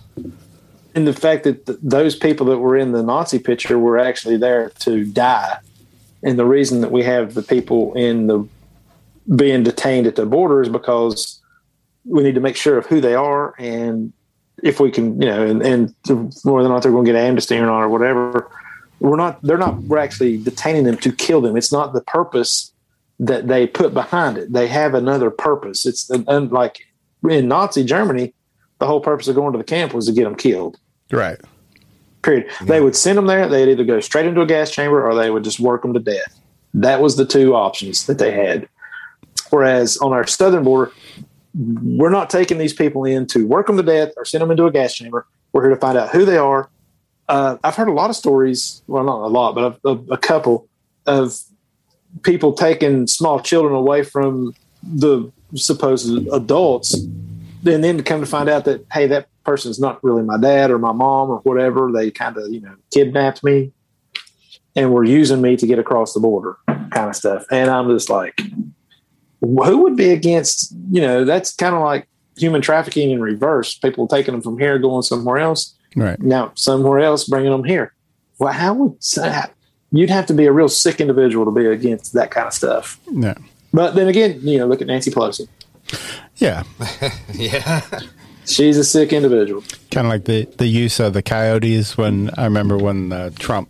in 0.95 1.05
the 1.05 1.13
fact 1.13 1.45
that 1.45 1.65
th- 1.67 1.79
those 1.83 2.17
people 2.17 2.47
that 2.47 2.59
were 2.59 2.77
in 2.77 2.93
the 2.93 3.03
Nazi 3.03 3.39
picture 3.39 3.79
were 3.79 3.99
actually 3.99 4.37
there 4.37 4.71
to 4.81 5.05
die, 5.05 5.59
and 6.23 6.39
the 6.39 6.45
reason 6.47 6.81
that 6.81 6.91
we 6.91 7.05
have 7.05 7.35
the 7.35 7.43
people 7.43 7.95
in 7.95 8.27
the 8.27 8.49
being 9.37 9.63
detained 9.63 10.07
at 10.07 10.17
the 10.17 10.27
border 10.27 10.63
is 10.63 10.69
because 10.69 11.41
we 12.05 12.23
need 12.23 12.35
to 12.37 12.41
make 12.41 12.57
sure 12.57 12.79
of 12.79 12.87
who 12.87 13.01
they 13.01 13.15
are 13.15 13.55
and 13.59 14.13
if 14.63 14.79
we 14.81 14.91
can, 14.91 15.21
you 15.21 15.29
know, 15.29 15.45
and, 15.45 15.61
and 15.63 15.95
whether 16.45 16.67
or 16.67 16.69
not 16.69 16.83
they're 16.83 16.93
going 16.93 17.05
to 17.05 17.13
get 17.13 17.19
amnesty 17.21 17.57
or 17.59 17.67
not 17.67 17.81
or 17.83 17.89
whatever. 17.89 18.51
We're 19.01 19.17
not. 19.17 19.43
They're 19.43 19.59
not. 19.59 19.83
We're 19.83 19.99
actually 19.99 20.43
detaining 20.43 20.85
them 20.85 20.97
to 20.99 21.13
kill 21.13 21.41
them. 21.43 21.57
It's 21.57 21.71
not 21.71 21.93
the 21.93 22.01
purpose 22.01 22.73
that 23.19 23.49
they 23.49 23.67
put 23.67 23.95
behind 23.95 24.39
it. 24.39 24.53
They 24.53 24.69
have 24.69 24.95
another 24.95 25.31
purpose. 25.31 25.87
It's 25.87 26.11
and 26.11 26.53
like 26.53 26.87
in 27.29 27.49
Nazi 27.49 27.85
Germany, 27.85 28.35
the 28.79 28.87
whole 28.87 29.01
purpose 29.01 29.29
of 29.29 29.37
going 29.37 29.53
to 29.53 29.59
the 29.59 29.65
camp 29.65 29.95
was 29.95 30.07
to 30.07 30.13
get 30.13 30.25
them 30.25 30.37
killed 30.37 30.79
right? 31.11 31.39
period. 32.27 32.51
They 32.63 32.81
would 32.81 32.97
send 32.97 33.17
them 33.17 33.27
there. 33.27 33.49
They'd 33.49 33.71
either 33.71 33.85
go 33.85 34.01
straight 34.01 34.27
into 34.27 34.41
a 34.41 34.47
gas 34.47 34.71
chamber 34.71 35.09
or 35.09 35.15
they 35.15 35.31
would 35.31 35.45
just 35.45 35.61
work 35.61 35.83
them 35.83 35.95
to 35.95 36.01
death. 36.01 36.39
That 36.75 37.01
was 37.01 37.17
the 37.17 37.25
two 37.25 37.55
options 37.55 38.07
that 38.07 38.19
they 38.19 38.33
had. 38.33 38.69
Whereas 39.51 39.97
on 39.99 40.13
our 40.13 40.27
southern 40.27 40.65
border, 40.65 40.93
we're 41.55 42.11
not 42.11 42.29
taking 42.29 42.59
these 42.59 42.75
people 42.75 43.05
in 43.05 43.27
to 43.29 43.47
work 43.47 43.69
them 43.69 43.77
to 43.77 43.83
death 43.83 44.13
or 44.17 44.25
send 44.25 44.43
them 44.43 44.51
into 44.51 44.67
a 44.67 44.73
gas 44.73 44.93
chamber. 44.95 45.27
We're 45.53 45.63
here 45.63 45.75
to 45.75 45.81
find 45.81 45.97
out 45.97 46.11
who 46.11 46.25
they 46.25 46.37
are. 46.37 46.69
Uh, 47.29 47.57
I've 47.65 47.77
heard 47.77 47.89
a 47.89 47.93
lot 47.93 48.11
of 48.11 48.17
stories, 48.17 48.83
well, 48.87 49.05
not 49.05 49.25
a 49.25 49.29
lot, 49.29 49.55
but 49.55 49.79
a, 49.85 49.89
a, 49.89 50.15
a 50.15 50.19
couple 50.19 50.69
of 51.07 51.39
people 52.23 52.53
taking 52.53 53.07
small 53.07 53.41
children 53.41 53.75
away 53.75 54.03
from 54.03 54.55
the 54.83 55.31
supposed 55.55 56.09
adults 56.33 56.95
and 56.95 57.83
then 57.83 57.97
to 57.97 58.03
come 58.03 58.21
to 58.21 58.27
find 58.27 58.49
out 58.49 58.65
that 58.65 58.85
hey 58.93 59.07
that 59.07 59.29
person's 59.45 59.79
not 59.79 60.03
really 60.03 60.23
my 60.23 60.39
dad 60.39 60.71
or 60.71 60.79
my 60.79 60.93
mom 60.93 61.31
or 61.31 61.39
whatever. 61.39 61.91
They 61.93 62.11
kind 62.11 62.37
of 62.37 62.51
you 62.51 62.61
know 62.61 62.75
kidnapped 62.93 63.43
me 63.45 63.73
and 64.75 64.93
were 64.93 65.05
using 65.05 65.41
me 65.41 65.57
to 65.57 65.67
get 65.67 65.79
across 65.79 66.13
the 66.13 66.21
border 66.21 66.57
kind 66.67 67.09
of 67.09 67.17
stuff. 67.17 67.45
And 67.51 67.71
i'm 67.71 67.89
just 67.89 68.11
like 68.11 68.39
who 69.41 69.83
would 69.83 69.97
be 69.97 70.11
against 70.11 70.75
you 70.91 71.01
know 71.01 71.25
that's 71.25 71.55
kind 71.55 71.75
of 71.75 71.83
like 71.83 72.09
human 72.37 72.61
trafficking 72.61 73.11
in 73.11 73.21
reverse. 73.21 73.79
People 73.79 74.07
taking 74.07 74.33
them 74.33 74.43
from 74.43 74.59
here 74.59 74.79
going 74.79 75.03
somewhere 75.03 75.39
else. 75.39 75.75
Right. 75.95 76.21
now 76.21 76.53
somewhere 76.57 76.99
else 76.99 77.25
bringing 77.25 77.51
them 77.51 77.65
here. 77.65 77.95
Well 78.39 78.53
how 78.53 78.75
would 78.75 79.03
you'd 79.99 80.11
have 80.11 80.27
to 80.27 80.35
be 80.35 80.47
a 80.47 80.53
real 80.53 80.69
sick 80.69 81.01
individual 81.01 81.45
to 81.45 81.51
be 81.51 81.67
against 81.67 82.13
that 82.13 82.31
kind 82.31 82.47
of 82.47 82.53
stuff 82.53 82.99
Yeah. 83.11 83.35
but 83.73 83.95
then 83.95 84.09
again 84.09 84.41
you 84.43 84.59
know 84.59 84.67
look 84.67 84.81
at 84.81 84.87
nancy 84.87 85.11
pelosi 85.11 85.49
Yeah. 86.37 86.63
Yeah. 87.35 87.81
she's 88.45 88.77
a 88.77 88.85
sick 88.85 89.13
individual 89.13 89.63
Kind 89.91 90.07
of 90.07 90.11
like 90.13 90.25
the, 90.25 90.45
the 90.59 90.67
use 90.67 91.01
of 91.01 91.13
the 91.15 91.23
coyotes 91.23 91.97
when 91.97 92.31
I 92.37 92.45
remember 92.45 92.77
when 92.77 93.13
uh, 93.13 93.31
Trump 93.39 93.69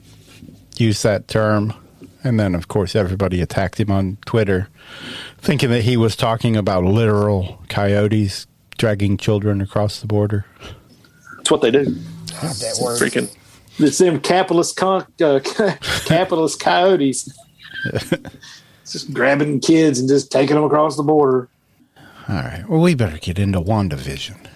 used 0.76 1.02
that 1.04 1.28
term. 1.28 1.72
And 2.24 2.40
then, 2.40 2.56
of 2.56 2.66
course, 2.66 2.96
everybody 2.96 3.40
attacked 3.40 3.78
him 3.78 3.90
on 3.92 4.18
Twitter, 4.26 4.68
thinking 5.38 5.70
that 5.70 5.82
he 5.82 5.96
was 5.96 6.16
talking 6.16 6.56
about 6.56 6.82
literal 6.82 7.62
coyotes 7.68 8.48
dragging 8.76 9.16
children 9.16 9.60
across 9.60 10.00
the 10.00 10.08
border. 10.08 10.44
That's 11.36 11.50
what 11.52 11.60
they 11.62 11.70
do. 11.70 11.84
Freaking, 11.86 13.28
it's 13.78 13.98
them 13.98 14.20
capitalist 14.20 14.76
con- 14.76 15.06
uh, 15.22 15.40
capitalist 16.04 16.60
coyotes, 16.60 17.28
just 18.90 19.12
grabbing 19.12 19.60
kids 19.60 19.98
and 19.98 20.08
just 20.08 20.30
taking 20.30 20.56
them 20.56 20.64
across 20.64 20.96
the 20.96 21.02
border. 21.02 21.48
All 22.28 22.36
right. 22.36 22.64
Well, 22.68 22.80
we 22.80 22.94
better 22.94 23.18
get 23.18 23.38
into 23.38 23.60
WandaVision. 23.60 24.46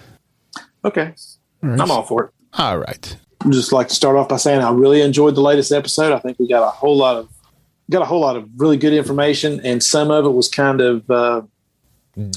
Okay, 0.83 1.13
I'm 1.61 1.91
all 1.91 2.03
for 2.03 2.25
it. 2.25 2.31
All 2.57 2.77
right. 2.79 3.17
I'd 3.45 3.51
just 3.51 3.71
like 3.71 3.87
to 3.87 3.95
start 3.95 4.17
off 4.17 4.29
by 4.29 4.37
saying 4.37 4.61
I 4.61 4.71
really 4.71 5.01
enjoyed 5.01 5.35
the 5.35 5.41
latest 5.41 5.71
episode. 5.71 6.13
I 6.13 6.19
think 6.19 6.39
we 6.39 6.47
got 6.47 6.63
a 6.63 6.69
whole 6.69 6.97
lot 6.97 7.17
of 7.17 7.29
got 7.89 8.01
a 8.01 8.05
whole 8.05 8.21
lot 8.21 8.35
of 8.35 8.49
really 8.57 8.77
good 8.77 8.93
information, 8.93 9.61
and 9.63 9.83
some 9.83 10.11
of 10.11 10.25
it 10.25 10.31
was 10.31 10.47
kind 10.49 10.81
of 10.81 11.09
uh, 11.09 11.41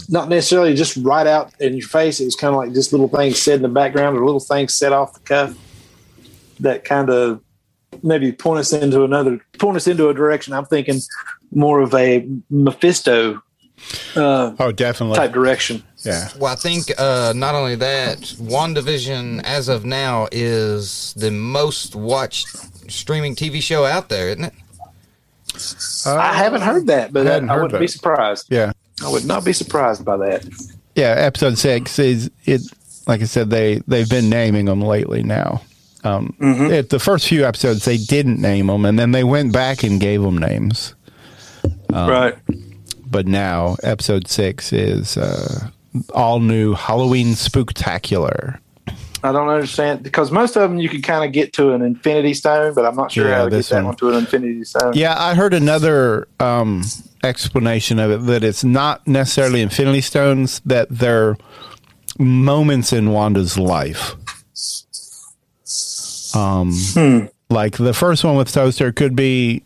not 0.09 0.29
necessarily 0.29 0.75
just 0.75 0.97
right 0.99 1.27
out 1.27 1.53
in 1.61 1.77
your 1.77 1.89
face. 1.89 2.21
It 2.21 2.27
was 2.27 2.37
kind 2.37 2.55
of 2.55 2.59
like 2.59 2.73
just 2.75 2.93
little 2.93 3.09
things 3.09 3.39
said 3.41 3.57
in 3.57 3.63
the 3.63 3.69
background 3.69 4.17
or 4.17 4.25
little 4.25 4.41
things 4.41 4.75
said 4.75 4.93
off 4.93 5.15
the 5.15 5.21
cuff 5.21 5.57
that 6.61 6.85
kind 6.85 7.11
of 7.11 7.41
maybe 8.03 8.33
point 8.33 8.59
us 8.61 8.73
into 8.73 9.05
another 9.05 9.41
point 9.59 9.77
us 9.77 9.87
into 9.87 10.09
a 10.09 10.15
direction. 10.15 10.53
I'm 10.53 10.65
thinking 10.67 11.01
more 11.53 11.81
of 11.81 11.95
a 11.95 12.27
Mephisto 12.51 13.41
uh, 14.17 14.55
Oh, 14.59 14.73
definitely. 14.73 15.17
type 15.17 15.33
direction. 15.33 15.83
Yeah. 16.05 16.29
Well, 16.39 16.53
I 16.53 16.57
think 16.57 16.91
uh, 16.99 17.33
not 17.37 17.55
only 17.55 17.77
that, 17.77 18.19
WandaVision, 18.19 19.43
as 19.45 19.69
of 19.69 19.85
now, 19.85 20.29
is 20.33 21.15
the 21.17 21.31
most 21.31 21.95
watched 21.95 22.49
streaming 22.91 23.35
TV 23.35 23.63
show 23.63 23.85
out 23.85 24.09
there, 24.09 24.29
isn't 24.29 24.45
it? 24.45 24.53
I 26.07 26.35
haven't 26.35 26.63
heard 26.63 26.87
that, 26.89 27.13
but 27.13 27.27
I 27.27 27.37
I, 27.37 27.55
I 27.57 27.61
wouldn't 27.61 27.81
be 27.81 27.87
surprised. 27.87 28.47
Yeah. 28.51 28.73
I 29.05 29.09
would 29.11 29.25
not 29.25 29.45
be 29.45 29.53
surprised 29.53 30.05
by 30.05 30.17
that. 30.19 30.45
Yeah. 30.95 31.15
Episode 31.17 31.59
six 31.59 31.99
is 31.99 32.31
it. 32.45 32.63
Like 33.07 33.21
I 33.21 33.25
said, 33.25 33.51
they 33.51 33.81
they've 33.87 34.09
been 34.09 34.31
naming 34.31 34.65
them 34.65 34.81
lately 34.81 35.23
now. 35.23 35.63
Um, 36.05 36.35
it, 36.41 36.91
the 36.91 36.99
first 36.99 37.27
few 37.29 37.45
episodes 37.47 37.85
they 37.87 37.97
didn't 37.97 38.41
name 38.41 38.67
them, 38.67 38.85
and 38.85 38.99
then 38.99 39.13
they 39.13 39.25
went 39.25 39.53
back 39.53 39.83
and 39.83 39.99
gave 40.01 40.23
them 40.23 40.37
names. 40.39 40.95
right. 41.91 42.35
But 43.07 43.27
now 43.27 43.77
episode 43.83 44.29
six 44.29 44.73
is 44.73 45.17
uh, 45.17 45.69
all 46.13 46.41
new 46.41 46.75
Halloween 46.75 47.29
Spooktacular. 47.29 48.59
I 49.23 49.33
don't 49.33 49.49
understand 49.49 50.03
because 50.03 50.31
most 50.31 50.57
of 50.57 50.63
them 50.69 50.79
you 50.79 50.89
can 50.91 51.01
kind 51.01 51.25
of 51.25 51.33
get 51.33 51.55
to 51.55 51.73
an 51.73 51.81
infinity 51.81 52.35
stone, 52.35 52.75
but 52.75 52.85
I'm 52.85 52.95
not 52.97 53.11
sure 53.13 53.27
Yeah, 53.29 53.37
how 53.37 53.45
to 53.45 53.51
get 53.51 53.65
that 53.67 53.77
one. 53.77 53.85
one 53.87 53.97
to 53.97 54.09
an 54.11 54.15
infinity 54.17 54.65
stone. 54.65 54.93
Yeah, 54.95 55.15
I 55.19 55.35
heard 55.35 55.55
another 55.55 56.29
um, 56.41 56.83
explanation 57.23 57.99
of 57.99 58.11
it 58.11 58.27
that 58.27 58.45
it's 58.45 58.65
not 58.65 59.07
necessarily 59.07 59.63
Infinity 59.63 60.03
Stones; 60.03 60.61
that 60.67 60.89
they're 60.91 61.39
moments 62.19 62.93
in 62.93 63.13
Wanda's 63.13 63.57
life. 63.57 64.15
Um, 66.35 67.29
like 67.51 67.77
the 67.77 67.95
first 67.95 68.25
one 68.25 68.37
with 68.37 68.51
Toaster 68.53 68.93
could 68.93 69.15
be 69.17 69.63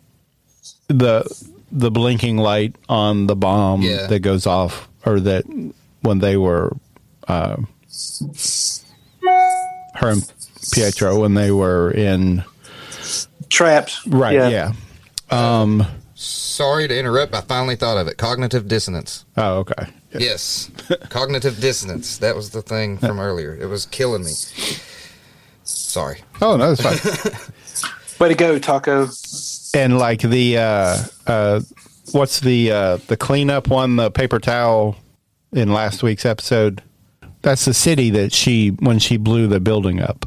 the 0.89 1.25
the 1.71 1.91
blinking 1.91 2.37
light 2.39 2.75
on 2.89 3.27
the 3.27 3.37
bomb 3.37 3.83
Yeah. 3.83 4.07
that 4.07 4.21
goes 4.21 4.47
off, 4.47 4.89
or 5.05 5.21
that 5.21 5.45
when 6.03 6.19
they 6.19 6.37
were 6.37 6.77
uh, 7.27 7.57
her 9.95 10.09
and 10.11 10.33
Pietro 10.73 11.21
when 11.21 11.35
they 11.35 11.51
were 11.51 11.91
in 11.91 12.45
Traps. 13.49 14.07
right, 14.07 14.35
yeah. 14.35 14.73
Um, 15.31 15.87
Sorry 16.15 16.89
to 16.89 16.99
interrupt. 16.99 17.35
I 17.35 17.41
finally 17.43 17.77
thought 17.77 17.97
of 17.97 18.09
it. 18.09 18.19
Cognitive 18.19 18.67
dissonance. 18.67 19.25
Oh, 19.37 19.59
okay. 19.59 19.87
Yes, 20.19 20.71
cognitive 21.11 21.61
dissonance. 21.61 22.19
That 22.19 22.35
was 22.35 22.51
the 22.51 22.63
thing 22.63 22.99
from 22.99 23.21
earlier. 23.29 23.55
It 23.55 23.67
was 23.67 23.87
killing 23.87 24.25
me. 24.25 24.33
Sorry. 25.89 26.21
Oh 26.43 26.57
no, 26.57 26.75
that's 26.75 26.83
fine. 27.01 27.53
Way 28.21 28.29
to 28.29 28.35
go, 28.35 28.59
Taco. 28.59 29.09
and 29.75 29.99
like 29.99 30.21
the 30.21 30.59
uh, 30.59 30.99
uh, 31.27 31.61
what's 32.13 32.41
the 32.41 32.71
uh, 32.71 32.97
the 33.07 33.17
cleanup 33.17 33.69
one, 33.69 33.97
the 33.97 34.11
paper 34.11 34.39
towel 34.39 34.97
in 35.53 35.73
last 35.73 36.03
week's 36.03 36.27
episode? 36.27 36.83
That's 37.43 37.65
the 37.65 37.73
city 37.73 38.11
that 38.11 38.33
she 38.33 38.71
when 38.81 38.99
she 38.99 39.17
blew 39.17 39.47
the 39.47 39.61
building 39.61 40.01
up. 40.03 40.27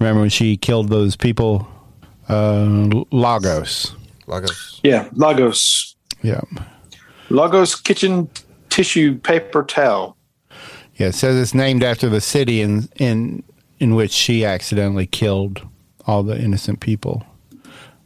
Remember 0.00 0.20
when 0.20 0.30
she 0.30 0.56
killed 0.56 0.88
those 0.90 1.16
people? 1.16 1.66
Uh, 2.28 2.88
Lagos. 3.10 3.94
Lagos. 4.26 4.80
Yeah, 4.82 5.08
Lagos. 5.12 5.96
Yeah. 6.22 6.42
Lagos 7.30 7.74
kitchen 7.74 8.28
tissue 8.68 9.16
paper 9.18 9.62
towel. 9.62 10.16
Yeah, 10.96 11.06
it 11.08 11.14
says 11.14 11.40
it's 11.40 11.54
named 11.54 11.82
after 11.82 12.08
the 12.10 12.20
city 12.20 12.60
in 12.60 12.88
in 12.96 13.42
in 13.80 13.94
which 13.94 14.12
she 14.12 14.44
accidentally 14.44 15.06
killed 15.06 15.66
all 16.06 16.22
the 16.22 16.38
innocent 16.38 16.80
people. 16.80 17.24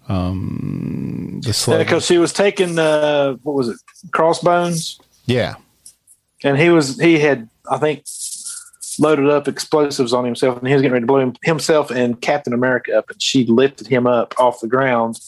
Um, 0.08 1.40
the 1.44 1.52
slave. 1.52 1.80
Because 1.80 2.06
she 2.06 2.18
was 2.18 2.32
taking 2.32 2.76
the 2.76 3.38
what 3.42 3.54
was 3.54 3.68
it, 3.68 3.76
crossbones, 4.12 5.00
yeah, 5.26 5.56
and 6.42 6.58
he 6.58 6.70
was 6.70 7.00
he 7.00 7.18
had 7.18 7.48
I 7.70 7.78
think 7.78 8.04
loaded 8.98 9.28
up 9.28 9.48
explosives 9.48 10.12
on 10.12 10.24
himself, 10.24 10.58
and 10.58 10.68
he 10.68 10.74
was 10.74 10.82
getting 10.82 10.92
ready 10.92 11.02
to 11.02 11.06
blow 11.06 11.20
him, 11.20 11.34
himself 11.42 11.90
and 11.90 12.20
Captain 12.20 12.52
America 12.52 12.96
up, 12.96 13.10
and 13.10 13.20
she 13.20 13.46
lifted 13.46 13.86
him 13.86 14.06
up 14.06 14.34
off 14.38 14.60
the 14.60 14.68
ground 14.68 15.18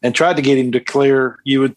and 0.00 0.14
tried 0.14 0.36
to 0.36 0.42
get 0.42 0.58
him 0.58 0.70
to 0.72 0.80
clear. 0.80 1.38
You 1.42 1.60
would, 1.60 1.76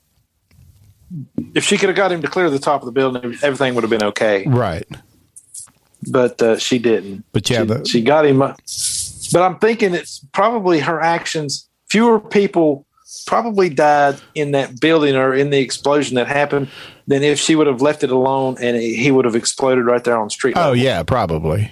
if 1.55 1.63
she 1.63 1.77
could 1.77 1.89
have 1.89 1.95
got 1.95 2.11
him 2.11 2.21
to 2.21 2.27
clear 2.27 2.51
the 2.51 2.59
top 2.59 2.81
of 2.81 2.85
the 2.85 2.91
building, 2.91 3.35
everything 3.41 3.73
would 3.73 3.83
have 3.83 3.89
been 3.89 4.03
okay. 4.03 4.45
right. 4.47 4.87
But 6.11 6.41
uh, 6.41 6.57
she 6.57 6.79
didn't. 6.79 7.23
But 7.31 7.49
yeah, 7.49 7.59
she, 7.61 7.65
the- 7.65 7.85
she 7.85 8.01
got 8.01 8.25
him. 8.25 8.41
up. 8.41 8.57
But 9.33 9.41
I'm 9.41 9.57
thinking 9.59 9.93
it's 9.93 10.19
probably 10.33 10.79
her 10.81 11.01
actions. 11.01 11.67
Fewer 11.89 12.19
people 12.19 12.85
probably 13.25 13.69
died 13.69 14.19
in 14.35 14.51
that 14.51 14.79
building 14.79 15.15
or 15.15 15.33
in 15.33 15.49
the 15.49 15.59
explosion 15.59 16.15
that 16.15 16.27
happened 16.27 16.67
than 17.07 17.23
if 17.23 17.39
she 17.39 17.55
would 17.55 17.67
have 17.67 17.81
left 17.81 18.03
it 18.03 18.11
alone 18.11 18.55
and 18.59 18.77
he 18.77 19.09
would 19.11 19.25
have 19.25 19.35
exploded 19.35 19.85
right 19.85 20.03
there 20.03 20.17
on 20.17 20.27
the 20.27 20.31
street. 20.31 20.55
Oh 20.57 20.61
level. 20.61 20.75
yeah, 20.77 21.03
probably. 21.03 21.71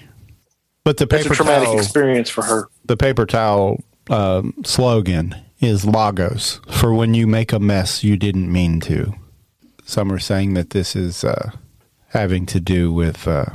But 0.83 0.97
the 0.97 1.05
That's 1.05 1.25
a 1.25 1.29
paper 1.29 1.35
traumatic 1.35 1.67
towel, 1.69 1.77
experience 1.77 2.29
for 2.29 2.43
her. 2.43 2.69
the 2.85 2.97
paper 2.97 3.25
towel 3.25 3.83
um, 4.09 4.53
slogan 4.65 5.35
is 5.59 5.85
Lagos 5.85 6.59
for 6.69 6.93
when 6.93 7.13
you 7.13 7.25
make 7.27 7.53
a 7.53 7.59
mess 7.59 8.03
you 8.03 8.17
didn't 8.17 8.51
mean 8.51 8.79
to. 8.81 9.13
Some 9.85 10.11
are 10.11 10.19
saying 10.19 10.55
that 10.55 10.71
this 10.71 10.95
is 10.95 11.23
uh, 11.23 11.51
having 12.09 12.45
to 12.47 12.59
do 12.59 12.91
with 12.93 13.27
uh, 13.27 13.45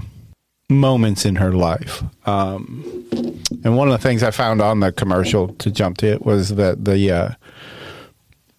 moments 0.69 1.25
in 1.25 1.37
her 1.37 1.53
life. 1.53 2.03
Um, 2.27 2.85
and 3.65 3.77
one 3.77 3.89
of 3.89 3.93
the 3.93 4.03
things 4.07 4.23
I 4.23 4.31
found 4.31 4.61
on 4.61 4.81
the 4.81 4.93
commercial 4.93 5.49
to 5.55 5.71
jump 5.71 5.99
to 5.99 6.07
it 6.07 6.25
was 6.25 6.51
that 6.57 6.85
the 6.85 7.11
uh, 7.11 7.31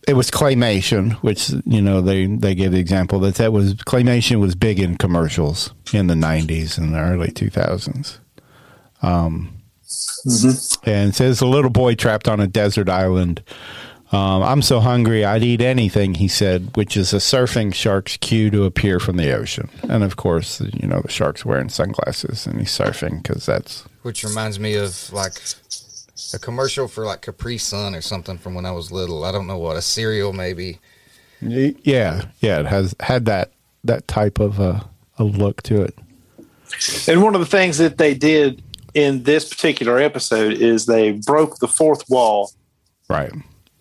it 0.07 0.13
was 0.13 0.31
claymation, 0.31 1.13
which 1.21 1.51
you 1.65 1.81
know 1.81 2.01
they 2.01 2.25
they 2.25 2.55
give 2.55 2.71
the 2.71 2.79
example 2.79 3.19
that 3.19 3.35
that 3.35 3.53
was 3.53 3.75
claymation 3.75 4.39
was 4.39 4.55
big 4.55 4.79
in 4.79 4.97
commercials 4.97 5.73
in 5.93 6.07
the 6.07 6.15
'90s 6.15 6.77
and 6.77 6.93
the 6.93 6.99
early 6.99 7.29
2000s. 7.29 8.17
Um, 9.01 9.59
and 10.85 11.09
it 11.09 11.15
says 11.15 11.41
a 11.41 11.47
little 11.47 11.69
boy 11.69 11.95
trapped 11.95 12.27
on 12.27 12.39
a 12.39 12.47
desert 12.47 12.89
island. 12.89 13.43
Um, 14.11 14.41
I'm 14.41 14.63
so 14.63 14.79
hungry 14.79 15.23
I'd 15.23 15.43
eat 15.43 15.61
anything, 15.61 16.15
he 16.15 16.27
said, 16.27 16.75
which 16.75 16.97
is 16.97 17.13
a 17.13 17.17
surfing 17.17 17.73
shark's 17.73 18.17
cue 18.17 18.49
to 18.49 18.63
appear 18.63 18.99
from 18.99 19.17
the 19.17 19.31
ocean. 19.31 19.69
And 19.83 20.03
of 20.03 20.15
course, 20.15 20.61
you 20.61 20.87
know 20.87 21.01
the 21.01 21.11
shark's 21.11 21.45
wearing 21.45 21.69
sunglasses 21.69 22.47
and 22.47 22.59
he's 22.59 22.75
surfing 22.75 23.21
because 23.21 23.45
that's 23.45 23.83
Which 24.01 24.23
reminds 24.23 24.59
me 24.59 24.75
of 24.75 25.13
like 25.13 25.33
a 26.33 26.39
commercial 26.39 26.87
for 26.87 27.05
like 27.05 27.21
Capri 27.21 27.59
Sun 27.59 27.93
or 27.93 28.01
something 28.01 28.37
from 28.39 28.55
when 28.55 28.65
I 28.65 28.71
was 28.71 28.91
little. 28.91 29.23
I 29.23 29.31
don't 29.31 29.47
know 29.47 29.59
what 29.59 29.77
a 29.77 29.81
cereal 29.81 30.33
maybe. 30.33 30.79
yeah, 31.41 32.25
yeah. 32.39 32.61
It 32.61 32.65
has 32.65 32.95
had 32.99 33.25
that 33.25 33.51
that 33.83 34.07
type 34.07 34.39
of 34.39 34.59
uh, 34.59 34.81
a 35.19 35.23
look 35.23 35.61
to 35.63 35.83
it. 35.83 35.95
And 37.07 37.21
one 37.23 37.35
of 37.35 37.41
the 37.41 37.47
things 37.47 37.77
that 37.77 37.97
they 37.97 38.13
did 38.13 38.61
in 38.93 39.23
this 39.23 39.47
particular 39.47 39.99
episode 39.99 40.53
is 40.53 40.85
they 40.85 41.11
broke 41.11 41.59
the 41.59 41.67
fourth 41.67 42.09
wall. 42.09 42.51
Right. 43.07 43.31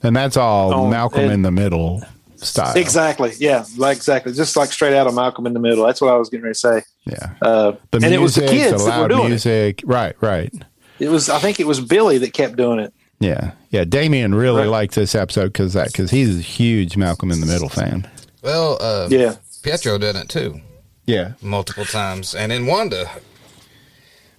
And 0.03 0.14
that's 0.16 0.36
all 0.36 0.72
Oh, 0.72 0.86
Malcolm 0.88 1.22
and- 1.24 1.32
in 1.32 1.42
the 1.42 1.51
Middle 1.51 2.03
style. 2.36 2.76
Exactly. 2.76 3.32
Yeah. 3.38 3.64
Like 3.76 3.96
exactly. 3.96 4.32
Just 4.32 4.57
like 4.57 4.70
straight 4.72 4.94
out 4.94 5.07
of 5.07 5.14
Malcolm 5.14 5.46
in 5.46 5.55
the 5.55 5.61
Middle. 5.61 5.84
That's 5.86 6.01
what 6.01 6.12
I 6.12 6.16
was 6.16 6.28
getting 6.28 6.44
ready 6.44 6.55
to 6.55 6.59
say. 6.59 6.82
Yeah. 7.05 7.30
Uh, 7.42 7.72
The 7.90 7.96
and 8.05 8.14
it 8.14 8.20
was 8.20 8.36
the 8.36 8.42
music, 8.42 8.59
kids 8.59 8.84
that 8.84 8.92
were 8.96 9.09
loud 9.09 9.09
doing 9.09 9.32
it. 9.32 9.82
Right, 9.84 10.14
right. 10.20 10.53
It 11.01 11.09
was. 11.09 11.28
I 11.28 11.38
think 11.40 11.59
it 11.61 11.66
was 11.66 11.80
Billy 11.80 12.18
that 12.18 12.32
kept 12.32 12.57
doing 12.57 12.78
it. 12.80 12.92
Yeah, 13.20 13.53
yeah. 13.70 13.84
Damien 13.84 14.34
really 14.34 14.62
Right. 14.62 14.68
liked 14.70 14.94
this 14.94 15.14
episode 15.16 15.53
because 15.53 15.72
that 15.72 15.88
because 15.88 16.11
he's 16.12 16.38
a 16.38 16.42
huge 16.42 16.96
Malcolm 16.96 17.30
in 17.32 17.40
the 17.40 17.46
Middle 17.46 17.68
fan. 17.68 18.07
Well, 18.42 18.78
uh, 18.80 19.09
Yeah. 19.11 19.34
Pietro 19.62 19.99
did 19.99 20.14
it 20.14 20.28
too 20.28 20.61
Yeah, 21.07 21.32
multiple 21.42 21.84
times, 21.84 22.34
and 22.36 22.53
in 22.53 22.66
Wanda, 22.66 23.11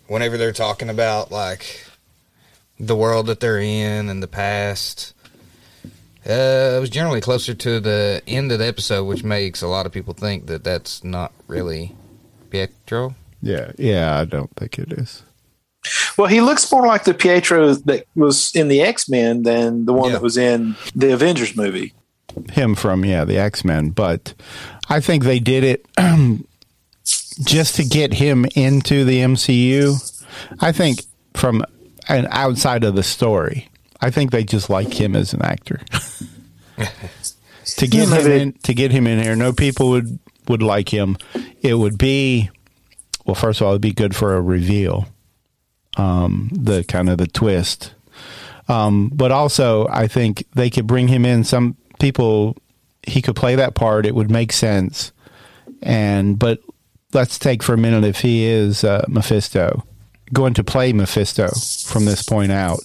whenever 0.08 0.38
they're 0.38 0.54
talking 0.54 0.90
about 0.90 1.32
like 1.32 1.86
the 2.80 2.96
world 2.96 3.28
that 3.28 3.40
they're 3.42 3.60
in 3.60 4.08
and 4.10 4.24
the 4.24 4.28
past. 4.28 5.14
Uh, 6.28 6.76
it 6.78 6.80
was 6.82 6.90
generally 6.90 7.22
closer 7.22 7.54
to 7.54 7.80
the 7.80 8.22
end 8.28 8.52
of 8.52 8.60
the 8.60 8.68
episode, 8.68 9.06
which 9.06 9.24
makes 9.24 9.62
a 9.62 9.68
lot 9.68 9.86
of 9.86 9.92
people 9.92 10.14
think 10.14 10.48
that 10.48 10.64
that's 10.64 11.04
not 11.04 11.32
really 11.48 11.96
Pietro. 12.50 13.16
yeah, 13.42 13.72
yeah. 13.78 14.20
I 14.20 14.26
don't 14.26 14.54
think 14.56 14.78
it 14.80 14.92
is. 14.92 15.24
Well, 16.18 16.28
he 16.28 16.42
looks 16.42 16.70
more 16.72 16.86
like 16.86 17.06
the 17.06 17.14
Pietro 17.14 17.74
that 17.74 18.06
was 18.16 18.52
in 18.54 18.68
the 18.68 18.82
X 18.82 19.08
Men 19.08 19.44
than 19.44 19.86
the 19.86 19.94
one 19.94 20.10
Yeah. 20.10 20.16
that 20.16 20.22
was 20.22 20.38
in 20.38 20.76
the 20.94 21.14
Avengers 21.14 21.56
movie. 21.56 21.94
Him 22.52 22.76
from 22.76 23.06
yeah 23.06 23.24
the 23.24 23.38
X 23.38 23.64
Men, 23.64 23.90
but 23.92 24.34
I 24.90 25.00
think 25.00 25.24
they 25.24 25.40
did 25.40 25.64
it 25.64 25.86
just 27.44 27.76
to 27.76 27.86
get 27.86 28.14
him 28.16 28.46
into 28.56 29.06
the 29.06 29.20
MCU. 29.20 29.96
I 30.60 30.72
think 30.74 31.04
from 31.34 31.64
an 32.10 32.28
outside 32.32 32.84
of 32.84 32.96
the 32.96 33.04
story, 33.04 33.70
I 34.02 34.10
think 34.12 34.32
they 34.32 34.44
just 34.44 34.70
like 34.70 34.94
him 34.94 35.16
as 35.16 35.34
an 35.34 35.42
actor. 35.42 35.80
to 37.78 37.88
get 37.88 38.10
him 38.10 38.32
in, 38.32 38.54
to 38.54 38.74
get 38.74 38.92
him 38.92 39.08
in 39.08 39.22
here, 39.22 39.36
no 39.36 39.54
people 39.54 39.90
would 39.90 40.20
would 40.48 40.64
like 40.64 40.90
him. 40.90 41.18
It 41.62 41.76
would 41.76 41.98
be 41.98 42.50
well, 43.26 43.36
first 43.36 43.62
of 43.62 43.68
all, 43.68 43.74
it'd 43.74 43.82
be 43.82 43.94
good 43.94 44.16
for 44.16 44.36
a 44.36 44.42
reveal, 44.42 45.08
um, 45.98 46.50
the 46.52 46.84
kind 46.84 47.10
of 47.10 47.20
the 47.20 47.28
twist. 47.28 47.94
Um, 48.68 49.12
but 49.14 49.32
also, 49.32 49.88
I 49.88 50.08
think 50.08 50.46
they 50.56 50.70
could 50.70 50.88
bring 50.88 51.08
him 51.08 51.26
in. 51.26 51.44
Some 51.44 51.78
people 52.00 52.58
he 53.04 53.22
could 53.22 53.36
play 53.36 53.56
that 53.56 53.76
part; 53.76 54.06
it 54.06 54.16
would 54.16 54.32
make 54.32 54.52
sense. 54.52 55.12
And 55.82 56.40
but 56.40 56.60
let's 57.14 57.40
take 57.40 57.62
for 57.64 57.74
a 57.74 57.78
minute 57.78 58.04
if 58.04 58.22
he 58.22 58.46
is 58.46 58.84
uh, 58.84 59.06
Mephisto, 59.08 59.86
going 60.34 60.54
to 60.56 60.64
play 60.64 60.94
Mephisto 60.94 61.50
from 61.86 62.06
this 62.06 62.24
point 62.24 62.52
out. 62.52 62.80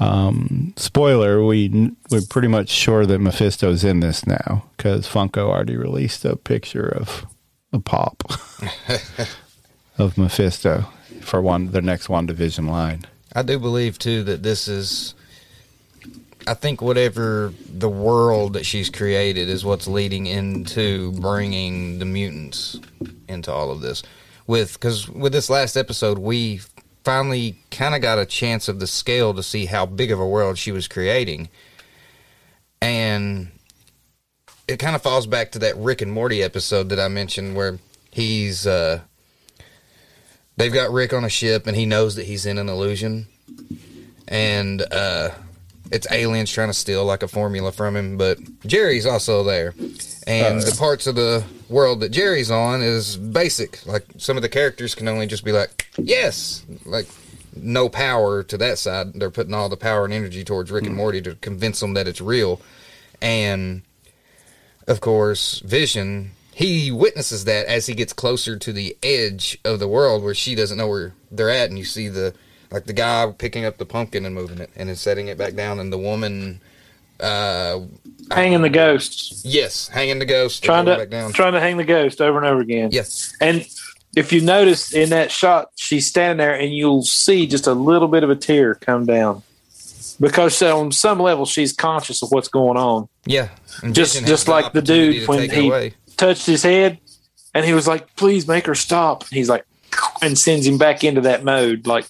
Um, 0.00 0.74
spoiler: 0.76 1.44
we 1.44 1.92
we're 2.10 2.22
pretty 2.28 2.48
much 2.48 2.68
sure 2.68 3.04
that 3.06 3.18
Mephisto's 3.18 3.84
in 3.84 4.00
this 4.00 4.26
now 4.26 4.64
because 4.76 5.08
Funko 5.08 5.48
already 5.48 5.76
released 5.76 6.24
a 6.24 6.36
picture 6.36 6.86
of 6.86 7.26
a 7.72 7.80
pop 7.80 8.22
of 9.98 10.16
Mephisto 10.16 10.84
for 11.20 11.42
one 11.42 11.72
the 11.72 11.82
next 11.82 12.06
WandaVision 12.06 12.68
line. 12.68 13.06
I 13.34 13.42
do 13.42 13.58
believe 13.58 13.98
too 13.98 14.22
that 14.24 14.42
this 14.42 14.68
is. 14.68 15.14
I 16.46 16.54
think 16.54 16.80
whatever 16.80 17.52
the 17.68 17.90
world 17.90 18.54
that 18.54 18.64
she's 18.64 18.88
created 18.88 19.50
is 19.50 19.66
what's 19.66 19.86
leading 19.86 20.26
into 20.26 21.12
bringing 21.20 21.98
the 21.98 22.06
mutants 22.06 22.80
into 23.28 23.52
all 23.52 23.70
of 23.70 23.80
this. 23.82 24.02
with 24.46 24.72
because 24.74 25.08
with 25.10 25.32
this 25.32 25.50
last 25.50 25.76
episode 25.76 26.18
we 26.18 26.60
finally 27.04 27.56
kind 27.70 27.94
of 27.94 28.02
got 28.02 28.18
a 28.18 28.26
chance 28.26 28.68
of 28.68 28.80
the 28.80 28.86
scale 28.86 29.34
to 29.34 29.42
see 29.42 29.66
how 29.66 29.86
big 29.86 30.10
of 30.10 30.20
a 30.20 30.26
world 30.26 30.58
she 30.58 30.72
was 30.72 30.88
creating, 30.88 31.48
and 32.80 33.50
it 34.68 34.78
kind 34.78 34.94
of 34.94 35.02
falls 35.02 35.26
back 35.26 35.52
to 35.52 35.58
that 35.60 35.76
Rick 35.78 36.02
and 36.02 36.12
Morty 36.12 36.42
episode 36.42 36.90
that 36.90 37.00
I 37.00 37.08
mentioned 37.08 37.56
where 37.56 37.78
he's 38.10 38.66
uh 38.66 39.00
they've 40.56 40.72
got 40.72 40.90
Rick 40.92 41.12
on 41.12 41.24
a 41.24 41.28
ship 41.28 41.66
and 41.66 41.76
he 41.76 41.86
knows 41.86 42.16
that 42.16 42.26
he's 42.26 42.46
in 42.46 42.58
an 42.58 42.68
illusion. 42.68 43.26
And 44.28 44.82
uh 44.92 45.30
it's 45.90 46.06
aliens 46.12 46.52
trying 46.52 46.68
to 46.68 46.74
steal 46.74 47.04
like 47.04 47.22
a 47.22 47.28
formula 47.28 47.72
from 47.72 47.96
him 47.96 48.18
but 48.18 48.38
Jerry's 48.66 49.06
also 49.06 49.42
there. 49.42 49.74
And 50.26 50.60
the 50.60 50.76
parts 50.78 51.06
of 51.06 51.14
the 51.14 51.44
world 51.68 52.00
that 52.00 52.10
Jerry's 52.10 52.50
on 52.50 52.82
is 52.82 53.16
basic. 53.16 53.84
Like 53.86 54.04
some 54.16 54.36
of 54.36 54.42
the 54.42 54.48
characters 54.48 54.94
can 54.94 55.08
only 55.08 55.26
just 55.26 55.44
be 55.44 55.52
like 55.52 55.88
yes. 55.96 56.64
Like 56.84 57.06
no 57.54 57.88
power 57.88 58.42
to 58.44 58.56
that 58.58 58.78
side. 58.78 59.14
They're 59.14 59.30
putting 59.30 59.54
all 59.54 59.68
the 59.68 59.76
power 59.76 60.04
and 60.04 60.14
energy 60.14 60.44
towards 60.44 60.70
Rick 60.70 60.84
and 60.84 60.94
mm. 60.94 60.98
Morty 60.98 61.20
to 61.22 61.34
convince 61.36 61.80
them 61.80 61.94
that 61.94 62.08
it's 62.08 62.20
real. 62.20 62.60
And 63.20 63.82
of 64.86 65.00
course, 65.00 65.60
Vision, 65.60 66.32
he 66.54 66.90
witnesses 66.90 67.44
that 67.44 67.66
as 67.66 67.86
he 67.86 67.94
gets 67.94 68.12
closer 68.12 68.56
to 68.56 68.72
the 68.72 68.96
edge 69.02 69.58
of 69.64 69.78
the 69.78 69.88
world 69.88 70.22
where 70.22 70.34
she 70.34 70.54
doesn't 70.54 70.78
know 70.78 70.88
where 70.88 71.14
they're 71.30 71.50
at, 71.50 71.68
and 71.68 71.78
you 71.78 71.84
see 71.84 72.08
the 72.08 72.34
like 72.70 72.84
the 72.84 72.92
guy 72.92 73.30
picking 73.38 73.64
up 73.64 73.78
the 73.78 73.86
pumpkin 73.86 74.26
and 74.26 74.34
moving 74.34 74.58
it 74.58 74.70
and 74.76 74.88
then 74.88 74.96
setting 74.96 75.28
it 75.28 75.38
back 75.38 75.54
down, 75.54 75.78
and 75.78 75.92
the 75.92 75.98
woman, 75.98 76.60
uh, 77.20 77.80
Hanging 78.30 78.60
the 78.60 78.68
ghost, 78.68 79.44
yes, 79.44 79.88
hanging 79.88 80.18
the 80.18 80.26
ghost, 80.26 80.62
trying 80.62 80.84
to 80.84 80.96
back 80.96 81.08
down. 81.08 81.32
trying 81.32 81.54
to 81.54 81.60
hang 81.60 81.78
the 81.78 81.84
ghost 81.84 82.20
over 82.20 82.36
and 82.36 82.46
over 82.46 82.60
again. 82.60 82.90
Yes, 82.92 83.34
And 83.40 83.66
if 84.16 84.32
you 84.34 84.42
notice 84.42 84.92
in 84.92 85.10
that 85.10 85.30
shot, 85.30 85.70
she's 85.76 86.06
standing 86.06 86.36
there, 86.36 86.54
and 86.54 86.74
you'll 86.74 87.02
see 87.02 87.46
just 87.46 87.66
a 87.66 87.72
little 87.72 88.08
bit 88.08 88.24
of 88.24 88.30
a 88.30 88.36
tear 88.36 88.74
come 88.74 89.06
down 89.06 89.42
because 90.20 90.60
on 90.62 90.92
some 90.92 91.20
level 91.20 91.46
she's 91.46 91.72
conscious 91.72 92.22
of 92.22 92.30
what's 92.30 92.48
going 92.48 92.76
on. 92.76 93.08
yeah, 93.24 93.48
And 93.82 93.94
Just 93.94 94.26
just 94.26 94.46
like 94.48 94.72
the 94.72 94.82
dude 94.82 95.26
when 95.26 95.48
he 95.48 95.92
touched 96.16 96.44
his 96.46 96.62
head, 96.62 96.98
and 97.54 97.64
he 97.64 97.72
was 97.72 97.88
like, 97.88 98.14
"Please 98.16 98.46
make 98.46 98.66
her 98.66 98.74
stop." 98.74 99.22
And 99.22 99.32
he's 99.32 99.48
like, 99.48 99.64
and 100.20 100.38
sends 100.38 100.66
him 100.66 100.78
back 100.78 101.02
into 101.04 101.22
that 101.22 101.44
mode. 101.44 101.86
Like, 101.86 102.06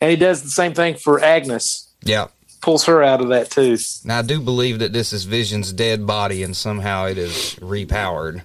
and 0.00 0.10
he 0.10 0.16
does 0.16 0.42
the 0.42 0.50
same 0.50 0.74
thing 0.74 0.94
for 0.94 1.20
Agnes. 1.20 1.88
Yeah. 2.04 2.28
Pulls 2.60 2.84
her 2.84 3.02
out 3.02 3.20
of 3.20 3.28
that 3.28 3.50
too. 3.50 3.76
Now 4.04 4.18
I 4.18 4.22
do 4.22 4.40
believe 4.40 4.80
that 4.80 4.92
this 4.92 5.12
is 5.12 5.24
Vision's 5.24 5.72
dead 5.72 6.06
body, 6.06 6.42
and 6.42 6.54
somehow 6.56 7.06
it 7.06 7.16
is 7.18 7.56
repowered. 7.60 8.42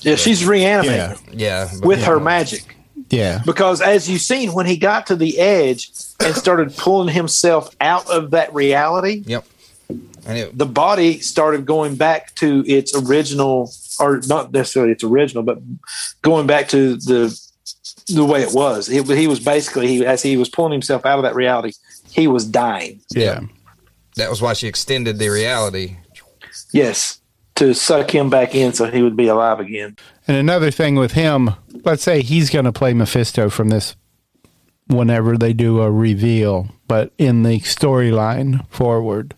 Yeah, 0.00 0.16
she's 0.16 0.44
reanimated 0.44 1.18
Yeah, 1.32 1.68
but- 1.80 1.86
with 1.86 2.04
her 2.04 2.20
magic. 2.20 2.76
Yeah. 3.10 3.40
Because 3.46 3.80
as 3.80 4.10
you've 4.10 4.20
seen, 4.20 4.52
when 4.52 4.66
he 4.66 4.76
got 4.76 5.06
to 5.08 5.16
the 5.16 5.38
edge 5.38 5.90
and 6.20 6.34
started 6.34 6.76
pulling 6.76 7.08
himself 7.14 7.74
out 7.80 8.08
of 8.10 8.32
that 8.32 8.52
reality, 8.54 9.22
Yep. 9.26 9.44
And 10.26 10.38
it, 10.38 10.58
the 10.58 10.66
body 10.66 11.20
started 11.20 11.66
going 11.66 11.94
back 11.94 12.34
to 12.36 12.64
its 12.66 12.92
original, 12.96 13.70
or 14.00 14.20
not 14.26 14.52
necessarily 14.52 14.90
its 14.92 15.04
original, 15.04 15.44
but 15.44 15.58
going 16.22 16.48
back 16.48 16.68
to 16.70 16.96
the 16.96 17.40
the 18.08 18.24
way 18.24 18.42
it 18.42 18.52
was. 18.52 18.88
It, 18.88 19.06
he 19.06 19.28
was 19.28 19.38
basically 19.38 19.86
he, 19.86 20.04
as 20.06 20.22
he 20.22 20.36
was 20.36 20.48
pulling 20.48 20.72
himself 20.72 21.06
out 21.06 21.18
of 21.18 21.22
that 21.22 21.36
reality, 21.36 21.72
he 22.16 22.26
was 22.26 22.46
dying. 22.46 23.02
Yeah. 23.14 23.40
that 24.16 24.30
was 24.30 24.40
why 24.40 24.54
she 24.54 24.66
extended 24.66 25.18
the 25.18 25.28
reality. 25.28 25.98
Yes, 26.72 27.20
to 27.56 27.74
suck 27.74 28.12
him 28.12 28.30
back 28.30 28.54
in 28.54 28.72
so 28.72 28.90
he 28.90 29.02
would 29.02 29.16
be 29.16 29.28
alive 29.28 29.60
again. 29.60 29.96
And 30.26 30.36
another 30.38 30.70
thing 30.70 30.94
with 30.94 31.12
him, 31.12 31.50
let's 31.84 32.02
say 32.02 32.22
he's 32.22 32.48
going 32.48 32.64
to 32.64 32.72
play 32.72 32.94
Mephisto 32.94 33.50
from 33.50 33.68
this 33.68 33.96
whenever 34.86 35.36
they 35.36 35.52
do 35.52 35.82
a 35.82 35.90
reveal, 35.90 36.68
but 36.88 37.12
in 37.18 37.42
the 37.42 37.60
storyline 37.60 38.66
forward, 38.70 39.34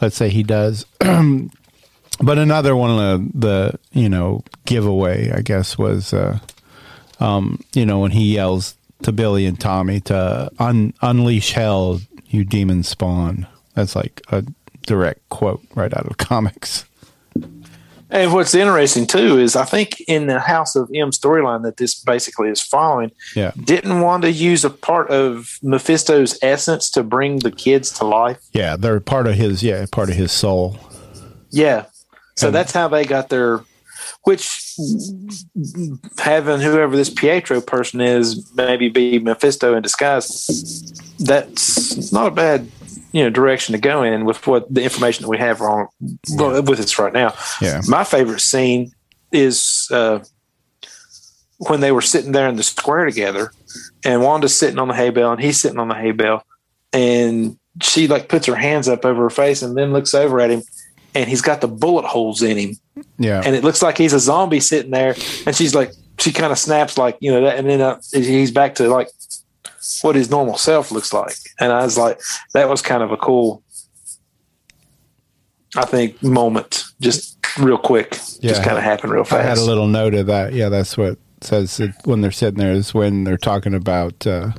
let's 0.00 0.16
say 0.16 0.28
he 0.28 0.44
does. 0.44 0.86
but 1.00 2.38
another 2.38 2.76
one 2.76 2.90
of 2.90 3.40
the, 3.40 3.76
you 3.90 4.08
know, 4.08 4.44
giveaway, 4.66 5.32
I 5.32 5.40
guess, 5.40 5.76
was, 5.76 6.14
uh, 6.14 6.38
um, 7.18 7.60
you 7.72 7.84
know, 7.86 7.98
when 7.98 8.12
he 8.12 8.34
yells 8.34 8.76
to 9.04 9.12
Billy 9.12 9.46
and 9.46 9.58
Tommy 9.58 10.00
to 10.00 10.50
un- 10.58 10.94
unleash 11.02 11.52
hell, 11.52 12.00
you 12.26 12.44
demon 12.44 12.82
spawn. 12.82 13.46
That's 13.74 13.94
like 13.96 14.22
a 14.30 14.44
direct 14.86 15.28
quote 15.28 15.62
right 15.74 15.92
out 15.96 16.06
of 16.06 16.16
comics. 16.18 16.84
And 18.10 18.34
what's 18.34 18.54
interesting 18.54 19.06
too 19.06 19.38
is 19.38 19.56
I 19.56 19.64
think 19.64 19.98
in 20.02 20.26
the 20.26 20.38
House 20.38 20.76
of 20.76 20.90
M 20.94 21.12
storyline 21.12 21.62
that 21.62 21.78
this 21.78 21.94
basically 21.94 22.50
is 22.50 22.60
following, 22.60 23.10
Yeah. 23.34 23.52
didn't 23.64 24.00
Wanda 24.02 24.30
use 24.30 24.66
a 24.66 24.70
part 24.70 25.08
of 25.10 25.58
Mephisto's 25.62 26.38
essence 26.42 26.90
to 26.90 27.02
bring 27.02 27.38
the 27.38 27.50
kids 27.50 27.90
to 27.92 28.04
life? 28.04 28.38
Yeah, 28.52 28.76
they're 28.76 29.00
part 29.00 29.26
of 29.26 29.34
his, 29.36 29.62
yeah, 29.62 29.86
part 29.90 30.10
of 30.10 30.16
his 30.16 30.30
soul. 30.30 30.76
Yeah. 31.50 31.86
So 32.36 32.50
that's 32.50 32.72
how 32.72 32.88
they 32.88 33.04
got 33.04 33.30
their, 33.30 33.60
which 34.24 34.76
having 36.18 36.60
whoever 36.60 36.96
this 36.96 37.10
Pietro 37.10 37.60
person 37.60 38.00
is 38.00 38.50
maybe 38.54 38.88
be 38.88 39.18
Mephisto 39.18 39.74
in 39.74 39.82
disguise. 39.82 40.92
That's 41.18 42.12
not 42.12 42.28
a 42.28 42.30
bad, 42.30 42.68
you 43.12 43.22
know, 43.22 43.30
direction 43.30 43.72
to 43.72 43.78
go 43.78 44.02
in 44.02 44.24
with 44.24 44.46
what 44.46 44.72
the 44.72 44.82
information 44.82 45.22
that 45.22 45.28
we 45.28 45.38
have 45.38 45.60
on 45.60 45.88
well, 46.36 46.62
with 46.62 46.80
us 46.80 46.98
right 46.98 47.12
now. 47.12 47.34
Yeah. 47.60 47.80
My 47.88 48.04
favorite 48.04 48.40
scene 48.40 48.92
is 49.32 49.88
uh, 49.90 50.20
when 51.58 51.80
they 51.80 51.92
were 51.92 52.02
sitting 52.02 52.32
there 52.32 52.48
in 52.48 52.56
the 52.56 52.62
square 52.62 53.04
together, 53.04 53.52
and 54.04 54.22
Wanda's 54.22 54.56
sitting 54.56 54.78
on 54.78 54.88
the 54.88 54.94
hay 54.94 55.10
bale, 55.10 55.32
and 55.32 55.40
he's 55.40 55.60
sitting 55.60 55.78
on 55.78 55.88
the 55.88 55.94
hay 55.94 56.12
bale, 56.12 56.44
and 56.92 57.58
she 57.80 58.08
like 58.08 58.28
puts 58.28 58.46
her 58.46 58.54
hands 58.54 58.88
up 58.88 59.04
over 59.04 59.22
her 59.22 59.30
face, 59.30 59.62
and 59.62 59.76
then 59.76 59.92
looks 59.92 60.14
over 60.14 60.40
at 60.40 60.50
him, 60.50 60.62
and 61.14 61.28
he's 61.28 61.42
got 61.42 61.60
the 61.60 61.68
bullet 61.68 62.04
holes 62.04 62.42
in 62.42 62.56
him, 62.56 62.76
Yeah. 63.18 63.42
and 63.44 63.54
it 63.54 63.64
looks 63.64 63.82
like 63.82 63.98
he's 63.98 64.12
a 64.12 64.20
zombie 64.20 64.60
sitting 64.60 64.90
there, 64.90 65.14
and 65.46 65.54
she's 65.54 65.74
like, 65.74 65.92
she 66.18 66.32
kind 66.32 66.52
of 66.52 66.58
snaps 66.58 66.96
like 66.98 67.16
you 67.20 67.32
know 67.32 67.40
that, 67.42 67.58
and 67.58 67.68
then 67.68 67.80
uh, 67.80 68.00
he's 68.12 68.50
back 68.50 68.74
to 68.76 68.88
like 68.88 69.08
what 70.02 70.14
his 70.14 70.30
normal 70.30 70.56
self 70.56 70.90
looks 70.92 71.12
like, 71.12 71.34
and 71.60 71.72
I 71.72 71.82
was 71.84 71.98
like, 71.98 72.20
that 72.54 72.68
was 72.68 72.82
kind 72.82 73.02
of 73.02 73.10
a 73.12 73.16
cool. 73.16 73.62
I 75.74 75.86
think 75.86 76.22
moment, 76.22 76.84
just 77.00 77.38
real 77.58 77.78
quick, 77.78 78.12
just 78.42 78.62
kind 78.62 78.76
of 78.76 78.84
happened 78.84 79.12
real 79.12 79.24
fast. 79.24 79.40
I 79.44 79.48
had 79.48 79.58
a 79.58 79.64
little 79.64 79.86
note 79.88 80.14
of 80.14 80.26
that. 80.26 80.52
Yeah, 80.52 80.68
that's 80.68 80.98
what 80.98 81.18
says 81.40 81.78
that 81.78 81.94
when 82.04 82.20
they're 82.20 82.30
sitting 82.30 82.58
there 82.58 82.72
is 82.72 82.92
when 82.94 83.24
they're 83.24 83.38
talking 83.38 83.74
about. 83.74 84.26
Uh, 84.26 84.52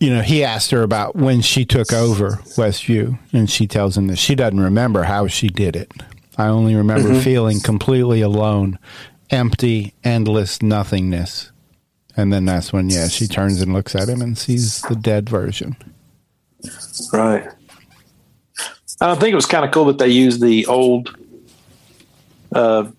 you 0.00 0.10
know, 0.10 0.22
he 0.22 0.44
asked 0.44 0.70
her 0.72 0.82
about 0.82 1.16
when 1.16 1.40
she 1.40 1.64
took 1.64 1.92
over 1.92 2.32
Westview, 2.56 3.18
and 3.32 3.50
she 3.50 3.66
tells 3.66 3.96
him 3.96 4.06
that 4.08 4.16
she 4.16 4.34
doesn't 4.34 4.60
remember 4.60 5.04
how 5.04 5.26
she 5.26 5.48
did 5.48 5.74
it. 5.76 5.90
I 6.38 6.48
only 6.48 6.74
remember 6.74 7.10
Mm-hmm. 7.10 7.20
feeling 7.20 7.60
completely 7.60 8.20
alone, 8.20 8.78
empty, 9.30 9.94
endless 10.04 10.60
nothingness. 10.60 11.50
And 12.16 12.32
then 12.32 12.44
that's 12.44 12.72
when, 12.72 12.88
yeah, 12.90 13.08
she 13.08 13.26
turns 13.26 13.60
and 13.60 13.72
looks 13.72 13.94
at 13.94 14.08
him 14.08 14.22
and 14.22 14.36
sees 14.36 14.82
the 14.82 14.96
dead 14.96 15.28
version. 15.28 15.76
Right. 17.12 17.46
I 19.00 19.14
think 19.14 19.32
it 19.32 19.34
was 19.34 19.46
kind 19.46 19.64
of 19.64 19.70
cool 19.70 19.84
that 19.86 19.98
they 19.98 20.08
used 20.08 20.40
the 20.40 20.64
old 20.66 21.14
uh, 22.54 22.90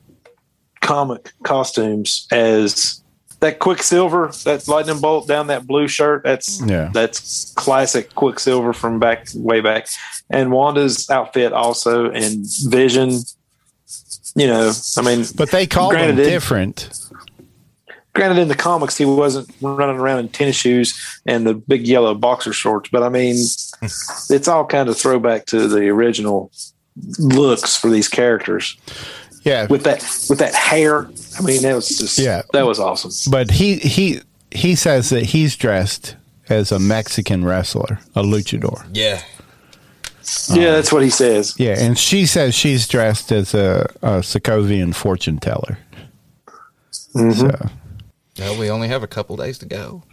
comic 0.81 1.31
costumes 1.43 2.27
as 2.31 3.01
that 3.39 3.59
Quicksilver, 3.59 4.31
that 4.45 4.67
lightning 4.67 4.99
bolt 4.99 5.27
down 5.27 5.47
that 5.47 5.67
blue 5.67 5.87
shirt. 5.87 6.23
That's 6.23 6.61
Yeah. 6.65 6.89
that's 6.93 7.53
classic 7.55 8.15
Quicksilver 8.15 8.73
from 8.73 8.99
back 8.99 9.27
way 9.35 9.61
back, 9.61 9.87
and 10.29 10.51
Wanda's 10.51 11.09
outfit 11.09 11.53
also, 11.53 12.09
and 12.09 12.45
Vision. 12.65 13.19
You 14.35 14.47
know, 14.47 14.71
I 14.97 15.01
mean, 15.01 15.25
But 15.35 15.51
they 15.51 15.65
call 15.65 15.91
them 15.91 16.15
different. 16.15 16.89
granted 18.13 18.39
in 18.41 18.47
the 18.47 18.55
comics 18.55 18.97
he 18.97 19.05
wasn't 19.05 19.47
running 19.61 19.97
around 19.97 20.19
in 20.19 20.27
tennis 20.29 20.55
shoes 20.55 20.99
and 21.27 21.45
the 21.45 21.53
big 21.53 21.87
yellow 21.87 22.15
boxer 22.15 22.51
shorts 22.51 22.89
but 22.91 23.03
i 23.03 23.09
mean 23.09 23.35
it's 24.31 24.47
all 24.47 24.65
kind 24.65 24.89
of 24.89 24.97
throwback 24.97 25.45
to 25.45 25.67
the 25.67 25.87
original 25.87 26.51
looks 27.19 27.77
for 27.77 27.91
these 27.91 28.07
characters 28.07 28.75
Yeah. 29.47 29.67
with 29.67 29.83
that 29.83 29.99
with 30.29 30.39
that 30.39 30.53
hair 30.53 31.07
i 31.39 31.41
mean 31.41 31.61
that 31.63 31.73
was 31.75 31.87
just 31.89 32.17
Yeah. 32.19 32.41
that 32.53 32.65
was 32.65 32.79
awesome 32.79 33.11
But 33.31 33.51
he 33.51 33.75
he 33.95 34.21
he 34.51 34.75
says 34.75 35.09
that 35.09 35.23
he's 35.33 35.55
dressed 35.55 36.15
as 36.49 36.71
a 36.71 36.79
Mexican 36.79 37.43
wrestler, 37.43 37.99
a 38.15 38.23
luchador. 38.23 38.79
Yeah. 38.93 39.21
yeah 40.49 40.71
that's 40.71 40.91
what 40.93 41.03
he 41.03 41.09
says 41.09 41.55
Yeah, 41.57 41.75
and 41.77 41.97
she 41.97 42.25
says 42.25 42.55
she's 42.55 42.87
dressed 42.87 43.31
as 43.31 43.53
a, 43.53 43.85
a 44.01 44.21
Sokovian 44.23 44.93
fortune 44.95 45.37
teller. 45.39 45.77
So 46.91 47.69
Well, 48.39 48.57
we 48.59 48.69
only 48.69 48.87
have 48.87 49.03
a 49.03 49.07
couple 49.07 49.35
days 49.37 49.57
to 49.59 49.65
go, 49.65 50.03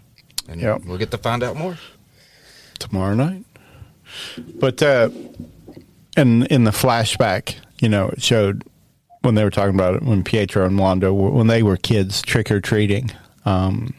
and 0.49 0.61
Yep. 0.61 0.83
we'll 0.87 0.99
get 0.99 1.11
to 1.13 1.19
find 1.19 1.43
out 1.43 1.57
more. 1.57 1.79
tomorrow 2.79 3.15
night. 3.15 3.45
But 4.61 4.83
uh 4.83 5.11
in 6.17 6.47
in 6.47 6.65
the 6.65 6.71
flashback, 6.73 7.57
you 7.81 7.89
know, 7.89 8.09
it 8.09 8.23
showed 8.23 8.63
when 9.25 9.35
they 9.35 9.45
were 9.45 9.51
talking 9.51 9.75
about 9.75 9.95
it 9.95 10.03
when 10.03 10.23
Pietro 10.23 10.67
and 10.67 10.79
Wanda 10.79 11.13
were, 11.13 11.31
when 11.31 11.47
they 11.47 11.63
were 11.63 11.77
kids 11.77 12.21
trick 12.23 12.51
or 12.51 12.61
treating, 12.61 13.11
um, 13.45 13.95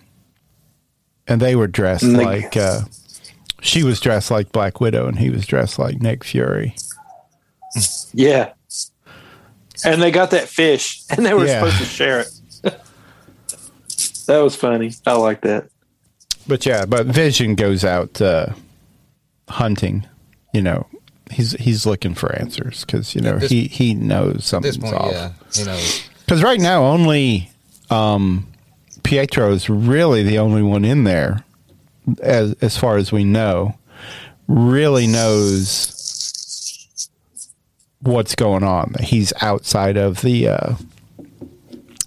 and 1.28 1.42
they 1.42 1.56
were 1.56 1.68
dressed 1.68 2.04
like 2.04 2.56
uh, 2.56 2.82
she 3.62 3.84
was 3.84 4.00
dressed 4.00 4.30
like 4.30 4.52
Black 4.52 4.80
Widow 4.80 5.08
and 5.08 5.18
he 5.20 5.30
was 5.30 5.46
dressed 5.48 5.80
like 5.80 6.02
Nick 6.02 6.24
Fury. 6.24 6.76
Yeah. 8.14 8.54
And 9.84 10.02
they 10.02 10.12
got 10.12 10.32
that 10.32 10.48
fish 10.48 11.04
and 11.10 11.26
they 11.26 11.34
were 11.34 11.46
Yeah. 11.46 11.60
supposed 11.60 11.78
to 11.80 11.86
share 11.86 12.20
it. 12.22 12.30
that 14.28 14.40
was 14.40 14.56
funny. 14.56 14.94
I 15.06 15.14
like 15.14 15.42
that. 15.42 15.68
But 16.48 16.66
yeah, 16.66 16.86
but 16.86 17.08
Vision 17.08 17.56
goes 17.56 17.84
out 17.84 18.22
uh, 18.22 18.48
hunting. 19.50 20.08
You 20.54 20.62
know, 20.62 20.88
he's 21.32 21.52
he's 21.54 21.86
looking 21.86 22.14
for 22.16 22.34
answers 22.36 22.86
because 22.86 23.16
you 23.16 23.22
know 23.22 23.38
this- 23.40 23.52
he 23.52 23.68
he 23.68 23.94
knows 23.94 24.46
something's 24.46 24.78
point, 24.78 24.94
off. 24.96 25.12
yeah, 25.12 25.32
you 25.54 25.66
know, 25.66 25.80
Because 26.20 26.44
right 26.44 26.60
now, 26.60 26.84
only 26.86 27.50
um, 27.90 28.48
Pietro 29.04 29.52
is 29.52 29.70
really 29.70 30.24
the 30.24 30.40
only 30.40 30.62
one 30.62 30.86
in 30.86 31.04
there, 31.04 31.44
as 32.22 32.54
as 32.62 32.78
far 32.78 32.98
as 32.98 33.12
we 33.12 33.24
know, 33.24 33.76
really 34.48 35.08
knows 35.08 35.92
what's 38.02 38.36
going 38.36 38.64
on. 38.64 38.96
He's 39.02 39.34
outside 39.42 39.98
of 39.98 40.22
the. 40.22 40.50
Uh, 40.50 40.76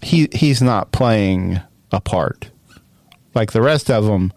he 0.01 0.29
he's 0.33 0.63
not 0.63 0.93
playing 0.93 1.61
a 1.91 2.01
part 2.01 2.51
like 3.35 3.53
the 3.53 3.63
rest 3.63 3.91
of 3.91 4.05
them. 4.05 4.33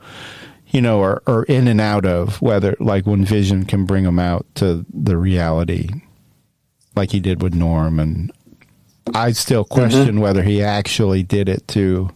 You 0.72 0.82
know, 0.82 1.01
are, 1.01 1.22
are 1.28 1.43
in 1.43 1.67
and 1.67 1.82
out 1.82 2.05
of 2.05 2.41
whether 2.41 2.76
like 2.80 3.05
when 3.05 3.26
Vision 3.26 3.65
can 3.65 3.86
bring 3.86 4.05
them 4.05 4.19
out 4.19 4.45
to 4.55 4.86
the 4.93 5.17
reality, 5.17 5.89
like 6.95 7.11
he 7.11 7.19
did 7.19 7.41
with 7.41 7.53
Norm 7.53 7.99
and 7.99 8.32
I 9.13 9.32
still 9.32 9.65
question 9.65 10.19
whether 10.22 10.43
he 10.43 10.63
actually 10.63 11.24
did 11.24 11.49
it 11.49 11.67
to 11.69 12.09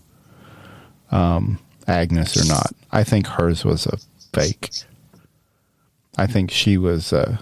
um, 1.12 1.60
Agnes 1.88 2.38
or 2.38 2.48
not. 2.48 2.72
I 2.92 3.04
think 3.04 3.28
hers 3.28 3.66
was 3.66 3.86
a 3.86 3.98
fake. 4.34 4.70
I 6.18 6.28
think 6.28 6.52
she 6.52 6.78
was. 6.78 7.12
Uh, 7.12 7.38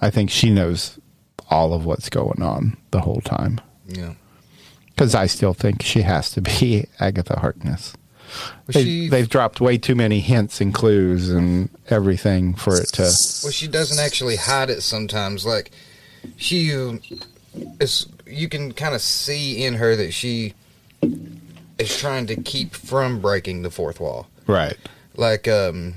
I 0.00 0.10
think 0.10 0.30
she 0.30 0.50
knows 0.50 0.98
all 1.48 1.72
of 1.72 1.84
what's 1.84 2.08
going 2.08 2.42
on 2.42 2.76
the 2.90 3.00
whole 3.00 3.20
time. 3.20 3.60
yeah. 3.86 4.14
Because 4.88 5.14
I 5.14 5.26
still 5.26 5.52
think 5.52 5.82
she 5.82 6.02
has 6.02 6.30
to 6.32 6.40
be 6.40 6.86
Agatha 7.00 7.38
Harkness. 7.38 7.92
They, 8.66 8.82
she, 8.82 9.08
they've 9.08 9.28
dropped 9.28 9.60
way 9.60 9.78
too 9.78 9.94
many 9.94 10.20
hints 10.20 10.60
and 10.60 10.74
clues 10.74 11.30
and 11.30 11.68
everything 11.88 12.54
for 12.54 12.80
it 12.80 12.88
to. 12.94 13.02
well, 13.02 13.52
she 13.52 13.68
doesn't 13.68 14.02
actually 14.04 14.36
hide 14.36 14.70
it 14.70 14.82
sometimes. 14.82 15.46
Like 15.46 15.70
she 16.36 16.70
is, 17.80 18.06
you 18.26 18.48
can 18.48 18.72
kind 18.72 18.94
of 18.94 19.00
see 19.00 19.64
in 19.64 19.74
her 19.74 19.96
that 19.96 20.12
she 20.12 20.54
is 21.78 21.96
trying 21.96 22.26
to 22.26 22.36
keep 22.36 22.74
from 22.74 23.20
breaking 23.20 23.62
the 23.62 23.70
fourth 23.70 24.00
wall. 24.00 24.28
Right. 24.46 24.76
Like, 25.16 25.48
um, 25.48 25.94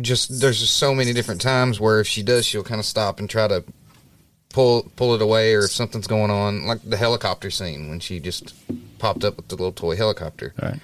just 0.00 0.40
there's 0.40 0.60
just 0.60 0.76
so 0.76 0.94
many 0.94 1.12
different 1.12 1.40
times 1.40 1.80
where 1.80 2.00
if 2.00 2.06
she 2.06 2.22
does, 2.22 2.46
she'll 2.46 2.62
kind 2.62 2.78
of 2.78 2.84
stop 2.84 3.18
and 3.18 3.28
try 3.28 3.48
to 3.48 3.64
pull 4.58 4.82
pull 4.96 5.14
it 5.14 5.22
away, 5.22 5.54
or 5.54 5.60
if 5.60 5.70
something's 5.70 6.08
going 6.08 6.32
on, 6.32 6.66
like 6.66 6.80
the 6.82 6.96
helicopter 6.96 7.48
scene 7.48 7.88
when 7.88 8.00
she 8.00 8.18
just 8.18 8.54
popped 8.98 9.22
up 9.22 9.36
with 9.36 9.46
the 9.46 9.54
little 9.54 9.70
toy 9.70 9.94
helicopter. 9.94 10.52
Right. 10.60 10.80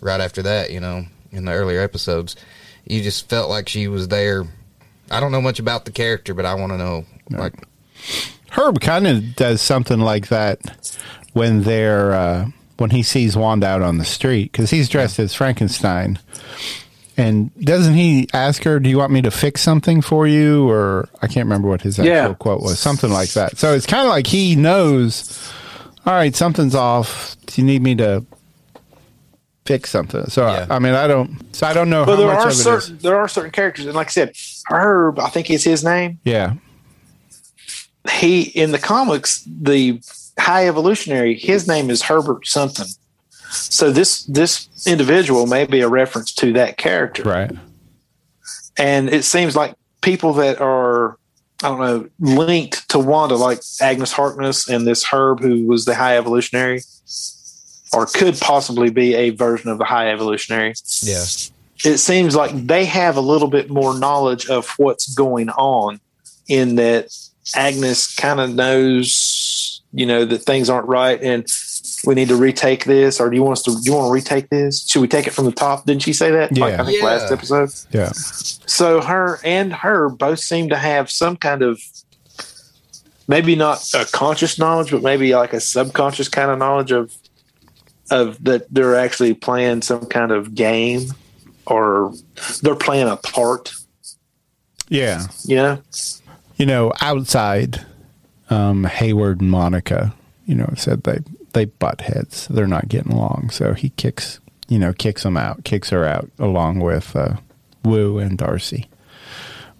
right 0.00 0.20
after 0.20 0.42
that, 0.42 0.72
you 0.72 0.80
know, 0.80 1.04
in 1.30 1.44
the 1.44 1.52
earlier 1.52 1.80
episodes, 1.80 2.34
you 2.84 3.00
just 3.00 3.28
felt 3.28 3.48
like 3.48 3.68
she 3.68 3.86
was 3.86 4.08
there. 4.08 4.42
I 5.08 5.20
don't 5.20 5.30
know 5.30 5.40
much 5.40 5.60
about 5.60 5.84
the 5.84 5.92
character, 5.92 6.34
but 6.34 6.44
I 6.44 6.54
want 6.54 6.72
to 6.72 6.78
know, 6.78 7.04
like, 7.30 7.54
Herb 8.50 8.80
kind 8.80 9.06
of 9.06 9.36
does 9.36 9.62
something 9.62 10.00
like 10.00 10.26
that 10.28 10.58
when 11.32 11.62
they're 11.62 12.12
uh, 12.12 12.48
when 12.78 12.90
he 12.90 13.04
sees 13.04 13.36
Wanda 13.36 13.68
out 13.68 13.82
on 13.82 13.98
the 13.98 14.04
street 14.04 14.50
because 14.50 14.70
he's 14.70 14.88
dressed 14.88 15.20
as 15.20 15.32
Frankenstein, 15.32 16.18
and 17.16 17.50
doesn't 17.60 17.94
he 17.94 18.28
ask 18.32 18.62
her, 18.64 18.80
"Do 18.80 18.88
you 18.88 18.98
want 18.98 19.12
me 19.12 19.22
to 19.22 19.30
fix 19.30 19.60
something 19.60 20.00
for 20.02 20.26
you?" 20.26 20.68
Or 20.68 21.08
I 21.20 21.26
can't 21.26 21.44
remember 21.46 21.68
what 21.68 21.82
his 21.82 21.98
actual 21.98 22.12
Yeah. 22.12 22.34
quote 22.34 22.62
was, 22.62 22.78
something 22.78 23.10
like 23.10 23.30
that. 23.30 23.58
So 23.58 23.74
it's 23.74 23.86
kind 23.86 24.02
of 24.06 24.10
like 24.10 24.26
he 24.26 24.56
knows. 24.56 25.38
All 26.06 26.14
right, 26.14 26.34
something's 26.34 26.74
off. 26.74 27.36
Do 27.46 27.60
you 27.60 27.66
need 27.66 27.82
me 27.82 27.94
to 27.96 28.24
fix 29.66 29.90
something? 29.90 30.26
So 30.30 30.46
Yeah. 30.46 30.66
I, 30.68 30.76
I 30.76 30.78
mean, 30.78 30.94
I 30.94 31.06
don't. 31.06 31.38
So 31.54 31.66
I 31.66 31.72
don't 31.72 31.90
know 31.90 32.04
But 32.04 32.12
how 32.12 32.16
there 32.16 32.26
much 32.28 32.44
are 32.44 32.48
of 32.48 32.54
certain 32.54 32.98
there 33.02 33.16
are 33.18 33.28
certain 33.28 33.50
characters, 33.52 33.86
and 33.86 33.94
like 33.94 34.08
I 34.08 34.10
said, 34.10 34.32
Herb, 34.70 35.18
I 35.20 35.28
think 35.28 35.50
is 35.50 35.62
his 35.64 35.84
name. 35.84 36.18
Yeah, 36.24 36.54
He 38.10 38.42
in 38.42 38.72
the 38.72 38.78
comics, 38.78 39.44
the 39.46 40.00
high 40.38 40.66
evolutionary, 40.66 41.38
his 41.38 41.68
name 41.68 41.90
is 41.90 42.02
Herbert 42.02 42.46
something. 42.46 42.86
So 43.52 43.90
this 43.90 44.24
this 44.24 44.68
individual 44.86 45.46
may 45.46 45.66
be 45.66 45.80
a 45.80 45.88
reference 45.88 46.32
to 46.34 46.52
that 46.54 46.78
character. 46.78 47.22
right. 47.22 47.50
and 48.78 49.10
it 49.10 49.24
seems 49.24 49.54
like 49.54 49.74
people 50.00 50.32
that 50.34 50.60
are 50.60 51.18
I 51.62 51.68
don't 51.68 51.80
know 51.80 52.08
linked 52.18 52.88
to 52.90 52.98
Wanda, 52.98 53.36
like 53.36 53.60
Agnes 53.80 54.12
Harkness 54.12 54.68
and 54.68 54.86
this 54.86 55.04
Herb, 55.04 55.40
who 55.40 55.66
was 55.66 55.84
the 55.84 55.94
High 55.94 56.16
Evolutionary, 56.16 56.80
or 57.92 58.06
could 58.06 58.40
possibly 58.40 58.90
be 58.90 59.14
a 59.14 59.30
version 59.30 59.70
of 59.70 59.78
the 59.78 59.84
High 59.84 60.10
Evolutionary. 60.10 60.74
yeah, 61.02 61.24
It 61.84 61.98
seems 61.98 62.34
like 62.34 62.50
they 62.66 62.84
have 62.86 63.16
a 63.16 63.20
little 63.20 63.48
bit 63.48 63.70
more 63.70 63.96
knowledge 63.96 64.48
of 64.48 64.70
what's 64.76 65.14
going 65.14 65.50
on, 65.50 66.00
in 66.48 66.74
that 66.76 67.14
Agnes 67.54 68.12
kind 68.16 68.40
of 68.40 68.54
knows, 68.54 69.82
you 69.92 70.06
know, 70.06 70.24
that 70.24 70.38
things 70.38 70.70
aren't 70.70 70.88
right 70.88 71.22
and. 71.22 71.46
We 72.04 72.14
need 72.14 72.28
to 72.28 72.36
retake 72.36 72.84
this, 72.84 73.20
or 73.20 73.30
do 73.30 73.36
you 73.36 73.42
want 73.42 73.58
us 73.58 73.62
to? 73.64 73.70
Do 73.72 73.80
you 73.84 73.92
want 73.96 74.08
to 74.08 74.12
retake 74.12 74.48
this? 74.50 74.86
Should 74.88 75.00
we 75.00 75.08
take 75.08 75.26
it 75.26 75.32
from 75.32 75.44
the 75.44 75.52
top? 75.52 75.86
Didn't 75.86 76.02
she 76.02 76.12
say 76.12 76.30
that? 76.32 76.56
Like, 76.56 76.72
Yeah. 76.72 76.82
I 76.82 76.84
think 76.84 76.98
Yeah. 76.98 77.04
last 77.06 77.30
episode. 77.32 77.70
Yeah. 77.92 78.10
So 78.12 79.00
her 79.00 79.38
and 79.44 79.72
her 79.72 80.08
both 80.08 80.40
seem 80.40 80.68
to 80.70 80.76
have 80.76 81.10
some 81.10 81.36
kind 81.36 81.62
of 81.62 81.80
maybe 83.28 83.54
not 83.54 83.86
a 83.94 84.04
conscious 84.06 84.58
knowledge, 84.58 84.90
but 84.90 85.02
maybe 85.02 85.34
like 85.34 85.52
a 85.52 85.60
subconscious 85.60 86.28
kind 86.28 86.50
of 86.50 86.58
knowledge 86.58 86.90
of 86.92 87.12
of 88.10 88.42
that 88.44 88.66
they're 88.74 88.96
actually 88.96 89.32
playing 89.32 89.80
some 89.80 90.04
kind 90.06 90.32
of 90.32 90.54
game 90.54 91.12
or 91.66 92.12
they're 92.60 92.74
playing 92.74 93.08
a 93.08 93.16
part, 93.16 93.72
Yeah. 94.88 95.26
you 95.44 95.56
know? 95.56 95.78
you 96.56 96.66
know, 96.66 96.92
outside, 97.00 97.86
um, 98.50 98.84
Hayward 98.84 99.40
and 99.40 99.50
Monica, 99.50 100.12
you 100.46 100.54
know, 100.54 100.74
said 100.76 101.04
they 101.04 101.20
they 101.52 101.66
butt 101.66 102.02
heads. 102.02 102.48
They're 102.48 102.66
not 102.66 102.88
getting 102.88 103.12
along, 103.12 103.50
so 103.50 103.74
he 103.74 103.90
kicks, 103.90 104.40
you 104.68 104.78
know, 104.78 104.92
kicks 104.92 105.22
them 105.22 105.36
out, 105.36 105.64
kicks 105.64 105.90
her 105.90 106.04
out, 106.04 106.30
along 106.38 106.80
with 106.80 107.14
uh, 107.16 107.36
Wu 107.84 108.18
and 108.18 108.38
Darcy. 108.38 108.88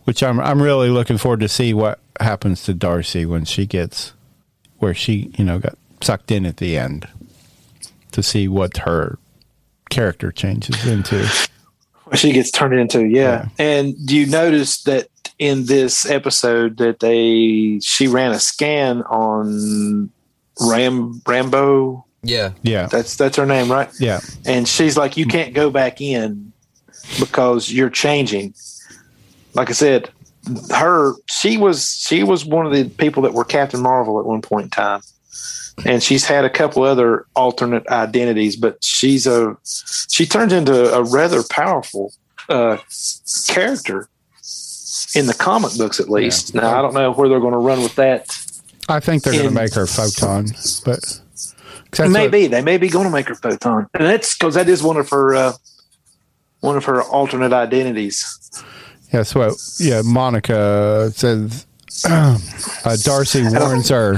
Which 0.05 0.23
I'm 0.23 0.41
I'm 0.41 0.61
really 0.61 0.89
looking 0.89 1.19
forward 1.19 1.41
to 1.41 1.49
see 1.49 1.73
what 1.73 2.01
happens 2.21 2.65
to 2.65 2.75
Darcy 2.75 3.25
when 3.25 3.45
she 3.45 3.67
gets 3.67 4.13
where 4.79 4.95
she 4.95 5.31
you 5.39 5.45
know 5.45 5.61
got 5.61 5.79
sucked 6.01 6.33
in 6.33 6.45
at 6.45 6.57
the 6.57 6.77
end 6.77 7.07
to 8.11 8.23
see 8.23 8.49
what 8.49 8.79
her 8.79 9.19
character 9.91 10.33
changes 10.33 10.87
into. 10.87 11.27
She 12.15 12.33
gets 12.33 12.51
turned 12.51 12.75
into, 12.75 13.07
yeah. 13.07 13.49
And 13.59 13.95
do 14.07 14.17
you 14.17 14.27
notice 14.27 14.83
that 14.83 15.09
in 15.39 15.67
this 15.67 16.05
episode 16.05 16.77
that 16.77 17.01
they 17.01 17.81
she 17.83 18.07
ran 18.07 18.33
a 18.33 18.39
scan 18.39 19.03
on 19.03 20.11
Ram 20.71 21.21
Rambeau? 21.25 22.05
yeah, 22.23 22.53
Yeah, 22.63 22.87
That's 22.87 23.17
that's 23.17 23.37
her 23.37 23.47
name, 23.47 23.71
right? 23.71 23.91
yeah, 23.99 24.21
and 24.47 24.69
she's 24.69 24.97
like, 24.97 25.17
"You 25.17 25.27
can't 25.27 25.55
go 25.55 25.71
back 25.71 26.01
in 26.01 26.53
because 27.19 27.73
you're 27.73 27.91
changing." 27.91 28.55
Like 29.55 29.69
I 29.71 29.73
said, 29.73 30.11
her 30.71 31.15
she 31.29 31.57
was 31.57 31.89
she 32.07 32.23
was 32.23 32.45
one 32.45 32.67
of 32.67 32.73
the 32.73 32.89
people 32.89 33.23
that 33.25 33.35
were 33.35 33.45
Captain 33.45 33.81
Marvel 33.81 34.19
at 34.19 34.25
one 34.27 34.41
point 34.41 34.65
in 34.65 34.71
time, 34.71 35.01
and 35.85 36.03
she's 36.03 36.25
had 36.25 36.45
a 36.45 36.51
couple 36.51 36.83
other 36.85 37.27
alternate 37.35 37.87
identities, 37.89 38.57
but 38.57 38.83
she's 38.83 39.27
a 39.27 39.57
she 40.09 40.25
turns 40.27 40.53
into 40.53 40.95
a 40.95 41.03
rather 41.03 41.43
powerful 41.51 42.13
uh, 42.49 42.77
character 43.49 44.09
in 45.15 45.27
the 45.27 45.35
comic 45.35 45.77
books, 45.77 46.01
at 46.01 46.09
least. 46.09 46.55
Now 46.55 46.79
I 46.79 46.83
don't 46.83 46.95
know 46.95 47.13
where 47.13 47.29
they're 47.29 47.41
going 47.41 47.53
to 47.53 47.59
run 47.59 47.83
with 47.83 47.95
that. 47.97 48.39
I 48.89 49.01
think 49.01 49.23
they're 49.23 49.33
going 49.33 49.49
to 49.49 49.51
make 49.55 49.75
her 49.75 49.87
photon, 49.87 50.47
but 50.85 51.01
'cause 51.01 51.23
that's 51.91 51.99
what- 52.01 52.11
Maybe 52.11 52.47
they 52.49 52.63
may 52.63 52.79
be 52.79 52.89
going 52.89 53.07
to 53.07 53.13
make 53.13 53.29
her 53.29 53.35
photon, 53.35 53.87
and 53.95 54.07
that's 54.07 54.35
because 54.37 54.55
that 54.55 54.69
is 54.69 54.83
one 54.83 54.97
of 54.97 55.09
her 55.11 55.35
uh, 55.35 55.53
one 56.61 56.77
of 56.77 56.85
her 56.85 57.03
alternate 57.03 57.53
identities. 57.53 58.25
Yes, 59.13 59.35
well, 59.35 59.57
yeah, 59.79 60.03
Monica 60.05 61.13
says 61.15 61.67
uh, 62.09 62.39
Darcy 63.05 63.43
warns 63.47 63.89
her 63.91 64.15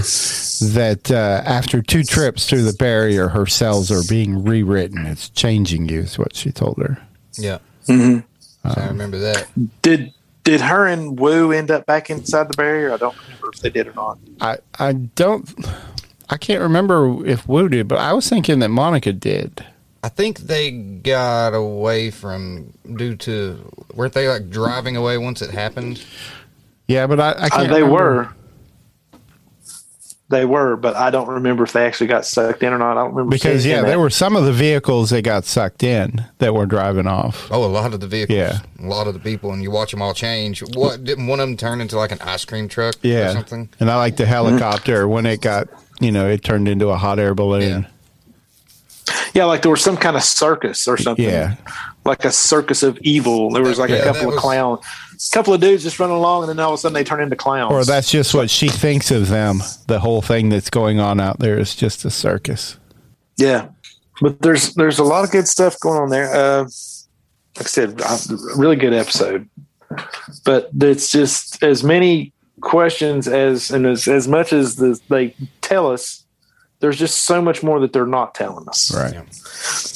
that 0.74 1.10
uh, 1.10 1.42
after 1.44 1.82
two 1.82 2.04
trips 2.04 2.48
through 2.48 2.62
the 2.62 2.72
barrier, 2.74 3.28
her 3.28 3.46
cells 3.46 3.90
are 3.90 4.02
being 4.08 4.44
rewritten. 4.44 5.04
It's 5.06 5.28
changing 5.30 5.88
you, 5.88 6.00
is 6.00 6.18
what 6.18 6.36
she 6.36 6.52
told 6.52 6.78
her. 6.78 6.98
yeah. 7.36 7.58
Mm-hmm. 7.88 8.20
So 8.72 8.80
I 8.80 8.86
remember 8.86 9.18
that. 9.18 9.46
Did 9.82 10.14
did 10.44 10.60
her 10.60 10.86
and 10.86 11.18
Wu 11.18 11.52
end 11.52 11.70
up 11.70 11.86
back 11.86 12.10
inside 12.10 12.48
the 12.48 12.56
barrier? 12.56 12.92
I 12.92 12.96
don't 12.98 13.16
remember. 13.24 13.50
if 13.52 13.60
they 13.60 13.70
did 13.70 13.88
or 13.88 13.94
not. 13.94 14.18
I 14.40 14.58
I 14.78 14.92
don't. 14.92 15.48
I 16.30 16.36
can't 16.36 16.62
remember 16.62 17.24
if 17.26 17.46
Wu 17.48 17.68
did, 17.68 17.88
but 17.88 17.98
I 17.98 18.12
was 18.12 18.28
thinking 18.28 18.60
that 18.60 18.68
Monica 18.70 19.12
did. 19.12 19.64
I 20.02 20.08
think 20.10 20.40
they 20.40 20.70
got 20.70 21.54
away 21.54 22.10
from 22.10 22.72
due 22.96 23.16
to 23.16 23.58
weren't 23.94 24.12
they 24.12 24.28
like 24.28 24.50
driving 24.50 24.96
away 24.96 25.16
once 25.18 25.40
it 25.42 25.50
happened? 25.50 26.04
Yeah, 26.88 27.06
but 27.06 27.18
I, 27.20 27.30
I 27.30 27.30
Uh, 27.30 27.48
can't. 27.48 27.68
they 27.72 27.82
remember. 27.82 27.92
were. 27.92 28.28
They 30.30 30.46
were, 30.46 30.76
but 30.76 30.96
I 30.96 31.10
don't 31.10 31.28
remember 31.28 31.64
if 31.64 31.72
they 31.72 31.84
actually 31.86 32.06
got 32.06 32.24
sucked 32.24 32.62
in 32.62 32.72
or 32.72 32.78
not. 32.78 32.92
I 32.92 33.02
don't 33.02 33.12
remember 33.12 33.30
because 33.36 33.62
seeing 33.62 33.76
yeah, 33.76 33.82
that. 33.82 33.88
there 33.88 34.00
were 34.00 34.08
some 34.08 34.36
of 34.36 34.44
the 34.46 34.52
vehicles 34.54 35.10
that 35.10 35.20
got 35.22 35.44
sucked 35.44 35.82
in 35.82 36.24
that 36.38 36.54
were 36.54 36.64
driving 36.64 37.06
off. 37.06 37.46
Oh, 37.52 37.62
a 37.62 37.66
lot 37.66 37.92
of 37.92 38.00
the 38.00 38.06
vehicles. 38.06 38.36
Yeah. 38.38 38.58
A 38.80 38.86
lot 38.86 39.06
of 39.06 39.12
the 39.12 39.20
people, 39.20 39.52
and 39.52 39.62
you 39.62 39.70
watch 39.70 39.90
them 39.90 40.00
all 40.00 40.14
change. 40.14 40.60
What 40.74 41.04
didn't 41.04 41.26
one 41.26 41.40
of 41.40 41.48
them 41.48 41.58
turn 41.58 41.80
into 41.82 41.96
like 41.98 42.10
an 42.10 42.20
ice 42.22 42.44
cream 42.46 42.68
truck 42.68 42.94
or 42.96 43.06
Yeah, 43.08 43.32
something? 43.34 43.68
and 43.78 43.90
I 43.90 43.96
like 43.96 44.16
the 44.16 44.24
helicopter 44.24 45.06
when 45.06 45.26
it 45.26 45.42
got 45.42 45.68
you 46.00 46.10
know 46.10 46.26
it 46.28 46.42
turned 46.42 46.68
into 46.68 46.88
a 46.88 46.96
hot 46.96 47.18
air 47.18 47.34
balloon. 47.34 47.86
Yeah, 49.34 49.44
like 49.44 49.62
there 49.62 49.70
was 49.70 49.82
some 49.82 49.96
kind 49.98 50.16
of 50.16 50.22
circus 50.22 50.88
or 50.88 50.96
something. 50.96 51.24
Yeah. 51.24 51.56
Like 52.06 52.24
a 52.24 52.32
circus 52.32 52.82
of 52.82 52.98
evil. 53.02 53.50
There 53.50 53.62
was 53.62 53.78
like 53.78 53.90
Yeah, 53.90 53.96
a 53.96 54.04
that 54.06 54.14
couple 54.14 54.32
of 54.32 54.38
clowns, 54.38 54.80
a 54.80 55.03
couple 55.32 55.54
of 55.54 55.60
dudes 55.60 55.82
just 55.82 55.98
running 55.98 56.16
along, 56.16 56.42
and 56.42 56.50
then 56.50 56.60
all 56.60 56.72
of 56.72 56.74
a 56.74 56.78
sudden 56.78 56.94
they 56.94 57.04
turn 57.04 57.20
into 57.20 57.36
clowns. 57.36 57.72
Or 57.72 57.84
that's 57.84 58.10
just 58.10 58.34
what 58.34 58.50
she 58.50 58.68
thinks 58.68 59.10
of 59.10 59.28
them. 59.28 59.60
The 59.86 60.00
whole 60.00 60.22
thing 60.22 60.48
that's 60.48 60.70
going 60.70 61.00
on 61.00 61.20
out 61.20 61.38
there 61.38 61.58
is 61.58 61.74
just 61.74 62.04
a 62.04 62.10
circus. 62.10 62.78
yeah. 63.36 63.68
But 64.20 64.40
there's 64.42 64.74
there's 64.74 65.00
a 65.00 65.04
lot 65.04 65.24
of 65.24 65.32
good 65.32 65.48
stuff 65.48 65.78
going 65.80 65.98
on 66.00 66.08
there. 66.08 66.32
Uh, 66.32 66.64
like 67.56 67.66
I 67.66 67.68
said, 67.68 68.00
a 68.00 68.28
really 68.56 68.76
good 68.76 68.92
episode. 68.92 69.48
But 70.44 70.70
it's 70.80 71.10
just 71.10 71.62
as 71.62 71.82
many 71.82 72.32
questions 72.60 73.26
as 73.28 73.70
and 73.70 73.86
as 73.86 74.06
as 74.06 74.28
much 74.28 74.52
as 74.52 74.76
the, 74.76 75.00
they 75.08 75.34
tell 75.62 75.90
us. 75.90 76.23
There's 76.84 76.98
just 76.98 77.24
so 77.24 77.40
much 77.40 77.62
more 77.62 77.80
that 77.80 77.94
they're 77.94 78.04
not 78.04 78.34
telling 78.34 78.68
us. 78.68 78.94
Right. 78.94 79.14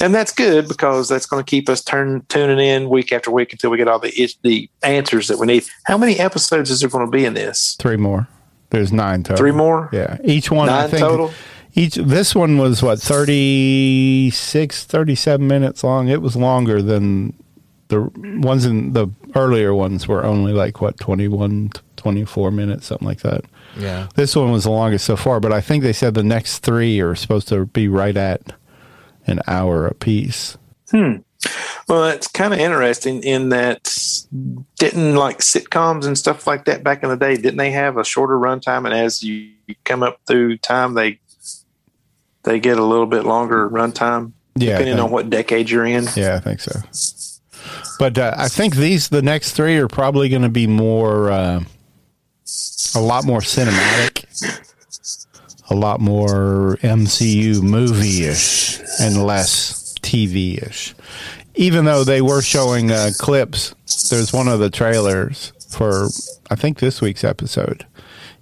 and 0.00 0.14
that's 0.14 0.32
good 0.32 0.68
because 0.68 1.06
that's 1.06 1.26
going 1.26 1.44
to 1.44 1.46
keep 1.46 1.68
us 1.68 1.84
turn 1.84 2.24
tuning 2.30 2.58
in 2.58 2.88
week 2.88 3.12
after 3.12 3.30
week 3.30 3.52
until 3.52 3.68
we 3.68 3.76
get 3.76 3.88
all 3.88 3.98
the 3.98 4.30
the 4.40 4.70
answers 4.82 5.28
that 5.28 5.38
we 5.38 5.46
need. 5.46 5.66
How 5.84 5.98
many 5.98 6.18
episodes 6.18 6.70
is 6.70 6.80
there 6.80 6.88
going 6.88 7.04
to 7.04 7.10
be 7.10 7.26
in 7.26 7.34
this? 7.34 7.76
Three 7.78 7.98
more. 7.98 8.26
There's 8.70 8.90
nine 8.90 9.22
total. 9.22 9.36
Three 9.36 9.52
more? 9.52 9.90
Yeah. 9.92 10.16
Each 10.24 10.50
one 10.50 10.70
I 10.70 10.80
Nine 10.80 10.88
think 10.88 11.02
total? 11.02 11.30
each 11.74 11.96
this 11.96 12.34
one 12.34 12.56
was 12.56 12.82
what 12.82 12.98
36 13.02 14.84
37 14.84 15.46
minutes 15.46 15.84
long. 15.84 16.08
It 16.08 16.22
was 16.22 16.36
longer 16.36 16.80
than 16.80 17.34
the 17.88 18.10
ones 18.40 18.64
in 18.64 18.94
the 18.94 19.08
earlier 19.34 19.74
ones 19.74 20.08
were 20.08 20.24
only 20.24 20.54
like 20.54 20.80
what 20.80 20.98
21 20.98 21.72
24 21.96 22.50
minutes 22.50 22.86
something 22.86 23.06
like 23.06 23.20
that. 23.20 23.44
Yeah. 23.76 24.08
This 24.14 24.34
one 24.34 24.50
was 24.50 24.64
the 24.64 24.70
longest 24.70 25.04
so 25.04 25.16
far, 25.16 25.40
but 25.40 25.52
I 25.52 25.60
think 25.60 25.82
they 25.82 25.92
said 25.92 26.14
the 26.14 26.22
next 26.24 26.58
3 26.60 27.00
are 27.00 27.14
supposed 27.14 27.48
to 27.48 27.66
be 27.66 27.88
right 27.88 28.16
at 28.16 28.52
an 29.26 29.40
hour 29.46 29.86
apiece. 29.86 30.56
Hmm. 30.90 31.16
Well, 31.88 32.08
it's 32.08 32.26
kind 32.26 32.52
of 32.52 32.58
interesting 32.58 33.22
in 33.22 33.50
that 33.50 33.94
didn't 34.78 35.14
like 35.14 35.38
sitcoms 35.38 36.04
and 36.06 36.18
stuff 36.18 36.46
like 36.46 36.64
that 36.64 36.82
back 36.82 37.02
in 37.02 37.08
the 37.08 37.16
day. 37.16 37.36
Didn't 37.36 37.56
they 37.58 37.70
have 37.70 37.96
a 37.96 38.04
shorter 38.04 38.36
runtime? 38.36 38.84
And 38.84 38.92
as 38.94 39.22
you 39.22 39.50
come 39.84 40.02
up 40.02 40.18
through 40.26 40.58
time, 40.58 40.94
they 40.94 41.20
they 42.42 42.58
get 42.60 42.78
a 42.78 42.84
little 42.84 43.06
bit 43.06 43.24
longer 43.24 43.68
runtime, 43.68 44.32
Yeah, 44.56 44.72
depending 44.78 44.94
think- 44.96 45.04
on 45.04 45.10
what 45.12 45.30
decade 45.30 45.70
you're 45.70 45.84
in. 45.86 46.08
Yeah, 46.16 46.34
I 46.36 46.40
think 46.40 46.60
so. 46.60 46.80
But 47.98 48.16
uh, 48.18 48.34
I 48.36 48.48
think 48.48 48.76
these 48.76 49.08
the 49.08 49.22
next 49.22 49.52
three 49.52 49.76
are 49.78 49.88
probably 49.88 50.28
going 50.28 50.42
to 50.42 50.48
be 50.48 50.66
more, 50.66 51.30
uh, 51.30 51.60
a 52.94 53.00
lot 53.00 53.24
more 53.24 53.40
cinematic, 53.40 54.24
a 55.70 55.74
lot 55.74 56.00
more 56.00 56.78
MCU 56.82 57.62
movie 57.62 58.24
ish, 58.24 58.80
and 59.00 59.24
less 59.24 59.94
TV 60.02 60.62
ish. 60.62 60.94
Even 61.54 61.84
though 61.84 62.04
they 62.04 62.20
were 62.20 62.40
showing 62.40 62.90
uh, 62.90 63.10
clips, 63.18 63.74
there's 64.10 64.32
one 64.32 64.48
of 64.48 64.60
the 64.60 64.70
trailers 64.70 65.52
for 65.70 66.08
I 66.50 66.54
think 66.54 66.78
this 66.78 67.00
week's 67.00 67.24
episode. 67.24 67.86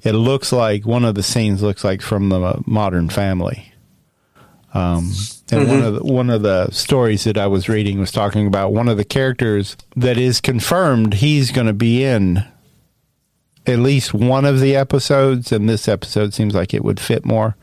It 0.03 0.13
looks 0.13 0.53
like 0.53 0.87
one 0.87 1.05
of 1.05 1.15
the 1.15 1.23
scenes 1.23 1.63
looks 1.63 1.83
like 1.83 2.01
from 2.03 2.29
the 2.29 2.63
Modern 2.67 3.09
Family. 3.09 3.73
Um, 4.75 5.13
and 5.51 5.69
one 5.69 5.83
of 5.83 5.95
the, 5.95 6.05
one 6.05 6.29
of 6.31 6.43
the 6.43 6.71
stories 6.71 7.25
that 7.25 7.39
I 7.39 7.47
was 7.47 7.69
reading 7.69 7.99
was 7.99 8.13
talking 8.13 8.47
about 8.47 8.73
one 8.73 8.89
of 8.89 8.99
the 8.99 9.05
characters 9.05 9.77
that 9.97 10.19
is 10.19 10.41
confirmed 10.41 11.15
he's 11.15 11.51
going 11.51 11.67
to 11.67 11.73
be 11.73 12.05
in 12.05 12.45
at 13.67 13.79
least 13.79 14.15
one 14.15 14.45
of 14.45 14.61
the 14.61 14.77
episodes, 14.77 15.53
and 15.53 15.69
this 15.69 15.89
episode 15.89 16.35
seems 16.35 16.55
like 16.55 16.73
it 16.73 16.85
would 16.85 17.01
fit 17.01 17.25
more. 17.25 17.57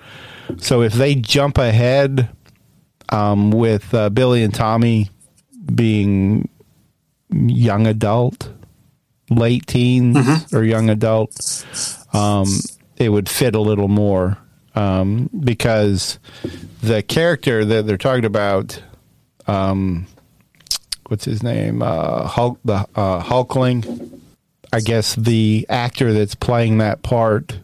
So 0.57 0.81
if 0.81 0.93
they 0.93 1.15
jump 1.15 1.57
ahead 1.57 2.29
um, 3.09 3.51
with 3.51 3.93
uh, 3.93 4.09
Billy 4.09 4.43
and 4.43 4.53
Tommy 4.53 5.09
being 5.73 6.49
young 7.31 7.87
adult, 7.87 8.51
late 9.29 9.65
teens 9.67 10.53
or 10.53 10.63
young 10.63 10.89
adult, 10.89 11.65
um, 12.13 12.47
it 12.97 13.09
would 13.09 13.29
fit 13.29 13.55
a 13.55 13.61
little 13.61 13.87
more 13.87 14.37
um, 14.75 15.29
because 15.39 16.19
the 16.81 17.01
character 17.01 17.63
that 17.63 17.87
they're 17.87 17.97
talking 17.97 18.25
about, 18.25 18.81
um, 19.47 20.05
what's 21.07 21.25
his 21.25 21.41
name, 21.43 21.81
uh, 21.81 22.27
Hulk, 22.27 22.59
the 22.65 22.85
uh, 22.95 23.23
Hulkling. 23.23 24.19
I 24.73 24.79
guess 24.79 25.15
the 25.15 25.65
actor 25.69 26.13
that's 26.13 26.35
playing 26.35 26.79
that 26.79 27.03
part 27.03 27.59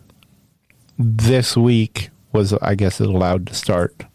this 0.98 1.58
week 1.58 2.10
was, 2.32 2.54
I 2.54 2.76
guess, 2.76 3.00
allowed 3.00 3.48
to 3.48 3.56
start 3.56 4.06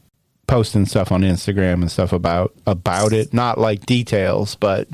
posting 0.47 0.86
stuff 0.86 1.11
on 1.11 1.22
Instagram 1.22 1.74
and 1.74 1.90
stuff 1.90 2.12
about 2.12 2.55
about 2.66 3.12
it. 3.12 3.32
Not 3.32 3.59
like 3.59 3.86
details, 3.86 4.55
but 4.57 4.88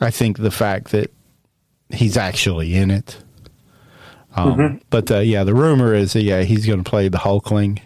I 0.00 0.10
think 0.10 0.38
the 0.38 0.50
fact 0.50 0.90
that 0.92 1.12
he's 1.90 2.16
actually 2.16 2.74
in 2.74 2.90
it. 2.90 3.18
Um, 4.36 4.80
But 4.90 5.10
uh, 5.10 5.18
yeah, 5.20 5.44
the 5.44 5.54
rumor 5.54 5.94
is 5.94 6.12
that 6.12 6.22
yeah 6.22 6.42
he's 6.42 6.66
going 6.66 6.82
to 6.82 6.88
play 6.88 7.08
the 7.08 7.18
Hulkling, 7.18 7.80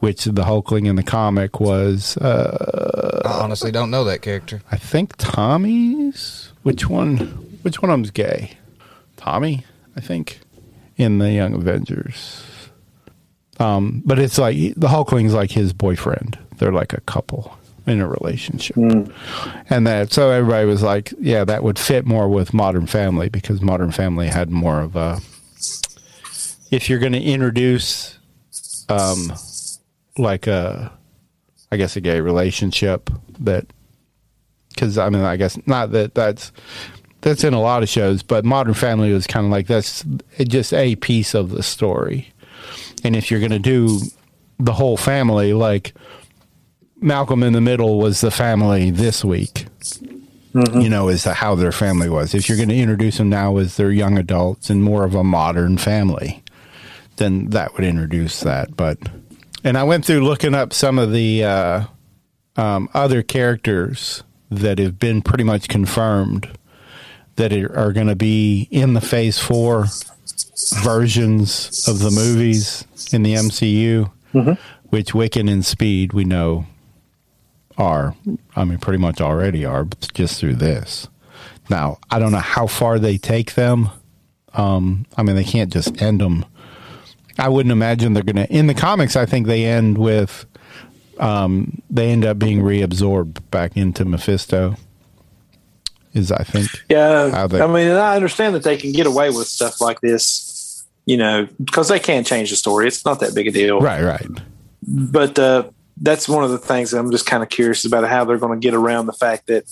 which 0.00 0.24
the 0.24 0.42
Hulkling 0.42 0.86
in 0.86 0.96
the 0.96 1.02
comic 1.02 1.60
was 1.60 2.16
uh, 2.18 3.22
I 3.24 3.42
honestly 3.42 3.72
don't 3.72 3.90
know 3.90 4.04
that 4.04 4.22
character. 4.22 4.60
I 4.70 4.76
think 4.76 5.16
Tommy's. 5.16 6.52
Which 6.62 6.88
one? 6.88 7.53
Which 7.64 7.80
one 7.80 7.90
of 7.90 7.94
them's 7.94 8.10
gay? 8.10 8.58
Tommy, 9.16 9.64
I 9.96 10.00
think, 10.00 10.40
in 10.98 11.16
the 11.16 11.32
Young 11.32 11.54
Avengers. 11.54 12.44
Um, 13.58 14.02
but 14.04 14.18
it's 14.18 14.36
like 14.36 14.56
the 14.76 14.88
Hulkling's 14.88 15.32
like 15.32 15.50
his 15.50 15.72
boyfriend. 15.72 16.38
They're 16.58 16.72
like 16.72 16.92
a 16.92 17.00
couple 17.00 17.56
in 17.86 18.02
a 18.02 18.06
relationship, 18.06 18.76
and 18.76 19.86
that 19.86 20.12
so 20.12 20.28
everybody 20.28 20.66
was 20.66 20.82
like, 20.82 21.14
yeah, 21.18 21.42
that 21.44 21.62
would 21.62 21.78
fit 21.78 22.04
more 22.04 22.28
with 22.28 22.52
Modern 22.52 22.86
Family 22.86 23.30
because 23.30 23.62
Modern 23.62 23.92
Family 23.92 24.26
had 24.26 24.50
more 24.50 24.82
of 24.82 24.94
a. 24.94 25.20
If 26.70 26.90
you're 26.90 26.98
going 26.98 27.12
to 27.12 27.22
introduce, 27.22 28.18
um, 28.90 29.32
like 30.18 30.46
a, 30.46 30.92
I 31.72 31.78
guess 31.78 31.96
a 31.96 32.02
gay 32.02 32.20
relationship 32.20 33.08
that 33.38 33.66
because 34.68 34.98
I 34.98 35.08
mean, 35.08 35.22
I 35.22 35.36
guess 35.36 35.58
not 35.66 35.92
that 35.92 36.14
that's 36.14 36.52
that's 37.24 37.42
in 37.42 37.54
a 37.54 37.60
lot 37.60 37.82
of 37.82 37.88
shows, 37.88 38.22
but 38.22 38.44
Modern 38.44 38.74
Family 38.74 39.10
was 39.10 39.26
kind 39.26 39.46
of 39.46 39.50
like 39.50 39.66
that's 39.66 40.04
just 40.46 40.74
a 40.74 40.94
piece 40.96 41.32
of 41.32 41.50
the 41.50 41.62
story. 41.62 42.28
And 43.02 43.16
if 43.16 43.30
you're 43.30 43.40
going 43.40 43.50
to 43.50 43.58
do 43.58 43.98
the 44.58 44.74
whole 44.74 44.98
family, 44.98 45.54
like 45.54 45.94
Malcolm 47.00 47.42
in 47.42 47.54
the 47.54 47.62
Middle 47.62 47.98
was 47.98 48.20
the 48.20 48.30
family 48.30 48.90
this 48.90 49.24
week, 49.24 49.66
you 50.52 50.90
know, 50.90 51.08
is 51.08 51.24
how 51.24 51.54
their 51.54 51.72
family 51.72 52.10
was. 52.10 52.34
If 52.34 52.46
you're 52.46 52.58
going 52.58 52.68
to 52.68 52.76
introduce 52.76 53.16
them 53.16 53.30
now 53.30 53.56
as 53.56 53.78
they're 53.78 53.90
young 53.90 54.18
adults 54.18 54.68
and 54.68 54.82
more 54.82 55.04
of 55.04 55.14
a 55.14 55.24
modern 55.24 55.78
family, 55.78 56.42
then 57.16 57.46
that 57.50 57.72
would 57.72 57.84
introduce 57.84 58.40
that. 58.40 58.76
But 58.76 58.98
and 59.64 59.78
I 59.78 59.82
went 59.84 60.04
through 60.04 60.20
looking 60.20 60.54
up 60.54 60.74
some 60.74 60.98
of 60.98 61.10
the 61.10 61.42
uh, 61.42 61.84
um, 62.56 62.90
other 62.92 63.22
characters 63.22 64.22
that 64.50 64.78
have 64.78 64.98
been 64.98 65.22
pretty 65.22 65.44
much 65.44 65.68
confirmed 65.68 66.58
that 67.36 67.52
are, 67.52 67.92
going 67.92 68.06
to 68.06 68.16
be 68.16 68.68
in 68.70 68.94
the 68.94 69.00
Phase 69.00 69.38
Four 69.38 69.86
versions 70.82 71.88
of 71.88 71.98
the 71.98 72.10
movies 72.10 72.86
in 73.12 73.22
the 73.22 73.34
MCU, 73.34 74.10
which 74.90 75.12
Wiccan 75.12 75.50
and 75.50 75.64
Speed 75.64 76.12
we 76.12 76.24
know 76.24 76.66
are. 77.76 78.14
I 78.54 78.64
mean, 78.64 78.78
pretty 78.78 78.98
much 78.98 79.20
already 79.20 79.64
are, 79.64 79.84
but 79.84 80.12
just 80.14 80.38
through 80.38 80.56
this. 80.56 81.08
Now, 81.70 81.98
I 82.10 82.18
don't 82.18 82.32
know 82.32 82.38
how 82.38 82.66
far 82.66 82.98
they 82.98 83.18
take 83.18 83.54
them. 83.54 83.90
Um, 84.52 85.06
I 85.16 85.22
mean, 85.22 85.36
they 85.36 85.44
can't 85.44 85.72
just 85.72 86.00
end 86.00 86.20
them. 86.20 86.44
I 87.38 87.48
wouldn't 87.48 87.72
imagine 87.72 88.12
they're 88.12 88.22
going 88.22 88.36
to. 88.36 88.52
In 88.52 88.68
the 88.68 88.74
comics, 88.74 89.16
I 89.16 89.26
think 89.26 89.46
they 89.46 89.64
end 89.64 89.98
with 89.98 90.46
um, 91.18 91.82
they 91.90 92.10
end 92.10 92.24
up 92.24 92.38
being 92.38 92.60
reabsorbed 92.60 93.50
back 93.50 93.76
into 93.76 94.04
Mephisto. 94.04 94.76
Is 96.14 96.30
I 96.32 96.42
think 96.44 96.68
Yeah, 96.88 97.46
they- 97.48 97.60
I 97.60 97.66
mean, 97.66 97.90
I 97.90 98.16
understand 98.16 98.54
that 98.54 98.62
they 98.62 98.76
can 98.76 98.92
get 98.92 99.06
away 99.06 99.30
with 99.30 99.46
stuff 99.48 99.80
like 99.80 100.00
this 100.00 100.50
you 101.06 101.18
know, 101.18 101.46
because 101.62 101.88
they 101.88 101.98
can't 101.98 102.26
change 102.26 102.48
the 102.48 102.56
story. 102.56 102.88
It's 102.88 103.04
not 103.04 103.20
that 103.20 103.34
big 103.34 103.46
a 103.46 103.50
deal. 103.50 103.78
Right, 103.78 104.02
right. 104.02 104.26
But 104.88 105.38
uh, 105.38 105.64
that's 106.00 106.26
one 106.28 106.44
of 106.44 106.50
the 106.50 106.56
things 106.58 106.92
that 106.92 106.98
I'm 106.98 107.10
just 107.10 107.26
kind 107.26 107.42
of 107.42 107.50
curious 107.50 107.84
about 107.84 108.08
how 108.08 108.24
they're 108.24 108.38
going 108.38 108.58
to 108.58 108.64
get 108.64 108.72
around 108.74 109.04
the 109.04 109.12
fact 109.12 109.48
that 109.48 109.64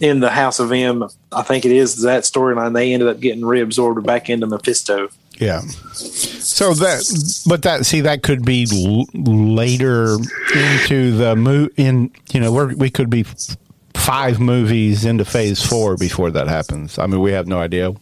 in 0.00 0.18
the 0.18 0.30
House 0.30 0.58
of 0.58 0.72
M, 0.72 1.04
I 1.30 1.42
think 1.42 1.64
it 1.64 1.70
is 1.70 2.02
that 2.02 2.24
storyline, 2.24 2.74
they 2.74 2.92
ended 2.92 3.08
up 3.08 3.20
getting 3.20 3.42
reabsorbed 3.42 4.04
back 4.04 4.28
into 4.28 4.48
Mephisto. 4.48 5.08
Yeah. 5.38 5.60
So 5.92 6.74
that, 6.74 7.44
but 7.48 7.62
that, 7.62 7.86
see, 7.86 8.00
that 8.00 8.24
could 8.24 8.44
be 8.44 8.66
l- 8.72 9.06
later 9.14 10.16
into 10.54 11.16
the 11.16 11.36
move. 11.36 11.70
In 11.76 12.10
you 12.32 12.40
know, 12.40 12.52
we're, 12.52 12.74
we 12.74 12.90
could 12.90 13.08
be 13.08 13.24
five 13.94 14.40
movies 14.40 15.04
into 15.04 15.24
Phase 15.24 15.64
Four 15.64 15.96
before 15.96 16.30
that 16.30 16.48
happens. 16.48 16.98
I 16.98 17.06
mean, 17.06 17.20
we 17.20 17.32
have 17.32 17.46
no 17.46 17.58
idea. 17.58 17.92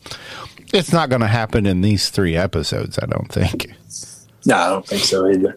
It's 0.72 0.92
not 0.92 1.08
going 1.08 1.20
to 1.20 1.26
happen 1.26 1.66
in 1.66 1.80
these 1.80 2.10
three 2.10 2.36
episodes. 2.36 2.98
I 2.98 3.06
don't 3.06 3.30
think. 3.30 3.72
No, 4.46 4.54
I 4.54 4.68
don't 4.68 4.86
think 4.86 5.02
so 5.04 5.26
either. 5.28 5.56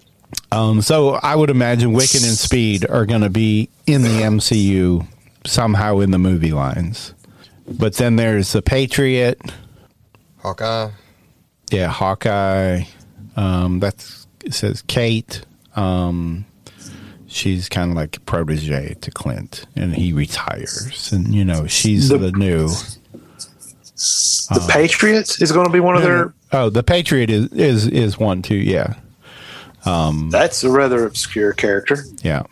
Um, 0.52 0.82
so 0.82 1.12
I 1.12 1.36
would 1.36 1.50
imagine 1.50 1.94
Wiccan 1.94 2.28
and 2.28 2.38
Speed 2.38 2.90
are 2.90 3.06
going 3.06 3.22
to 3.22 3.30
be 3.30 3.70
in 3.86 4.02
the 4.02 4.10
MCU 4.10 5.06
somehow 5.46 6.00
in 6.00 6.12
the 6.12 6.18
movie 6.18 6.52
lines. 6.52 7.14
But 7.68 7.96
then 7.96 8.16
there's 8.16 8.52
the 8.52 8.62
Patriot. 8.62 9.40
Hawkeye. 10.40 10.90
Yeah, 11.72 11.88
Hawkeye. 11.88 12.84
Um, 13.36 13.80
that's 13.80 14.28
it 14.44 14.54
says 14.54 14.82
Kate. 14.84 15.44
Um, 15.76 16.46
she's 17.34 17.68
kind 17.70 17.92
of 17.92 17.98
like 17.98 18.18
a 18.18 18.20
protege 18.22 18.94
to 19.02 19.12
Clint, 19.12 19.66
and 19.76 19.94
he 19.96 20.14
retires, 20.14 21.12
and 21.12 21.34
you 21.34 21.44
know 21.44 21.68
she's 21.68 22.10
the, 22.10 22.18
The- 22.18 22.32
new. 22.32 22.70
The 24.50 24.60
uh, 24.62 24.68
Patriots 24.70 25.42
is 25.42 25.52
going 25.52 25.66
to 25.68 25.72
be 25.72 25.80
one 25.80 25.96
of 25.96 26.02
their. 26.02 26.34
Oh, 26.52 26.70
the 26.70 26.84
Patriot 26.84 27.30
is 27.30 27.52
is 27.54 27.88
is 27.88 28.18
one 28.18 28.42
too. 28.42 28.56
Yeah, 28.56 28.96
um, 29.86 30.30
That's 30.30 30.64
a 30.64 30.70
rather 30.72 31.06
obscure 31.06 31.54
character. 31.54 31.98
yeah, 32.22 32.44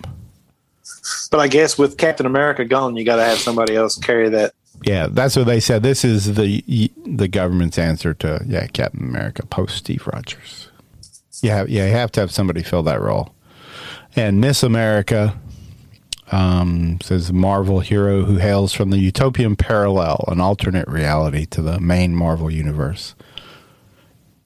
But 1.30 1.40
I 1.40 1.48
guess 1.48 1.78
with 1.78 1.98
Captain 1.98 2.26
America 2.26 2.64
gone, 2.66 2.96
you 2.96 3.04
got 3.04 3.18
to 3.18 3.24
have 3.24 3.38
somebody 3.38 3.76
else 3.76 3.98
carry 3.98 4.30
that. 4.30 4.54
yeah. 4.84 5.08
That's 5.10 5.36
what 5.36 5.46
they 5.48 5.60
said. 5.60 5.84
This 5.84 6.06
is 6.06 6.36
the 6.36 6.64
the 7.06 7.28
government's 7.28 7.78
answer 7.78 8.14
to 8.16 8.42
yeah, 8.48 8.68
Captain 8.68 9.02
America 9.04 9.46
post 9.46 9.76
Steve 9.78 10.08
Rogers. 10.08 10.70
Yeah, 11.42 11.66
yeah. 11.68 11.86
You 11.88 11.92
have 11.92 12.12
to 12.14 12.20
have 12.22 12.32
somebody 12.32 12.64
fill 12.64 12.84
that 12.84 13.02
role. 13.02 13.34
And 14.16 14.42
Miss 14.42 14.64
America 14.64 15.40
um, 16.32 17.00
says 17.02 17.32
Marvel 17.32 17.80
hero 17.80 18.24
who 18.24 18.38
hails 18.38 18.74
from 18.74 18.90
the 18.90 18.98
utopian 18.98 19.56
parallel, 19.56 20.26
an 20.28 20.40
alternate 20.40 20.88
reality 20.88 21.46
to 21.48 21.62
the 21.62 21.80
main 21.80 22.16
Marvel 22.16 22.52
universe. 22.52 23.16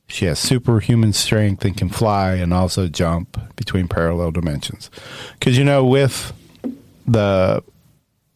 She 0.08 0.26
has 0.26 0.38
superhuman 0.38 1.14
strength 1.14 1.66
and 1.66 1.76
can 1.76 1.90
fly 1.90 2.34
and 2.36 2.54
also 2.54 2.88
jump 2.88 3.40
between 3.56 3.88
parallel 3.88 4.32
dimensions. 4.32 4.92
Because 5.40 5.58
you 5.58 5.64
know, 5.64 5.84
with 5.84 6.32
the 7.08 7.64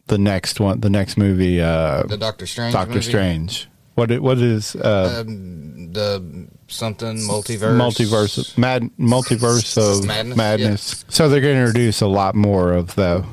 the 0.08 0.18
next 0.18 0.60
one, 0.60 0.80
the 0.80 0.90
next 0.90 1.18
movie, 1.18 1.62
uh, 1.62 2.04
The 2.04 2.18
Doctor 2.18 2.48
Strange. 2.48 2.74
Doctor 2.74 2.96
movie. 2.96 3.06
Strange. 3.06 3.68
What 4.00 4.12
it, 4.12 4.24
what 4.24 4.38
is 4.40 4.76
uh, 4.76 5.24
Um, 5.28 5.92
the 5.94 6.48
something 6.68 7.18
multiverse. 7.18 7.76
multiverse 7.78 8.58
mad 8.58 8.90
multiverse 9.00 9.78
of 9.78 10.06
Madness, 10.06 10.38
madness. 10.38 11.06
So 11.10 11.28
they're 11.30 11.42
going 11.42 11.56
to 11.56 11.62
introduce 11.62 12.02
a 12.02 12.08
lot 12.08 12.36
more 12.36 12.74
of 12.74 12.96
the 12.96 13.26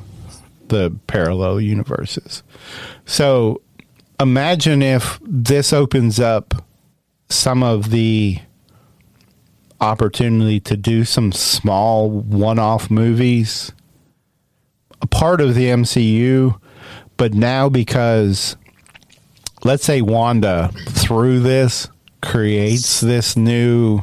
the 0.69 0.93
parallel 1.07 1.61
universes. 1.61 2.43
So 3.05 3.61
imagine 4.19 4.81
if 4.81 5.19
this 5.23 5.71
opens 5.71 6.19
up 6.19 6.53
some 7.29 7.63
of 7.63 7.89
the 7.91 8.39
opportunity 9.79 10.59
to 10.61 10.75
do 10.75 11.05
some 11.05 11.31
small 11.31 12.09
one-off 12.09 12.89
movies 12.89 13.71
a 15.01 15.07
part 15.07 15.39
of 15.39 15.53
the 15.53 15.65
MCU 15.65 16.59
but 17.17 17.33
now 17.33 17.69
because 17.69 18.55
let's 19.67 19.83
say 19.83 20.01
Wanda 20.01 20.71
through 20.89 21.41
this 21.41 21.89
creates 22.21 23.01
this 23.01 23.35
new 23.35 24.01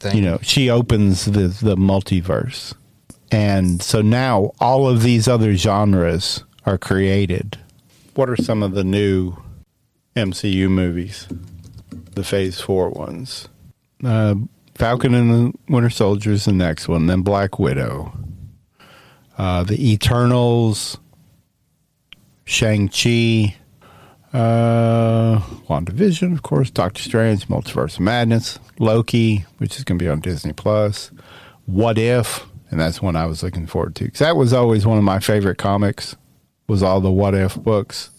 Thing. 0.00 0.16
you 0.16 0.22
know 0.22 0.38
she 0.42 0.68
opens 0.68 1.24
the 1.24 1.48
the 1.48 1.76
multiverse. 1.76 2.74
And 3.30 3.82
so 3.82 4.00
now 4.00 4.52
all 4.58 4.88
of 4.88 5.02
these 5.02 5.28
other 5.28 5.54
genres 5.54 6.44
are 6.64 6.78
created. 6.78 7.58
What 8.14 8.28
are 8.28 8.36
some 8.36 8.62
of 8.62 8.72
the 8.72 8.84
new 8.84 9.36
mcu 10.16 10.68
movies? 10.68 11.28
The 12.14 12.24
phase 12.24 12.60
four 12.60 12.90
ones. 12.90 13.48
Uh, 14.02 14.34
falcon 14.74 15.14
and 15.14 15.30
the 15.30 15.58
winter 15.68 15.90
soldier 15.90 16.32
is 16.32 16.46
the 16.46 16.52
next 16.52 16.88
one. 16.88 17.06
Then 17.06 17.22
black 17.22 17.58
widow. 17.58 18.12
Uh, 19.36 19.62
the 19.62 19.92
eternals. 19.92 20.98
Shang-chi 22.44 23.56
uh, 24.32 25.40
WandaVision, 25.68 26.32
of 26.32 26.42
course, 26.42 26.70
Doctor 26.70 27.02
Strange, 27.02 27.48
Multiverse 27.48 27.94
of 27.94 28.00
Madness, 28.00 28.58
Loki, 28.78 29.44
which 29.58 29.76
is 29.78 29.84
going 29.84 29.98
to 29.98 30.04
be 30.04 30.08
on 30.08 30.20
Disney 30.20 30.52
Plus, 30.52 31.10
What 31.66 31.98
If, 31.98 32.46
and 32.70 32.78
that's 32.80 33.00
one 33.00 33.16
I 33.16 33.26
was 33.26 33.42
looking 33.42 33.66
forward 33.66 33.94
to 33.96 34.04
because 34.04 34.20
that 34.20 34.36
was 34.36 34.52
always 34.52 34.86
one 34.86 34.98
of 34.98 35.04
my 35.04 35.18
favorite 35.20 35.56
comics. 35.58 36.16
Was 36.66 36.82
all 36.82 37.00
the 37.00 37.10
What 37.10 37.34
If 37.34 37.56
books, 37.56 38.10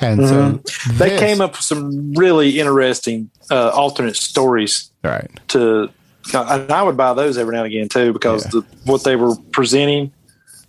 and 0.00 0.20
so 0.26 0.34
Mm-hmm. 0.34 0.98
They 0.98 1.10
this- 1.10 1.20
came 1.20 1.40
up 1.40 1.52
with 1.52 1.60
some 1.60 2.12
really 2.14 2.58
interesting 2.58 3.30
uh, 3.50 3.68
alternate 3.70 4.16
stories 4.16 4.90
right. 5.04 5.30
to, 5.48 5.88
and 6.34 6.72
I 6.72 6.82
would 6.82 6.96
buy 6.96 7.12
those 7.14 7.38
every 7.38 7.54
now 7.54 7.62
and 7.62 7.72
again 7.72 7.88
too 7.88 8.12
because 8.12 8.44
Yeah. 8.46 8.60
the, 8.62 8.90
what 8.90 9.04
they 9.04 9.14
were 9.14 9.36
presenting 9.52 10.10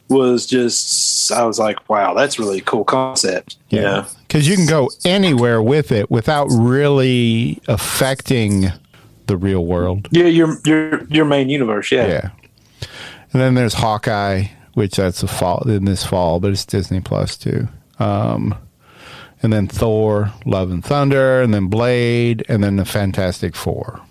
was 0.10 0.46
just, 0.46 1.32
I 1.32 1.46
was 1.46 1.60
like, 1.60 1.90
wow, 1.90 2.14
that's 2.14 2.38
really 2.38 2.60
a 2.60 2.64
cool 2.64 2.84
concept. 2.84 3.58
You 3.70 3.82
know? 3.82 4.06
because 4.36 4.50
you 4.50 4.58
can 4.58 4.66
go 4.66 4.90
anywhere 5.06 5.62
with 5.62 5.94
it 5.94 6.12
without 6.12 6.48
really 6.52 7.62
affecting 7.70 8.68
the 9.28 9.38
real 9.38 9.66
world. 9.66 10.10
Yeah, 10.12 10.26
your 10.26 10.58
your 10.66 11.06
your 11.06 11.26
main 11.26 11.50
universe, 11.50 11.90
yeah. 11.92 12.08
Yeah. 12.08 12.30
And 13.32 13.42
then 13.42 13.56
there's 13.56 13.76
Hawkeye, 13.76 14.48
which 14.74 14.98
that's 14.98 15.24
a 15.24 15.28
fall 15.28 15.70
in 15.70 15.86
this 15.86 16.04
fall, 16.06 16.40
but 16.40 16.52
it's 16.52 16.66
Disney 16.66 17.00
Plus 17.00 17.38
too. 17.38 17.70
Um, 17.98 18.56
and 19.42 19.54
then 19.54 19.68
Thor, 19.68 20.34
Love 20.46 20.70
and 20.70 20.84
Thunder, 20.84 21.42
and 21.42 21.54
then 21.54 21.68
Blade, 21.68 22.44
and 22.50 22.64
then 22.64 22.76
the 22.76 22.86
Fantastic 22.86 23.56
Four. 23.56 24.02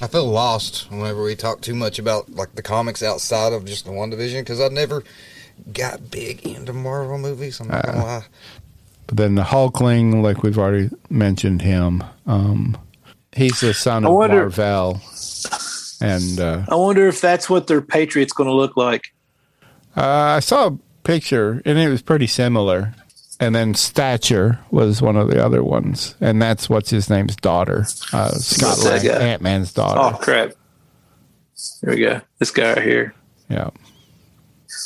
I 0.00 0.06
feel 0.06 0.26
lost 0.26 0.90
whenever 0.90 1.22
we 1.22 1.34
talk 1.34 1.60
too 1.60 1.74
much 1.74 1.98
about 1.98 2.30
like 2.30 2.54
the 2.54 2.62
comics 2.62 3.02
outside 3.02 3.52
of 3.52 3.64
just 3.64 3.84
the 3.84 3.90
WandaVision 3.90 4.40
because 4.40 4.60
I 4.60 4.68
never 4.68 5.02
got 5.72 6.10
big 6.10 6.46
into 6.46 6.72
Marvel 6.72 7.18
movies. 7.18 7.58
I'm 7.60 7.68
not 7.68 7.84
Uh, 7.88 7.92
gonna 7.92 8.04
lie. 8.04 8.24
But 9.08 9.16
then 9.16 9.34
the 9.34 9.42
Hulkling, 9.42 10.22
like 10.22 10.42
we've 10.42 10.58
already 10.58 10.90
mentioned 11.10 11.62
him, 11.62 12.04
um, 12.26 12.76
he's 13.32 13.58
the 13.60 13.74
son 13.74 14.04
I 14.04 14.08
of 14.08 14.14
wonder- 14.14 14.36
Marvel. 14.50 15.00
And 16.00 16.38
uh, 16.38 16.64
I 16.68 16.76
wonder 16.76 17.08
if 17.08 17.20
that's 17.20 17.50
what 17.50 17.66
their 17.66 17.80
Patriots 17.80 18.32
going 18.32 18.46
to 18.48 18.54
look 18.54 18.76
like. 18.76 19.12
uh, 19.96 20.02
I 20.36 20.38
saw 20.38 20.68
a 20.68 20.78
picture, 21.02 21.60
and 21.64 21.76
it 21.76 21.88
was 21.88 22.02
pretty 22.02 22.28
similar. 22.28 22.94
And 23.40 23.54
then 23.54 23.74
Stature 23.74 24.58
was 24.72 25.00
one 25.00 25.16
of 25.16 25.28
the 25.28 25.44
other 25.44 25.62
ones, 25.62 26.16
and 26.20 26.42
that's 26.42 26.68
what's 26.68 26.90
his 26.90 27.08
name's 27.08 27.36
daughter, 27.36 27.86
uh, 28.12 28.30
Scott 28.32 28.78
Lang. 28.80 29.06
Ant 29.08 29.42
Man's 29.42 29.72
daughter. 29.72 30.00
Oh 30.00 30.18
crap! 30.18 30.52
Here 31.80 31.90
we 31.90 32.00
go. 32.00 32.20
This 32.38 32.50
guy 32.50 32.72
right 32.74 32.82
here, 32.82 33.14
Yeah, 33.48 33.70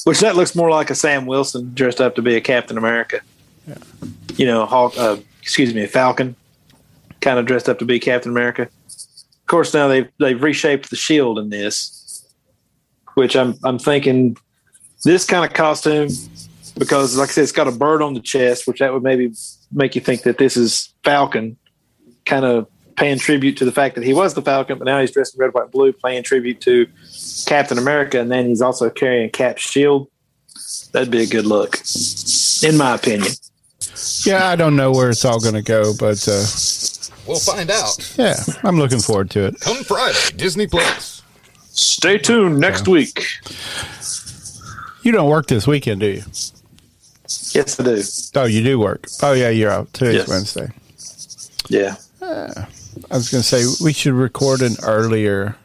which 0.05 0.21
that 0.21 0.37
looks 0.37 0.55
more 0.55 0.69
like 0.71 0.91
a 0.91 0.95
Sam 0.95 1.25
Wilson 1.25 1.73
dressed 1.73 2.01
up 2.01 2.15
to 2.17 2.23
be 2.23 2.37
a 2.37 2.43
Captain 2.43 2.77
America. 2.77 3.21
Yeah. 3.67 3.77
You 4.37 4.45
know, 4.47 4.67
Hawk. 4.67 4.99
Uh, 4.99 5.17
excuse 5.41 5.75
me, 5.75 5.85
a 5.85 5.89
Falcon, 5.89 6.37
kind 7.23 7.39
of 7.39 7.47
dressed 7.47 7.69
up 7.71 7.79
to 7.79 7.85
be 7.87 7.99
Captain 7.99 8.31
America. 8.31 8.63
Of 8.63 9.47
course, 9.47 9.73
now 9.73 9.89
they've 9.89 10.09
they've 10.19 10.43
reshaped 10.43 10.91
the 10.91 10.97
shield 10.97 11.39
in 11.39 11.49
this, 11.49 12.27
which 13.15 13.35
I'm 13.35 13.55
I'm 13.65 13.79
thinking 13.79 14.37
this 15.05 15.25
kind 15.25 15.45
of 15.45 15.55
costume 15.55 16.09
because, 16.79 17.17
like 17.17 17.29
I 17.29 17.33
said, 17.33 17.43
it's 17.43 17.53
got 17.53 17.69
a 17.69 17.73
bird 17.73 18.03
on 18.03 18.15
the 18.15 18.21
chest, 18.21 18.67
which 18.67 18.79
that 18.79 18.93
would 18.93 19.03
maybe 19.03 19.33
make 19.71 19.95
you 19.95 20.01
think 20.01 20.23
that 20.23 20.39
this 20.39 20.57
is 20.57 20.93
Falcon, 21.05 21.57
kind 22.27 22.45
of 22.45 22.67
paying 22.97 23.19
tribute 23.19 23.57
to 23.57 23.65
the 23.65 23.73
fact 23.73 23.95
that 23.95 24.05
he 24.05 24.13
was 24.13 24.35
the 24.35 24.43
Falcon, 24.43 24.79
but 24.79 24.85
now 24.85 25.01
he's 25.01 25.11
dressed 25.11 25.35
in 25.35 25.41
red, 25.41 25.55
white, 25.55 25.71
blue, 25.71 25.93
paying 25.93 26.23
tribute 26.23 26.61
to 26.63 26.87
Captain 27.47 27.79
America, 27.79 28.21
and 28.21 28.31
then 28.31 28.47
he's 28.47 28.63
also 28.63 28.91
carrying 28.91 29.31
Cap's 29.31 29.63
shield. 29.63 30.09
That'd 30.93 31.11
be 31.11 31.23
a 31.23 31.27
good 31.27 31.47
look, 31.47 31.79
in 32.63 32.77
my 32.77 32.95
opinion. 32.95 33.33
yeah. 34.25 34.47
I 34.49 34.57
don't 34.57 34.77
know 34.77 34.93
where 34.93 35.11
it's 35.11 35.25
all 35.25 35.41
going 35.41 35.55
to 35.55 35.63
go, 35.63 35.95
but 35.99 36.27
uh, 36.29 36.45
We'll 37.27 37.39
find 37.39 37.71
out. 37.71 38.17
yeah, 38.19 38.35
I'm 38.65 38.79
looking 38.79 38.99
forward 38.99 39.31
to 39.31 39.47
it. 39.47 39.61
Come 39.61 39.83
Friday, 39.85 40.19
Disney 40.37 40.67
Plus. 40.67 41.23
Stay 41.71 42.19
tuned 42.19 42.59
next 42.59 42.89
week. 42.89 43.25
You 45.03 45.13
don't 45.13 45.29
work 45.29 45.47
this 45.47 45.67
weekend, 45.67 46.01
do 46.01 46.07
you? 46.09 46.23
Yes, 47.55 47.79
I 47.79 47.85
do. 47.85 48.03
Oh, 48.41 48.45
you 48.45 48.63
do 48.63 48.79
work. 48.79 49.07
Oh, 49.23 49.33
yeah, 49.33 49.51
you're 49.51 49.71
out. 49.71 49.93
Today's 49.93 50.15
Yes. 50.15 50.29
Wednesday. 50.29 50.69
Yeah. 51.69 51.97
I 52.23 53.17
was 53.17 53.31
going 53.31 53.43
to 53.43 53.49
say 53.49 53.65
we 53.85 53.93
should 53.93 54.15
record 54.15 54.63
an 54.63 54.77
earlier, 54.83 55.57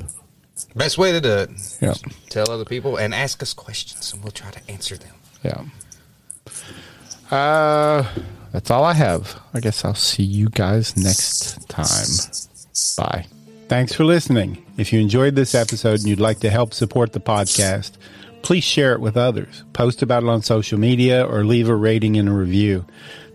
Best 0.75 0.99
way 0.99 1.13
to 1.13 1.21
do 1.21 1.31
it. 1.31 1.51
Yeah. 1.81 1.95
Tell 2.29 2.51
other 2.51 2.65
people 2.65 2.97
and 2.97 3.15
ask 3.15 3.41
us 3.43 3.55
questions, 3.55 4.13
and 4.13 4.23
we'll 4.23 4.33
try 4.33 4.51
to 4.51 4.61
answer 4.71 4.97
them. 4.97 5.15
Yeah. 5.43 5.63
Uh, 7.31 8.05
that's 8.53 8.71
all 8.71 8.85
I 8.85 8.95
have. 8.95 9.39
I 9.53 9.61
guess 9.61 9.85
I'll 9.85 9.95
see 9.95 10.23
you 10.23 10.49
guys 10.49 10.97
next 10.97 11.69
time. 11.69 11.87
Bye. 12.97 13.27
Thanks 13.69 13.93
for 13.93 14.05
listening. 14.05 14.65
If 14.77 14.93
you 14.93 15.01
enjoyed 15.01 15.35
this 15.35 15.55
episode 15.55 16.01
and 16.01 16.07
you'd 16.09 16.21
like 16.21 16.41
to 16.41 16.51
help 16.51 16.73
support 16.73 17.13
the 17.13 17.21
podcast, 17.21 17.93
please 18.43 18.63
share 18.65 18.93
it 18.93 19.01
with 19.01 19.17
others. 19.17 19.65
Post 19.73 20.03
about 20.03 20.23
it 20.23 20.29
on 20.29 20.43
social 20.43 20.79
media 20.79 21.27
or 21.27 21.45
leave 21.45 21.69
a 21.69 21.75
rating 21.75 22.17
and 22.17 22.29
a 22.29 22.33
review. 22.33 22.85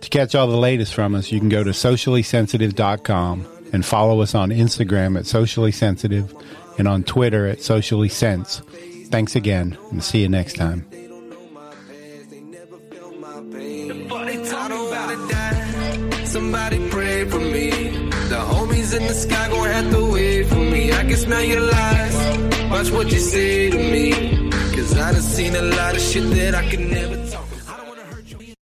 To 0.01 0.09
catch 0.09 0.35
all 0.35 0.47
the 0.47 0.57
latest 0.57 0.93
from 0.93 1.13
us, 1.15 1.31
you 1.31 1.39
can 1.39 1.49
go 1.49 1.63
to 1.63 1.71
sociallysensitive.com 1.71 3.45
and 3.73 3.85
follow 3.85 4.21
us 4.21 4.33
on 4.35 4.49
Instagram 4.49 5.17
at 5.17 5.25
sociallysensitive 5.25 6.43
and 6.77 6.87
on 6.87 7.03
Twitter 7.03 7.45
at 7.47 7.59
sociallysense. 7.59 8.63
Thanks 9.09 9.35
again 9.35 9.77
and 9.91 10.03
see 10.03 10.21
you 10.21 10.29
next 10.29 10.55
time. 10.55 10.85
Somebody 16.41 16.79
pray 16.89 17.23
for 17.25 17.39
me. 17.39 17.69
The 18.31 18.41
homies 18.51 18.97
in 18.97 19.03
the 19.05 19.13
sky 19.13 19.47
gonna 19.49 19.73
have 19.73 19.91
to 19.91 20.11
wait 20.11 20.47
for 20.47 20.55
me. 20.55 20.91
I 20.91 21.03
can 21.03 21.15
smell 21.15 21.43
your 21.43 21.61
lies. 21.61 22.17
Watch 22.71 22.89
what 22.89 23.11
you 23.11 23.19
say 23.19 23.69
to 23.69 23.77
me. 23.77 24.49
Cause 24.75 24.97
I 24.97 25.11
done 25.11 25.21
seen 25.21 25.55
a 25.55 25.61
lot 25.61 25.95
of 25.95 26.01
shit 26.01 26.27
that 26.31 26.55
I 26.55 26.67
can 26.67 26.89
never. 26.89 27.30